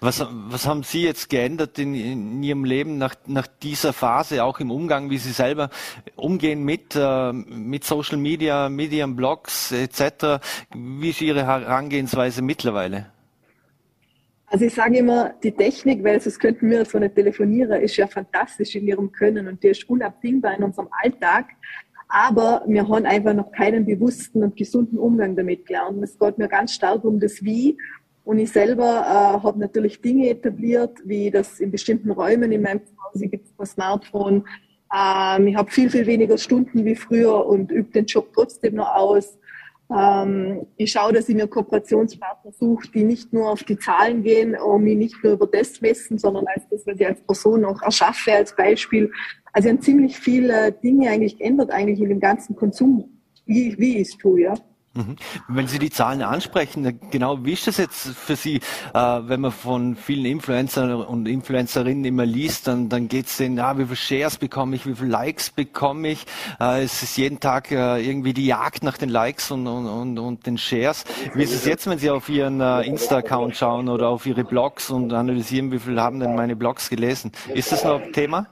Was, 0.00 0.24
was 0.30 0.66
haben 0.66 0.82
Sie 0.82 1.02
jetzt 1.02 1.30
geändert 1.30 1.78
in, 1.78 1.94
in 1.94 2.42
Ihrem 2.42 2.64
Leben 2.64 2.98
nach, 2.98 3.14
nach 3.26 3.46
dieser 3.46 3.92
Phase, 3.92 4.44
auch 4.44 4.60
im 4.60 4.70
Umgang, 4.70 5.10
wie 5.10 5.18
Sie 5.18 5.32
selber 5.32 5.70
umgehen 6.16 6.62
mit, 6.62 6.94
äh, 6.94 7.32
mit 7.32 7.84
Social 7.84 8.18
Media, 8.18 8.68
Medien, 8.68 9.16
Blogs 9.16 9.72
etc.? 9.72 10.40
Wie 10.74 11.10
ist 11.10 11.22
Ihre 11.22 11.46
Herangehensweise 11.46 12.42
mittlerweile? 12.42 13.06
Also 14.46 14.64
ich 14.64 14.74
sage 14.74 14.98
immer, 14.98 15.32
die 15.44 15.52
Technik, 15.52 16.02
weil 16.02 16.20
sonst 16.20 16.40
könnten 16.40 16.68
wir 16.68 16.84
so 16.84 16.98
nicht 16.98 17.14
telefonieren, 17.14 17.80
ist 17.80 17.96
ja 17.96 18.08
fantastisch 18.08 18.74
in 18.74 18.88
ihrem 18.88 19.12
Können 19.12 19.46
und 19.46 19.62
die 19.62 19.68
ist 19.68 19.88
unabdingbar 19.88 20.56
in 20.58 20.64
unserem 20.64 20.88
Alltag. 21.02 21.46
Aber 22.08 22.64
wir 22.66 22.88
haben 22.88 23.06
einfach 23.06 23.32
noch 23.32 23.52
keinen 23.52 23.86
bewussten 23.86 24.42
und 24.42 24.56
gesunden 24.56 24.98
Umgang 24.98 25.36
damit 25.36 25.66
gelernt. 25.66 26.02
Es 26.02 26.18
geht 26.18 26.36
mir 26.38 26.48
ganz 26.48 26.74
stark 26.74 27.04
um 27.04 27.20
das 27.20 27.44
Wie 27.44 27.78
und 28.30 28.38
ich 28.38 28.52
selber 28.52 28.84
äh, 28.84 29.42
habe 29.42 29.58
natürlich 29.58 30.00
Dinge 30.00 30.30
etabliert, 30.30 30.98
wie 31.04 31.32
das 31.32 31.58
in 31.58 31.72
bestimmten 31.72 32.12
Räumen 32.12 32.52
in 32.52 32.62
meinem 32.62 32.80
Zuhause 32.86 33.26
gibt 33.26 33.46
es 33.46 33.52
ein 33.58 33.66
Smartphone. 33.66 34.44
Ähm, 34.96 35.48
ich 35.48 35.56
habe 35.56 35.68
viel, 35.68 35.90
viel 35.90 36.06
weniger 36.06 36.38
Stunden 36.38 36.84
wie 36.84 36.94
früher 36.94 37.44
und 37.44 37.72
übe 37.72 37.90
den 37.90 38.06
Job 38.06 38.28
trotzdem 38.32 38.76
noch 38.76 38.94
aus. 38.94 39.36
Ähm, 39.92 40.64
ich 40.76 40.92
schaue, 40.92 41.12
dass 41.12 41.28
ich 41.28 41.34
mir 41.34 41.48
Kooperationspartner 41.48 42.52
suche, 42.52 42.88
die 42.92 43.02
nicht 43.02 43.32
nur 43.32 43.50
auf 43.50 43.64
die 43.64 43.76
Zahlen 43.76 44.22
gehen 44.22 44.54
und 44.54 44.84
mich 44.84 44.96
nicht 44.96 45.24
nur 45.24 45.32
über 45.32 45.48
das 45.48 45.80
messen, 45.80 46.16
sondern 46.16 46.46
als 46.54 46.68
das, 46.70 46.86
was 46.86 47.00
ich 47.00 47.06
als 47.08 47.20
Person 47.22 47.64
auch 47.64 47.82
erschaffe 47.82 48.32
als 48.32 48.54
Beispiel. 48.54 49.10
Also 49.52 49.66
ich 49.66 49.74
habe 49.74 49.82
ziemlich 49.82 50.16
viele 50.16 50.70
Dinge 50.70 51.10
eigentlich 51.10 51.36
geändert 51.36 51.72
eigentlich 51.72 52.00
in 52.00 52.10
dem 52.10 52.20
ganzen 52.20 52.54
Konsum, 52.54 53.10
wie, 53.44 53.76
wie 53.76 53.98
ich 53.98 54.10
es 54.10 54.18
tue, 54.18 54.42
ja. 54.42 54.54
Mhm. 54.92 55.14
Wenn 55.46 55.68
Sie 55.68 55.78
die 55.78 55.90
Zahlen 55.90 56.20
ansprechen, 56.20 56.98
genau 57.12 57.44
wie 57.44 57.52
ist 57.52 57.68
das 57.68 57.76
jetzt 57.76 58.08
für 58.08 58.34
Sie, 58.34 58.56
äh, 58.56 58.60
wenn 58.92 59.40
man 59.40 59.52
von 59.52 59.94
vielen 59.94 60.24
Influencern 60.24 60.92
und 60.92 61.28
Influencerinnen 61.28 62.04
immer 62.04 62.26
liest, 62.26 62.66
dann, 62.66 62.88
dann 62.88 63.06
geht 63.06 63.26
es 63.26 63.36
denen, 63.36 63.56
ja, 63.56 63.78
wie 63.78 63.84
viele 63.84 63.94
Shares 63.94 64.38
bekomme 64.38 64.74
ich, 64.74 64.86
wie 64.86 64.96
viele 64.96 65.10
Likes 65.10 65.50
bekomme 65.50 66.08
ich. 66.08 66.26
Äh, 66.58 66.82
es 66.82 67.04
ist 67.04 67.16
jeden 67.16 67.38
Tag 67.38 67.70
äh, 67.70 68.04
irgendwie 68.04 68.32
die 68.32 68.46
Jagd 68.46 68.82
nach 68.82 68.98
den 68.98 69.10
Likes 69.10 69.52
und, 69.52 69.68
und, 69.68 69.86
und, 69.86 70.18
und 70.18 70.46
den 70.46 70.58
Shares. 70.58 71.04
Wie 71.34 71.44
ist 71.44 71.54
es 71.54 71.66
jetzt, 71.66 71.86
wenn 71.86 71.98
Sie 71.98 72.10
auf 72.10 72.28
Ihren 72.28 72.60
äh, 72.60 72.80
Insta-Account 72.82 73.56
schauen 73.56 73.88
oder 73.88 74.08
auf 74.08 74.26
Ihre 74.26 74.42
Blogs 74.42 74.90
und 74.90 75.12
analysieren, 75.12 75.70
wie 75.70 75.78
viele 75.78 76.02
haben 76.02 76.18
denn 76.18 76.34
meine 76.34 76.56
Blogs 76.56 76.90
gelesen? 76.90 77.30
Ist 77.54 77.70
das 77.70 77.84
noch 77.84 78.00
Thema? 78.10 78.48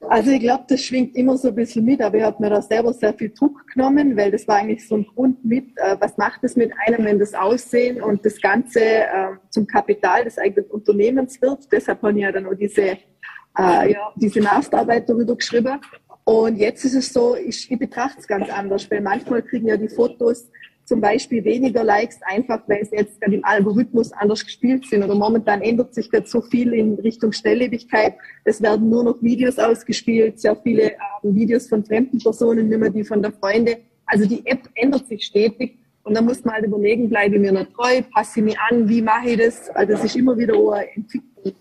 Also 0.00 0.30
ich 0.30 0.40
glaube, 0.40 0.64
das 0.68 0.80
schwingt 0.80 1.16
immer 1.16 1.36
so 1.36 1.48
ein 1.48 1.54
bisschen 1.54 1.84
mit, 1.84 2.00
aber 2.00 2.18
ich 2.18 2.22
habe 2.22 2.40
mir 2.40 2.50
da 2.50 2.62
selber 2.62 2.92
sehr 2.92 3.12
viel 3.14 3.30
Druck 3.30 3.66
genommen, 3.72 4.16
weil 4.16 4.30
das 4.30 4.46
war 4.46 4.56
eigentlich 4.56 4.86
so 4.86 4.96
ein 4.96 5.06
Grund 5.06 5.44
mit, 5.44 5.76
äh, 5.76 5.96
was 5.98 6.16
macht 6.16 6.44
es 6.44 6.54
mit 6.54 6.72
einem, 6.86 7.04
wenn 7.04 7.18
das 7.18 7.34
Aussehen 7.34 8.00
und 8.00 8.24
das 8.24 8.40
Ganze 8.40 8.80
äh, 8.80 9.36
zum 9.50 9.66
Kapital 9.66 10.24
des 10.24 10.38
eigenen 10.38 10.70
Unternehmens 10.70 11.42
wird. 11.42 11.70
Deshalb 11.72 12.02
habe 12.02 12.12
ich 12.12 12.22
ja 12.22 12.30
dann 12.30 12.46
auch 12.46 12.54
diese, 12.54 12.82
äh, 12.82 12.98
ja, 13.56 14.12
diese 14.14 14.40
Masterarbeit 14.40 15.08
darüber 15.08 15.34
geschrieben. 15.34 15.80
Und 16.24 16.56
jetzt 16.56 16.84
ist 16.84 16.94
es 16.94 17.12
so, 17.12 17.34
ich, 17.34 17.70
ich 17.70 17.78
betrachte 17.78 18.20
es 18.20 18.28
ganz 18.28 18.48
anders, 18.50 18.88
weil 18.90 19.00
manchmal 19.00 19.42
kriegen 19.42 19.66
ja 19.66 19.76
die 19.76 19.88
Fotos 19.88 20.48
zum 20.88 21.02
Beispiel 21.02 21.44
weniger 21.44 21.84
Likes, 21.84 22.18
einfach 22.22 22.62
weil 22.66 22.80
es 22.80 22.90
jetzt 22.90 23.20
gerade 23.20 23.34
im 23.34 23.44
Algorithmus 23.44 24.10
anders 24.12 24.42
gespielt 24.42 24.86
sind. 24.86 25.04
Oder 25.04 25.14
momentan 25.14 25.60
ändert 25.60 25.94
sich 25.94 26.10
gerade 26.10 26.26
so 26.26 26.40
viel 26.40 26.72
in 26.72 26.94
Richtung 26.94 27.30
Schnelllebigkeit. 27.30 28.14
Es 28.44 28.62
werden 28.62 28.88
nur 28.88 29.04
noch 29.04 29.22
Videos 29.22 29.58
ausgespielt, 29.58 30.40
sehr 30.40 30.56
viele 30.56 30.92
äh, 30.92 30.98
Videos 31.22 31.68
von 31.68 31.84
fremden 31.84 32.18
Personen, 32.18 32.70
nicht 32.70 32.80
mehr 32.80 32.88
die 32.88 33.04
von 33.04 33.20
der 33.20 33.32
Freunde. 33.32 33.80
Also 34.06 34.24
die 34.24 34.44
App 34.46 34.62
ändert 34.74 35.06
sich 35.06 35.26
stetig. 35.26 35.76
Und 36.04 36.16
da 36.16 36.22
muss 36.22 36.42
man 36.42 36.54
halt 36.54 36.64
überlegen, 36.64 37.10
bleibe 37.10 37.34
ich 37.34 37.40
mir 37.42 37.52
noch 37.52 37.66
treu, 37.74 38.00
passe 38.14 38.40
ich 38.40 38.44
mich 38.46 38.58
an, 38.58 38.88
wie 38.88 39.02
mache 39.02 39.28
ich 39.28 39.36
das? 39.36 39.68
Also 39.70 39.92
es 39.92 40.04
ist 40.04 40.16
immer 40.16 40.38
wieder 40.38 40.54
eine 40.54 40.90
Entwicklung 40.94 41.52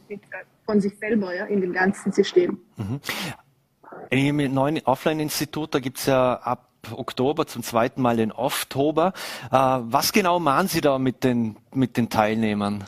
von 0.65 0.79
sich 0.79 0.97
selber 0.97 1.35
ja, 1.35 1.45
in 1.45 1.59
dem 1.59 1.73
ganzen 1.73 2.13
System. 2.13 2.57
Mhm. 2.77 3.01
Im 4.09 4.53
neuen 4.53 4.79
Offline-Institut, 4.85 5.75
da 5.75 5.79
gibt's 5.79 6.05
ja 6.05 6.35
ab 6.35 6.69
Oktober 6.95 7.47
zum 7.47 7.63
zweiten 7.63 8.01
Mal 8.01 8.17
den 8.17 8.31
Offtober. 8.31 9.13
Äh, 9.51 9.55
was 9.55 10.13
genau 10.13 10.39
machen 10.39 10.67
Sie 10.67 10.81
da 10.81 10.99
mit 10.99 11.23
den, 11.23 11.57
mit 11.73 11.97
den 11.97 12.09
Teilnehmern? 12.09 12.83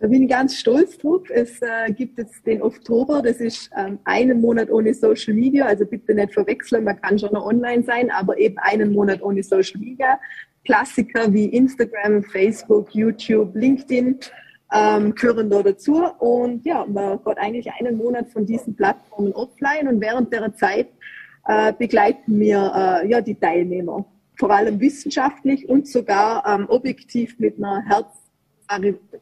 Da 0.00 0.08
bin 0.08 0.24
ich 0.24 0.28
ganz 0.28 0.56
stolz 0.56 0.98
drauf. 0.98 1.22
Es 1.30 1.62
äh, 1.62 1.90
gibt 1.92 2.18
jetzt 2.18 2.46
den 2.46 2.60
Oktober, 2.60 3.22
das 3.22 3.38
ist 3.38 3.70
ähm, 3.74 3.98
einen 4.04 4.40
Monat 4.40 4.70
ohne 4.70 4.92
Social 4.92 5.32
Media, 5.32 5.64
also 5.64 5.86
bitte 5.86 6.14
nicht 6.14 6.34
verwechseln, 6.34 6.84
man 6.84 7.00
kann 7.00 7.18
schon 7.18 7.32
noch 7.32 7.46
online 7.46 7.82
sein, 7.84 8.10
aber 8.10 8.36
eben 8.36 8.58
einen 8.58 8.92
Monat 8.92 9.22
ohne 9.22 9.42
Social 9.42 9.80
Media. 9.80 10.18
Klassiker 10.64 11.32
wie 11.32 11.46
Instagram, 11.46 12.22
Facebook, 12.24 12.94
YouTube, 12.94 13.54
LinkedIn 13.54 14.18
ähm, 14.74 15.14
gehören 15.14 15.48
da 15.50 15.62
dazu. 15.62 16.04
Und 16.18 16.64
ja, 16.66 16.84
man 16.86 17.20
hat 17.24 17.38
eigentlich 17.38 17.70
einen 17.72 17.96
Monat 17.96 18.30
von 18.30 18.44
diesen 18.44 18.74
Plattformen 18.74 19.32
offline 19.32 19.88
und 19.88 20.00
während 20.00 20.32
der 20.32 20.54
Zeit 20.54 20.88
äh, 21.46 21.72
begleiten 21.72 22.38
wir 22.38 23.02
äh, 23.04 23.08
ja, 23.08 23.20
die 23.20 23.34
Teilnehmer, 23.34 24.04
vor 24.38 24.50
allem 24.50 24.80
wissenschaftlich 24.80 25.68
und 25.68 25.86
sogar 25.88 26.44
ähm, 26.46 26.66
objektiv 26.68 27.38
mit 27.38 27.58
einer 27.58 27.82
Herz, 27.86 28.06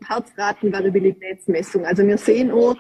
Herzratenvariabilitätsmessung. 0.07 1.85
Also 1.85 2.07
wir 2.07 2.17
sehen 2.17 2.51
auch, 2.53 2.77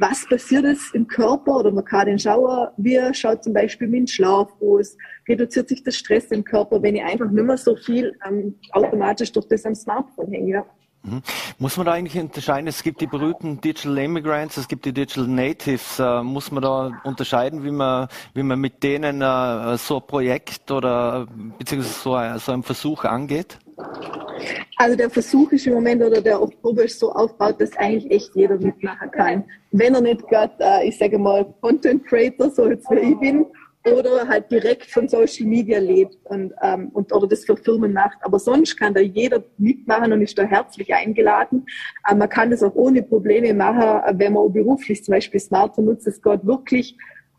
was 0.00 0.26
passiert 0.26 0.64
ist 0.64 0.94
im 0.94 1.06
Körper 1.06 1.58
oder 1.58 1.70
man 1.70 1.84
kann 1.84 2.06
den 2.06 2.18
schauen, 2.18 2.68
wie 2.78 2.98
schaut 3.12 3.44
zum 3.44 3.52
Beispiel 3.52 3.88
dem 3.88 4.06
Schlaf 4.06 4.48
aus, 4.60 4.96
reduziert 5.28 5.68
sich 5.68 5.82
der 5.82 5.90
Stress 5.90 6.26
im 6.26 6.42
Körper, 6.42 6.82
wenn 6.82 6.96
ich 6.96 7.02
einfach 7.02 7.30
nicht 7.30 7.44
mehr 7.44 7.58
so 7.58 7.76
viel 7.76 8.16
ähm, 8.26 8.58
automatisch 8.72 9.30
durch 9.32 9.46
das 9.48 9.66
am 9.66 9.74
Smartphone 9.74 10.32
hänge. 10.32 10.52
Ja. 10.52 10.66
Mhm. 11.02 11.22
Muss 11.58 11.76
man 11.76 11.86
da 11.86 11.92
eigentlich 11.92 12.22
unterscheiden? 12.22 12.66
Es 12.66 12.82
gibt 12.82 13.00
die 13.00 13.06
berühmten 13.06 13.60
Digital 13.60 13.98
Immigrants, 13.98 14.56
es 14.58 14.68
gibt 14.68 14.84
die 14.84 14.92
Digital 14.92 15.26
Natives. 15.26 15.98
Äh, 15.98 16.22
muss 16.22 16.50
man 16.50 16.62
da 16.62 17.00
unterscheiden, 17.04 17.64
wie 17.64 17.70
man, 17.70 18.08
wie 18.34 18.42
man 18.42 18.60
mit 18.60 18.82
denen 18.82 19.22
äh, 19.22 19.78
so 19.78 19.96
ein 19.96 20.06
Projekt 20.06 20.70
oder 20.70 21.26
beziehungsweise 21.58 22.38
so 22.38 22.38
so 22.38 22.52
ein 22.52 22.62
Versuch 22.62 23.04
angeht? 23.04 23.58
Also 24.76 24.96
der 24.96 25.10
Versuch 25.10 25.52
ist 25.52 25.66
im 25.66 25.74
Moment 25.74 26.02
oder 26.02 26.20
der 26.20 26.40
Oktober 26.40 26.84
ist 26.84 26.98
so 26.98 27.12
aufgebaut, 27.12 27.60
dass 27.60 27.76
eigentlich 27.76 28.10
echt 28.10 28.34
jeder 28.34 28.56
mitmachen 28.56 29.10
kann. 29.10 29.44
Wenn 29.72 29.94
er 29.94 30.00
nicht 30.00 30.26
gerade, 30.28 30.52
äh, 30.58 30.88
ich 30.88 30.98
sage 30.98 31.18
mal, 31.18 31.46
Content 31.60 32.04
Creator, 32.06 32.50
so 32.50 32.68
jetzt 32.68 32.90
wie 32.90 33.12
ich 33.12 33.18
bin, 33.20 33.46
oder 33.84 34.28
halt 34.28 34.50
direkt 34.50 34.86
von 34.86 35.08
Social 35.08 35.46
Media 35.46 35.78
lebt 35.78 36.18
und, 36.24 36.52
ähm, 36.62 36.90
und 36.92 37.12
oder 37.12 37.26
das 37.26 37.44
für 37.44 37.56
Firmen 37.56 37.92
macht. 37.92 38.18
Aber 38.22 38.38
sonst 38.38 38.76
kann 38.76 38.92
da 38.92 39.00
jeder 39.00 39.42
mitmachen 39.56 40.12
und 40.12 40.20
ist 40.20 40.36
da 40.36 40.42
herzlich 40.42 40.92
eingeladen. 40.92 41.64
Ähm, 42.10 42.18
man 42.18 42.28
kann 42.28 42.50
das 42.50 42.62
auch 42.62 42.74
ohne 42.74 43.02
Probleme 43.02 43.54
machen, 43.54 44.18
wenn 44.18 44.34
man 44.34 44.52
beruflich 44.52 45.02
zum 45.02 45.12
Beispiel 45.12 45.40
Smarter 45.40 45.80
nutzt. 45.80 46.06
Es 46.06 46.20
geht 46.20 46.44
wirklich 46.44 46.96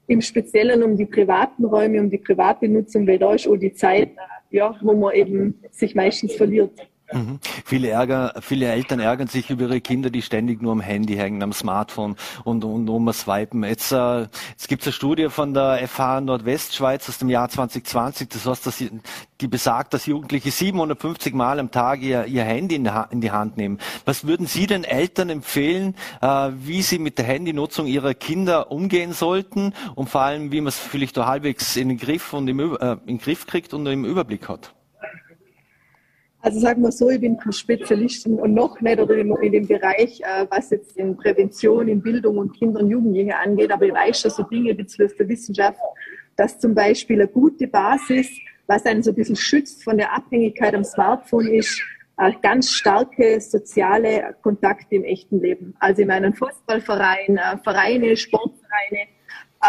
im 0.07 0.21
Speziellen 0.21 0.81
um 0.83 0.97
die 0.97 1.05
privaten 1.05 1.63
Räume, 1.65 1.99
um 1.99 2.09
die 2.09 2.17
private 2.17 2.67
Nutzung, 2.67 3.07
weil 3.07 3.19
da 3.19 3.33
ist 3.33 3.47
auch 3.47 3.57
die 3.57 3.73
Zeit, 3.73 4.09
ja, 4.49 4.75
wo 4.81 4.93
man 4.93 5.13
eben 5.13 5.59
sich 5.69 5.95
meistens 5.95 6.33
verliert. 6.33 6.71
Mhm. 7.13 7.39
Viele, 7.65 7.89
Ärger, 7.89 8.33
viele 8.41 8.67
Eltern 8.67 8.99
ärgern 8.99 9.27
sich 9.27 9.49
über 9.49 9.63
ihre 9.63 9.81
Kinder, 9.81 10.09
die 10.09 10.21
ständig 10.21 10.61
nur 10.61 10.71
am 10.71 10.81
Handy 10.81 11.15
hängen, 11.15 11.43
am 11.43 11.53
Smartphone 11.53 12.15
und, 12.43 12.63
und 12.63 12.87
um 12.89 13.11
swipen. 13.13 13.63
Jetzt, 13.63 13.91
äh, 13.91 14.27
jetzt 14.49 14.67
gibt 14.67 14.81
es 14.81 14.87
eine 14.87 14.93
Studie 14.93 15.29
von 15.29 15.53
der 15.53 15.87
FH 15.87 16.21
Nordwestschweiz 16.21 17.09
aus 17.09 17.17
dem 17.17 17.29
Jahr 17.29 17.49
2020, 17.49 18.29
das 18.29 18.45
heißt, 18.45 18.65
dass 18.65 18.77
sie, 18.77 18.91
die 19.39 19.47
besagt, 19.47 19.93
dass 19.93 20.05
Jugendliche 20.05 20.51
750 20.51 21.33
Mal 21.33 21.59
am 21.59 21.71
Tag 21.71 22.01
ihr, 22.01 22.25
ihr 22.25 22.43
Handy 22.43 22.75
in, 22.75 22.89
in, 23.09 23.21
die 23.21 23.31
Hand 23.31 23.57
nehmen. 23.57 23.79
Was 24.05 24.25
würden 24.25 24.45
Sie 24.45 24.67
den 24.67 24.83
Eltern 24.83 25.29
empfehlen, 25.29 25.95
äh, 26.21 26.49
wie 26.55 26.81
sie 26.81 26.99
mit 26.99 27.17
der 27.17 27.25
Handynutzung 27.25 27.87
ihrer 27.87 28.13
Kinder 28.13 28.71
umgehen 28.71 29.13
sollten 29.13 29.73
und 29.95 30.09
vor 30.09 30.21
allem, 30.21 30.51
wie 30.51 30.61
man 30.61 30.67
es 30.67 30.77
vielleicht 30.77 31.17
da 31.17 31.25
halbwegs 31.25 31.75
in 31.75 31.89
den 31.89 31.97
Griff 31.97 32.33
und 32.33 32.47
im, 32.47 32.59
äh, 32.59 32.91
in 32.91 32.99
den 33.05 33.17
Griff 33.17 33.47
kriegt 33.47 33.73
und 33.73 33.85
im 33.87 34.05
Überblick 34.05 34.47
hat? 34.47 34.73
Also 36.43 36.59
sagen 36.59 36.81
wir 36.81 36.91
so, 36.91 37.09
ich 37.09 37.21
bin 37.21 37.37
keine 37.37 37.53
Spezialistin 37.53 38.39
und 38.39 38.55
noch 38.55 38.81
nicht 38.81 38.99
oder 38.99 39.15
in, 39.15 39.51
dem 39.51 39.67
Bereich, 39.67 40.21
äh, 40.21 40.47
was 40.49 40.71
jetzt 40.71 40.97
in 40.97 41.15
Prävention, 41.15 41.87
in 41.87 42.01
Bildung 42.01 42.39
und 42.39 42.53
Kinder 42.53 42.79
und 42.79 42.89
Jugendliche 42.89 43.35
angeht, 43.37 43.71
aber 43.71 43.85
ich 43.85 43.93
weiß 43.93 44.21
schon 44.21 44.31
so 44.31 44.43
Dinge 44.43 44.73
bezüglich 44.73 45.15
der 45.17 45.29
Wissenschaft, 45.29 45.79
dass 46.35 46.59
zum 46.59 46.73
Beispiel 46.73 47.21
eine 47.21 47.27
gute 47.27 47.67
Basis, 47.67 48.27
was 48.65 48.85
einen 48.85 49.03
so 49.03 49.11
ein 49.11 49.15
bisschen 49.15 49.35
schützt 49.35 49.83
von 49.83 49.97
der 49.97 50.13
Abhängigkeit 50.15 50.73
am 50.73 50.83
Smartphone 50.83 51.47
ist, 51.47 51.79
äh, 52.17 52.31
ganz 52.41 52.71
starke 52.71 53.39
soziale 53.39 54.35
Kontakte 54.41 54.95
im 54.95 55.03
echten 55.03 55.41
Leben. 55.41 55.75
Also 55.79 56.01
in 56.01 56.07
meinem 56.07 56.33
Fußballverein, 56.33 57.37
äh, 57.37 57.57
Vereine, 57.63 58.17
Sportvereine, 58.17 59.07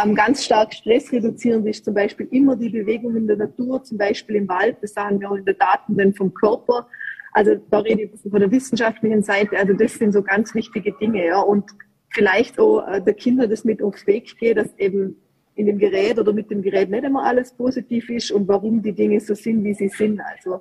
ähm, 0.00 0.14
ganz 0.14 0.44
stark 0.44 0.72
stressreduzierend 0.72 1.66
ist 1.66 1.84
zum 1.84 1.94
Beispiel 1.94 2.28
immer 2.30 2.56
die 2.56 2.70
Bewegung 2.70 3.16
in 3.16 3.26
der 3.26 3.36
Natur, 3.36 3.82
zum 3.82 3.98
Beispiel 3.98 4.36
im 4.36 4.48
Wald. 4.48 4.78
Das 4.80 4.94
sagen 4.94 5.20
wir 5.20 5.30
auch 5.30 5.36
in 5.36 5.44
den 5.44 5.56
Daten 5.58 5.96
dann 5.96 6.14
vom 6.14 6.32
Körper. 6.32 6.88
Also 7.32 7.56
da 7.70 7.78
rede 7.78 8.02
ich 8.02 8.10
von 8.20 8.40
der 8.40 8.50
wissenschaftlichen 8.50 9.22
Seite. 9.22 9.56
Also 9.58 9.72
das 9.74 9.94
sind 9.94 10.12
so 10.12 10.22
ganz 10.22 10.54
wichtige 10.54 10.92
Dinge. 10.92 11.26
Ja. 11.26 11.40
Und 11.40 11.70
vielleicht 12.10 12.58
auch 12.58 12.86
äh, 12.86 13.00
der 13.02 13.14
Kinder 13.14 13.46
das 13.46 13.64
mit 13.64 13.82
auf 13.82 13.96
den 13.96 14.06
Weg 14.06 14.36
geht, 14.38 14.56
dass 14.56 14.68
eben 14.78 15.16
in 15.54 15.66
dem 15.66 15.78
Gerät 15.78 16.18
oder 16.18 16.32
mit 16.32 16.50
dem 16.50 16.62
Gerät 16.62 16.88
nicht 16.88 17.04
immer 17.04 17.24
alles 17.24 17.52
positiv 17.52 18.08
ist 18.08 18.30
und 18.30 18.48
warum 18.48 18.82
die 18.82 18.92
Dinge 18.92 19.20
so 19.20 19.34
sind, 19.34 19.64
wie 19.64 19.74
sie 19.74 19.88
sind. 19.88 20.20
Also 20.20 20.60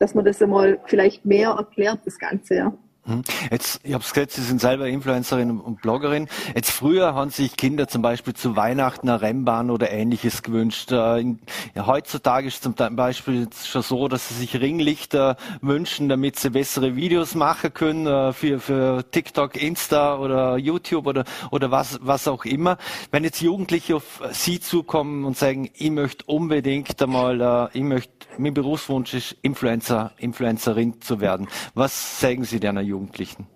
dass 0.00 0.14
man 0.14 0.24
das 0.24 0.40
einmal 0.40 0.80
vielleicht 0.86 1.26
mehr 1.26 1.50
erklärt, 1.50 2.00
das 2.06 2.18
Ganze. 2.18 2.54
Ja. 2.54 2.78
Hm. 3.10 3.22
Jetzt, 3.50 3.80
ich 3.82 3.92
habe 3.92 4.04
es 4.04 4.12
gesagt, 4.12 4.30
Sie 4.30 4.42
sind 4.42 4.60
selber 4.60 4.86
Influencerin 4.86 5.58
und 5.58 5.82
Bloggerin. 5.82 6.28
Jetzt 6.54 6.70
früher 6.70 7.14
haben 7.14 7.30
sich 7.30 7.56
Kinder 7.56 7.88
zum 7.88 8.02
Beispiel 8.02 8.34
zu 8.34 8.54
Weihnachten 8.54 9.08
eine 9.08 9.20
Rennbahn 9.20 9.70
oder 9.70 9.90
ähnliches 9.90 10.42
gewünscht. 10.42 10.92
Äh, 10.92 11.34
heutzutage 11.76 12.46
ist 12.46 12.62
zum 12.62 12.74
Beispiel 12.74 13.48
schon 13.64 13.82
so, 13.82 14.06
dass 14.06 14.28
sie 14.28 14.34
sich 14.34 14.60
Ringlichter 14.60 15.36
wünschen, 15.60 16.08
damit 16.08 16.38
sie 16.38 16.50
bessere 16.50 16.94
Videos 16.94 17.34
machen 17.34 17.74
können 17.74 18.06
äh, 18.06 18.32
für, 18.32 18.60
für 18.60 19.04
TikTok, 19.10 19.60
Insta 19.60 20.16
oder 20.16 20.56
YouTube 20.56 21.08
oder, 21.08 21.24
oder 21.50 21.72
was, 21.72 21.98
was 22.02 22.28
auch 22.28 22.44
immer. 22.44 22.78
Wenn 23.10 23.24
jetzt 23.24 23.40
Jugendliche 23.40 23.96
auf 23.96 24.22
Sie 24.30 24.60
zukommen 24.60 25.24
und 25.24 25.36
sagen, 25.36 25.68
ich 25.74 25.90
möchte 25.90 26.24
unbedingt 26.26 27.02
einmal, 27.02 27.40
äh, 27.40 27.76
ich 27.76 27.82
möchte, 27.82 28.12
mein 28.38 28.54
Berufswunsch 28.54 29.14
ist 29.14 29.36
Influencer, 29.42 30.12
Influencerin 30.18 31.00
zu 31.00 31.20
werden. 31.20 31.48
Was 31.74 32.20
sagen 32.20 32.44
Sie 32.44 32.60
deiner 32.60 32.82
Jugendlichen? 33.00 33.46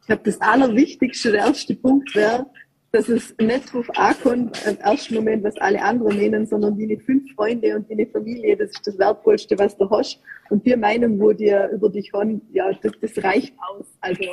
Ich 0.00 0.06
glaube, 0.06 0.22
das 0.24 0.40
Allerwichtigste, 0.40 1.32
der 1.32 1.46
erste 1.46 1.74
Punkt 1.74 2.14
wäre, 2.14 2.46
dass 2.92 3.08
es 3.08 3.34
nicht 3.38 3.68
darauf 3.68 3.88
ankommt, 3.96 4.60
im 4.66 4.76
ersten 4.78 5.14
Moment, 5.14 5.44
was 5.44 5.56
alle 5.58 5.80
anderen 5.80 6.16
meinen, 6.16 6.46
sondern 6.46 6.76
deine 6.78 6.98
fünf 6.98 7.32
Freunde 7.34 7.76
und 7.76 7.88
deine 7.88 8.06
Familie, 8.06 8.56
das 8.56 8.70
ist 8.70 8.86
das 8.86 8.98
Wertvollste, 8.98 9.56
was 9.58 9.76
du 9.76 9.88
hast. 9.88 10.20
Und 10.50 10.66
die 10.66 10.76
Meinung, 10.76 11.18
wo 11.20 11.32
dir 11.32 11.70
über 11.72 11.88
dich 11.88 12.10
hören, 12.12 12.42
ja, 12.52 12.70
das, 12.82 12.92
das 13.00 13.22
reicht 13.22 13.54
aus. 13.58 13.86
Also, 14.00 14.24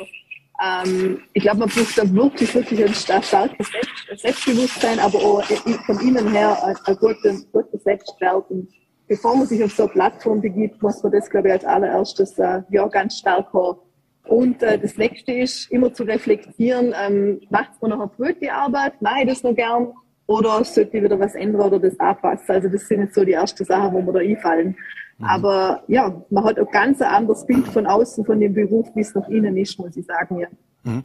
ähm, 0.60 1.20
ich 1.32 1.42
glaube, 1.44 1.60
man 1.60 1.68
braucht 1.68 1.96
da 1.96 2.12
wirklich, 2.12 2.52
wirklich 2.52 2.84
ein 2.84 2.94
starkes 2.94 3.70
Selbstbewusstsein, 4.16 4.98
aber 4.98 5.18
auch 5.18 5.44
von 5.44 6.00
innen 6.00 6.32
her 6.32 6.58
ein, 6.64 6.76
ein 6.84 6.96
guter, 6.96 7.36
guter 7.52 7.78
Selbstwert. 7.78 8.50
Und 8.50 8.68
bevor 9.08 9.36
man 9.36 9.46
sich 9.46 9.62
auf 9.64 9.72
so 9.72 9.84
eine 9.84 9.92
Plattform 9.92 10.40
begibt, 10.40 10.82
muss 10.82 11.02
man 11.02 11.12
das, 11.12 11.28
glaube 11.28 11.48
ich, 11.48 11.54
als 11.54 11.64
allererstes 11.64 12.38
äh, 12.38 12.62
ja, 12.70 12.86
ganz 12.88 13.18
stark 13.18 13.52
haben. 13.52 13.78
Und 14.26 14.62
äh, 14.62 14.78
das 14.78 14.96
nächste 14.98 15.32
ist, 15.32 15.70
immer 15.70 15.92
zu 15.92 16.04
reflektieren, 16.04 16.94
ähm, 17.02 17.40
macht 17.50 17.70
es 17.74 17.82
mir 17.82 17.88
noch 17.88 18.00
eine 18.00 18.08
blöde 18.08 18.52
Arbeit, 18.52 19.00
mache 19.00 19.22
ich 19.22 19.28
das 19.28 19.42
noch 19.42 19.54
gern 19.54 19.92
oder 20.26 20.62
sollte 20.62 20.98
ich 20.98 21.02
wieder 21.02 21.18
was 21.18 21.34
ändern 21.34 21.62
oder 21.62 21.78
das 21.78 21.98
anpassen. 21.98 22.54
Also 22.54 22.68
das 22.68 22.86
sind 22.86 23.00
jetzt 23.00 23.14
so 23.14 23.24
die 23.24 23.32
ersten 23.32 23.64
Sachen, 23.64 23.94
wo 23.94 24.02
mir 24.02 24.12
da 24.12 24.20
einfallen. 24.20 24.76
Mhm. 25.16 25.24
Aber 25.24 25.82
ja, 25.88 26.22
man 26.28 26.44
hat 26.44 26.60
auch 26.60 26.70
ganz 26.70 27.00
ein 27.00 27.08
anderes 27.08 27.46
Bild 27.46 27.66
von 27.68 27.86
außen 27.86 28.26
von 28.26 28.38
dem 28.38 28.52
Beruf, 28.52 28.88
wie 28.94 29.00
es 29.00 29.14
nach 29.14 29.28
innen 29.28 29.56
ist, 29.56 29.78
muss 29.78 29.96
ich 29.96 30.04
sagen. 30.04 30.40
Ja. 30.40 30.48
Mhm. 30.84 31.02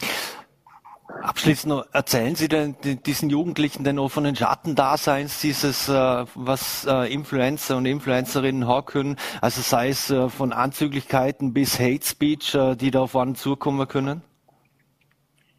Abschließend 1.22 1.70
noch, 1.70 1.86
erzählen 1.93 2.36
Sie 2.36 2.47
denn 2.47 2.76
diesen 3.05 3.30
Jugendlichen 3.30 3.84
denn 3.84 3.99
auch 3.99 4.09
von 4.09 4.24
den 4.24 4.36
Schattendaseins, 4.36 5.39
dieses, 5.41 5.88
äh, 5.88 5.93
was 6.36 6.86
äh, 6.86 7.14
Influencer 7.14 7.78
und 7.78 7.86
Influencerinnen 7.86 8.68
haben 8.68 8.86
können, 8.86 9.16
also 9.39 9.61
sei 9.61 9.89
es 9.89 10.09
äh, 10.09 10.28
von 10.28 10.51
Anzüglichkeiten 10.51 11.53
bis 11.53 11.80
Hate 11.80 12.05
Speech, 12.05 12.57
die 12.80 12.91
da 12.91 13.01
auf 13.01 13.16
einen 13.16 13.36
zukommen 13.36 13.88
können? 13.88 14.22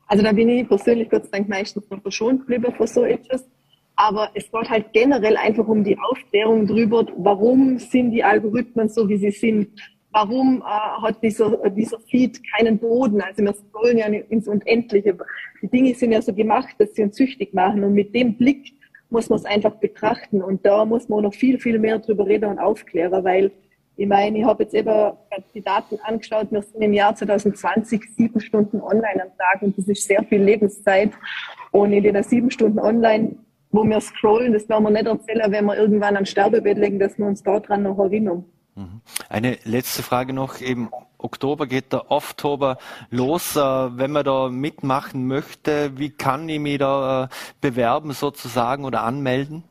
Also 0.07 0.23
da 0.23 0.33
bin 0.33 0.49
ich 0.49 0.69
persönlich 0.69 1.09
Gott 1.09 1.25
sei 1.25 1.39
Dank 1.39 1.49
meistens 1.49 1.89
noch 1.91 2.03
verschont 2.03 2.41
geblieben 2.41 2.75
vor 2.77 2.87
so 2.87 3.05
etwas. 3.05 3.49
Aber 3.97 4.31
es 4.35 4.51
geht 4.51 4.69
halt 4.69 4.93
generell 4.93 5.37
einfach 5.37 5.67
um 5.67 5.85
die 5.85 5.97
Aufklärung 5.99 6.67
darüber, 6.67 7.07
warum 7.17 7.79
sind 7.79 8.11
die 8.11 8.25
Algorithmen 8.25 8.89
so, 8.89 9.09
wie 9.09 9.17
sie 9.17 9.31
sind 9.31 9.71
warum 10.15 10.63
äh, 10.63 11.03
hat 11.03 11.23
dieser, 11.23 11.71
dieser 11.71 11.99
Feed 12.01 12.41
keinen 12.57 12.79
Boden? 12.79 13.21
Also 13.21 13.43
wir 13.43 13.53
scrollen 13.53 13.99
ja 13.99 14.07
ins 14.07 14.49
Unendliche. 14.49 15.17
Die 15.61 15.69
Dinge 15.69 15.95
sind 15.95 16.13
ja 16.13 16.23
so 16.23 16.33
gemacht, 16.33 16.75
dass 16.79 16.95
sie 16.95 17.03
uns 17.03 17.17
süchtig 17.17 17.53
machen. 17.53 17.83
Und 17.85 17.95
mit 17.95 18.15
dem 18.15 18.37
Blick 18.37 18.73
muss 19.11 19.29
man 19.29 19.39
es 19.39 19.45
einfach 19.45 19.75
betrachten. 19.75 20.41
Und 20.41 20.65
da 20.65 20.85
muss 20.85 21.09
man 21.09 21.25
noch 21.25 21.35
viel, 21.35 21.59
viel 21.59 21.79
mehr 21.79 21.99
drüber 21.99 22.27
reden 22.27 22.51
und 22.51 22.59
aufklären, 22.59 23.25
weil 23.25 23.51
ich 23.97 24.09
meine, 24.09 24.39
ich 24.39 24.45
habe 24.45 24.65
jetzt 24.65 24.75
eben 24.75 25.13
die 25.55 25.63
Daten 25.63 25.99
angeschaut, 26.03 26.49
wir 26.51 26.63
sind 26.63 26.83
im 26.83 26.93
Jahr 26.93 27.15
2020 27.15 28.03
sieben 28.17 28.41
Stunden 28.41 28.81
online 28.81 29.23
am 29.23 29.29
Tag 29.39 29.63
und 29.63 29.79
das 29.79 29.87
ist 29.87 30.07
sehr 30.07 30.25
viel 30.25 30.43
Lebenszeit. 30.43 31.13
Und 31.71 31.93
in 31.93 32.03
den 32.03 32.21
sieben 32.25 32.51
Stunden 32.51 32.81
online, 32.81 33.37
wo 33.71 33.85
wir 33.85 34.01
scrollen, 34.01 34.53
das 34.53 34.69
werden 34.69 34.85
wir 34.85 34.91
nicht 34.91 35.07
erzählen, 35.07 35.51
wenn 35.51 35.65
wir 35.67 35.77
irgendwann 35.77 36.17
am 36.17 36.25
Sterbebett 36.25 36.79
legen, 36.79 36.99
dass 36.99 37.19
wir 37.19 37.27
uns 37.27 37.43
daran 37.43 37.85
noch 37.85 37.99
erinnern. 37.99 38.45
Mhm. 38.77 39.01
Eine 39.29 39.59
letzte 39.65 40.03
Frage 40.03 40.33
noch. 40.33 40.61
Im 40.61 40.89
Oktober 41.19 41.67
geht 41.67 41.93
der 41.93 42.11
Offtober 42.11 42.79
los. 43.11 43.57
Äh, 43.57 43.61
wenn 43.61 44.11
man 44.11 44.25
da 44.25 44.49
mitmachen 44.49 45.27
möchte, 45.27 45.93
wie 45.97 46.11
kann 46.11 46.49
ich 46.49 46.59
mich 46.59 46.79
da 46.79 47.25
äh, 47.25 47.29
bewerben 47.61 48.13
sozusagen 48.13 48.85
oder 48.85 49.03
anmelden? 49.03 49.63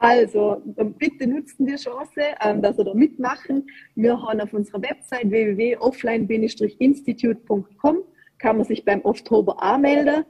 Also, 0.00 0.62
bitte 0.98 1.26
nutzen 1.26 1.66
die 1.66 1.74
Chance, 1.74 2.20
ähm, 2.40 2.62
dass 2.62 2.78
wir 2.78 2.84
da 2.84 2.94
mitmachen. 2.94 3.66
Wir 3.96 4.22
haben 4.22 4.40
auf 4.40 4.52
unserer 4.52 4.80
Website 4.80 5.28
www.offline-institute.com 5.30 7.96
kann 8.38 8.56
man 8.56 8.64
sich 8.64 8.84
beim 8.84 9.04
Oktober 9.04 9.60
anmelden. 9.60 10.24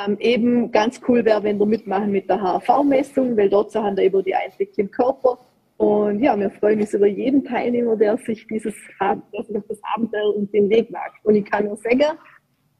Ähm, 0.00 0.16
eben 0.20 0.70
ganz 0.70 1.00
cool 1.08 1.24
wäre, 1.24 1.42
wenn 1.42 1.58
wir 1.58 1.66
mitmachen 1.66 2.12
mit 2.12 2.30
der 2.30 2.40
HV-Messung, 2.40 3.36
weil 3.36 3.50
dort 3.50 3.74
haben 3.74 3.96
wir 3.96 4.04
über 4.04 4.22
die 4.22 4.36
Einblicke 4.36 4.82
im 4.82 4.90
Körper 4.92 5.36
und 5.78 6.20
ja, 6.20 6.36
wir 6.36 6.50
freuen 6.50 6.80
uns 6.80 6.92
über 6.92 7.06
jeden 7.06 7.44
Teilnehmer, 7.44 7.96
der 7.96 8.18
sich 8.18 8.46
dieses 8.48 8.74
der 9.00 9.22
das 9.40 9.78
Abenteuer 9.94 10.34
und 10.34 10.52
den 10.52 10.68
Weg 10.68 10.92
wagt. 10.92 11.24
Und 11.24 11.36
ich 11.36 11.44
kann 11.44 11.66
nur 11.66 11.76
sagen, 11.76 12.18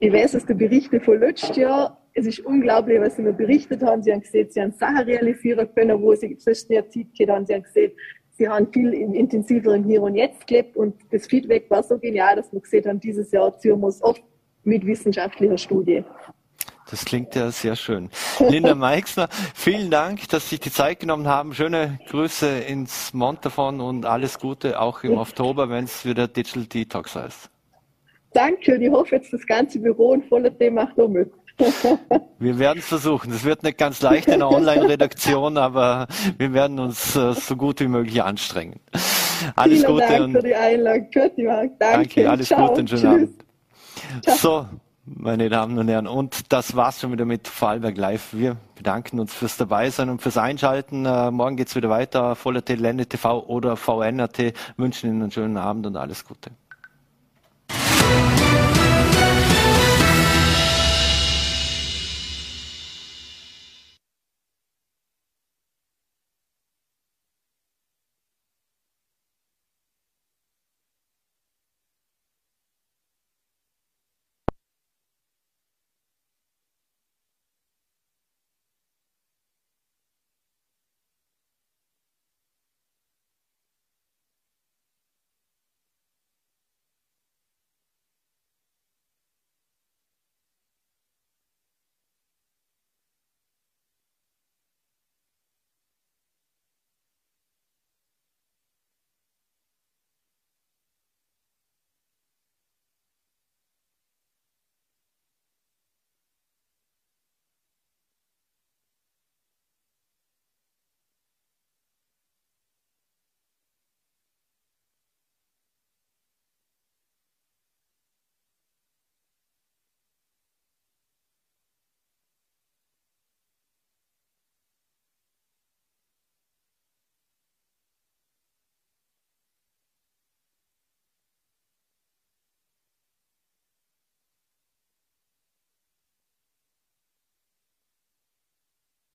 ich 0.01 0.13
weiß 0.13 0.35
aus 0.35 0.45
den 0.45 0.59
Berichten 0.59 1.01
von 1.01 1.21
letztes 1.21 1.57
Jahr, 1.57 1.97
es 2.15 2.27
ist 2.27 2.41
unglaublich, 2.41 3.01
was 3.01 3.15
sie 3.15 3.23
mir 3.23 3.33
berichtet 3.33 3.85
haben. 3.85 4.03
Sie 4.03 4.13
haben 4.13 4.21
gesehen, 4.21 4.51
sie 4.51 4.61
haben 4.61 4.73
Sachen 4.73 4.99
realisieren 4.99 5.69
können, 5.77 6.03
wo 6.03 6.13
sie 6.17 6.35
sonst 6.41 6.69
nicht 6.71 6.93
Zeit 6.93 7.07
gehabt 7.17 7.31
haben. 7.31 7.47
Sie 7.47 7.55
haben 7.55 7.63
gesehen, 7.63 7.93
sie 8.33 8.49
haben 8.49 8.73
viel 8.73 8.93
intensiver 8.93 9.77
im 9.77 9.85
Hier 9.85 10.03
und 10.03 10.17
Jetzt 10.17 10.45
gelebt 10.49 10.77
und 10.77 10.97
das 11.13 11.29
Feedback 11.29 11.71
war 11.71 11.85
so 11.85 11.99
genial, 11.99 12.35
dass 12.35 12.53
wir 12.53 12.61
gesehen 12.61 12.85
haben, 12.87 12.99
dieses 12.99 13.31
Jahr 13.31 13.57
ziehen 13.59 13.79
wir 13.81 13.89
es 13.89 14.03
oft 14.03 14.25
mit 14.65 14.85
wissenschaftlicher 14.85 15.57
Studie. 15.57 16.03
Das 16.91 17.05
klingt 17.05 17.35
ja 17.35 17.51
sehr 17.51 17.77
schön. 17.77 18.09
Linda 18.39 18.75
Meixner, 18.75 19.29
vielen 19.55 19.91
Dank, 19.91 20.29
dass 20.31 20.45
Sie 20.45 20.57
sich 20.57 20.61
die 20.61 20.73
Zeit 20.73 21.01
genommen 21.01 21.29
haben. 21.29 21.53
Schöne 21.53 21.99
Grüße 22.09 22.61
ins 22.61 23.13
Montafon 23.13 23.81
und 23.81 24.07
alles 24.07 24.39
Gute 24.39 24.81
auch 24.81 25.03
im 25.03 25.19
Oktober, 25.19 25.69
wenn 25.69 25.85
es 25.85 26.05
wieder 26.07 26.29
Digital 26.29 26.65
Detox 26.65 27.15
heißt. 27.15 27.51
Danke, 28.33 28.77
ich 28.77 28.91
hoffe 28.91 29.17
jetzt 29.17 29.33
das 29.33 29.47
ganze 29.47 29.79
Büro 29.79 30.15
ein 30.15 30.23
voller 30.23 30.57
Thema 30.57 30.85
macht 30.85 30.97
mit. 31.09 31.31
Wir 32.39 32.59
werden 32.59 32.79
es 32.79 32.87
versuchen. 32.87 33.33
Es 33.33 33.45
wird 33.45 33.63
nicht 33.63 33.79
ganz 33.79 34.01
leicht 34.01 34.29
in 34.29 34.39
der 34.39 34.49
Online-Redaktion, 34.49 35.57
aber 35.59 36.07
wir 36.37 36.53
werden 36.53 36.79
uns 36.79 37.17
äh, 37.17 37.33
so 37.35 37.57
gut 37.57 37.81
wie 37.81 37.89
möglich 37.89 38.23
anstrengen. 38.23 38.79
Alles 39.57 39.81
Vielen 39.81 39.93
Gute 39.93 40.07
Dank 40.07 40.21
und 40.21 40.33
für 40.33 40.43
die 40.43 40.55
Einladung. 40.55 41.07
Danke. 41.13 41.77
danke. 41.81 42.31
Alles 42.31 42.47
Ciao. 42.47 42.69
Gute 42.69 42.81
und 42.83 42.91
schönen 42.91 43.03
Tschüss. 43.03 43.31
Abend. 44.13 44.25
Ciao. 44.25 44.37
So, 44.37 44.67
meine 45.17 45.49
Damen 45.49 45.79
und 45.79 45.89
Herren, 45.89 46.07
und 46.07 46.53
das 46.53 46.77
war's 46.77 47.01
schon 47.01 47.13
wieder 47.13 47.25
mit 47.25 47.49
Vorarlberg 47.49 47.97
Live. 47.97 48.33
Wir 48.33 48.57
bedanken 48.75 49.21
uns 49.21 49.35
fürs 49.35 49.57
Dabeisein 49.57 50.11
und 50.11 50.23
fürs 50.23 50.37
Einschalten. 50.37 51.07
Äh, 51.07 51.31
morgen 51.31 51.57
geht's 51.57 51.75
wieder 51.75 51.91
weiter. 51.91 52.35
Voller 52.37 52.65
TV 52.65 53.45
oder 53.47 53.77
VNRT. 53.77 54.55
Wünschen 54.77 55.11
Ihnen 55.11 55.23
einen 55.23 55.31
schönen 55.31 55.57
Abend 55.57 55.87
und 55.87 55.97
alles 55.97 56.25
Gute. 56.25 56.51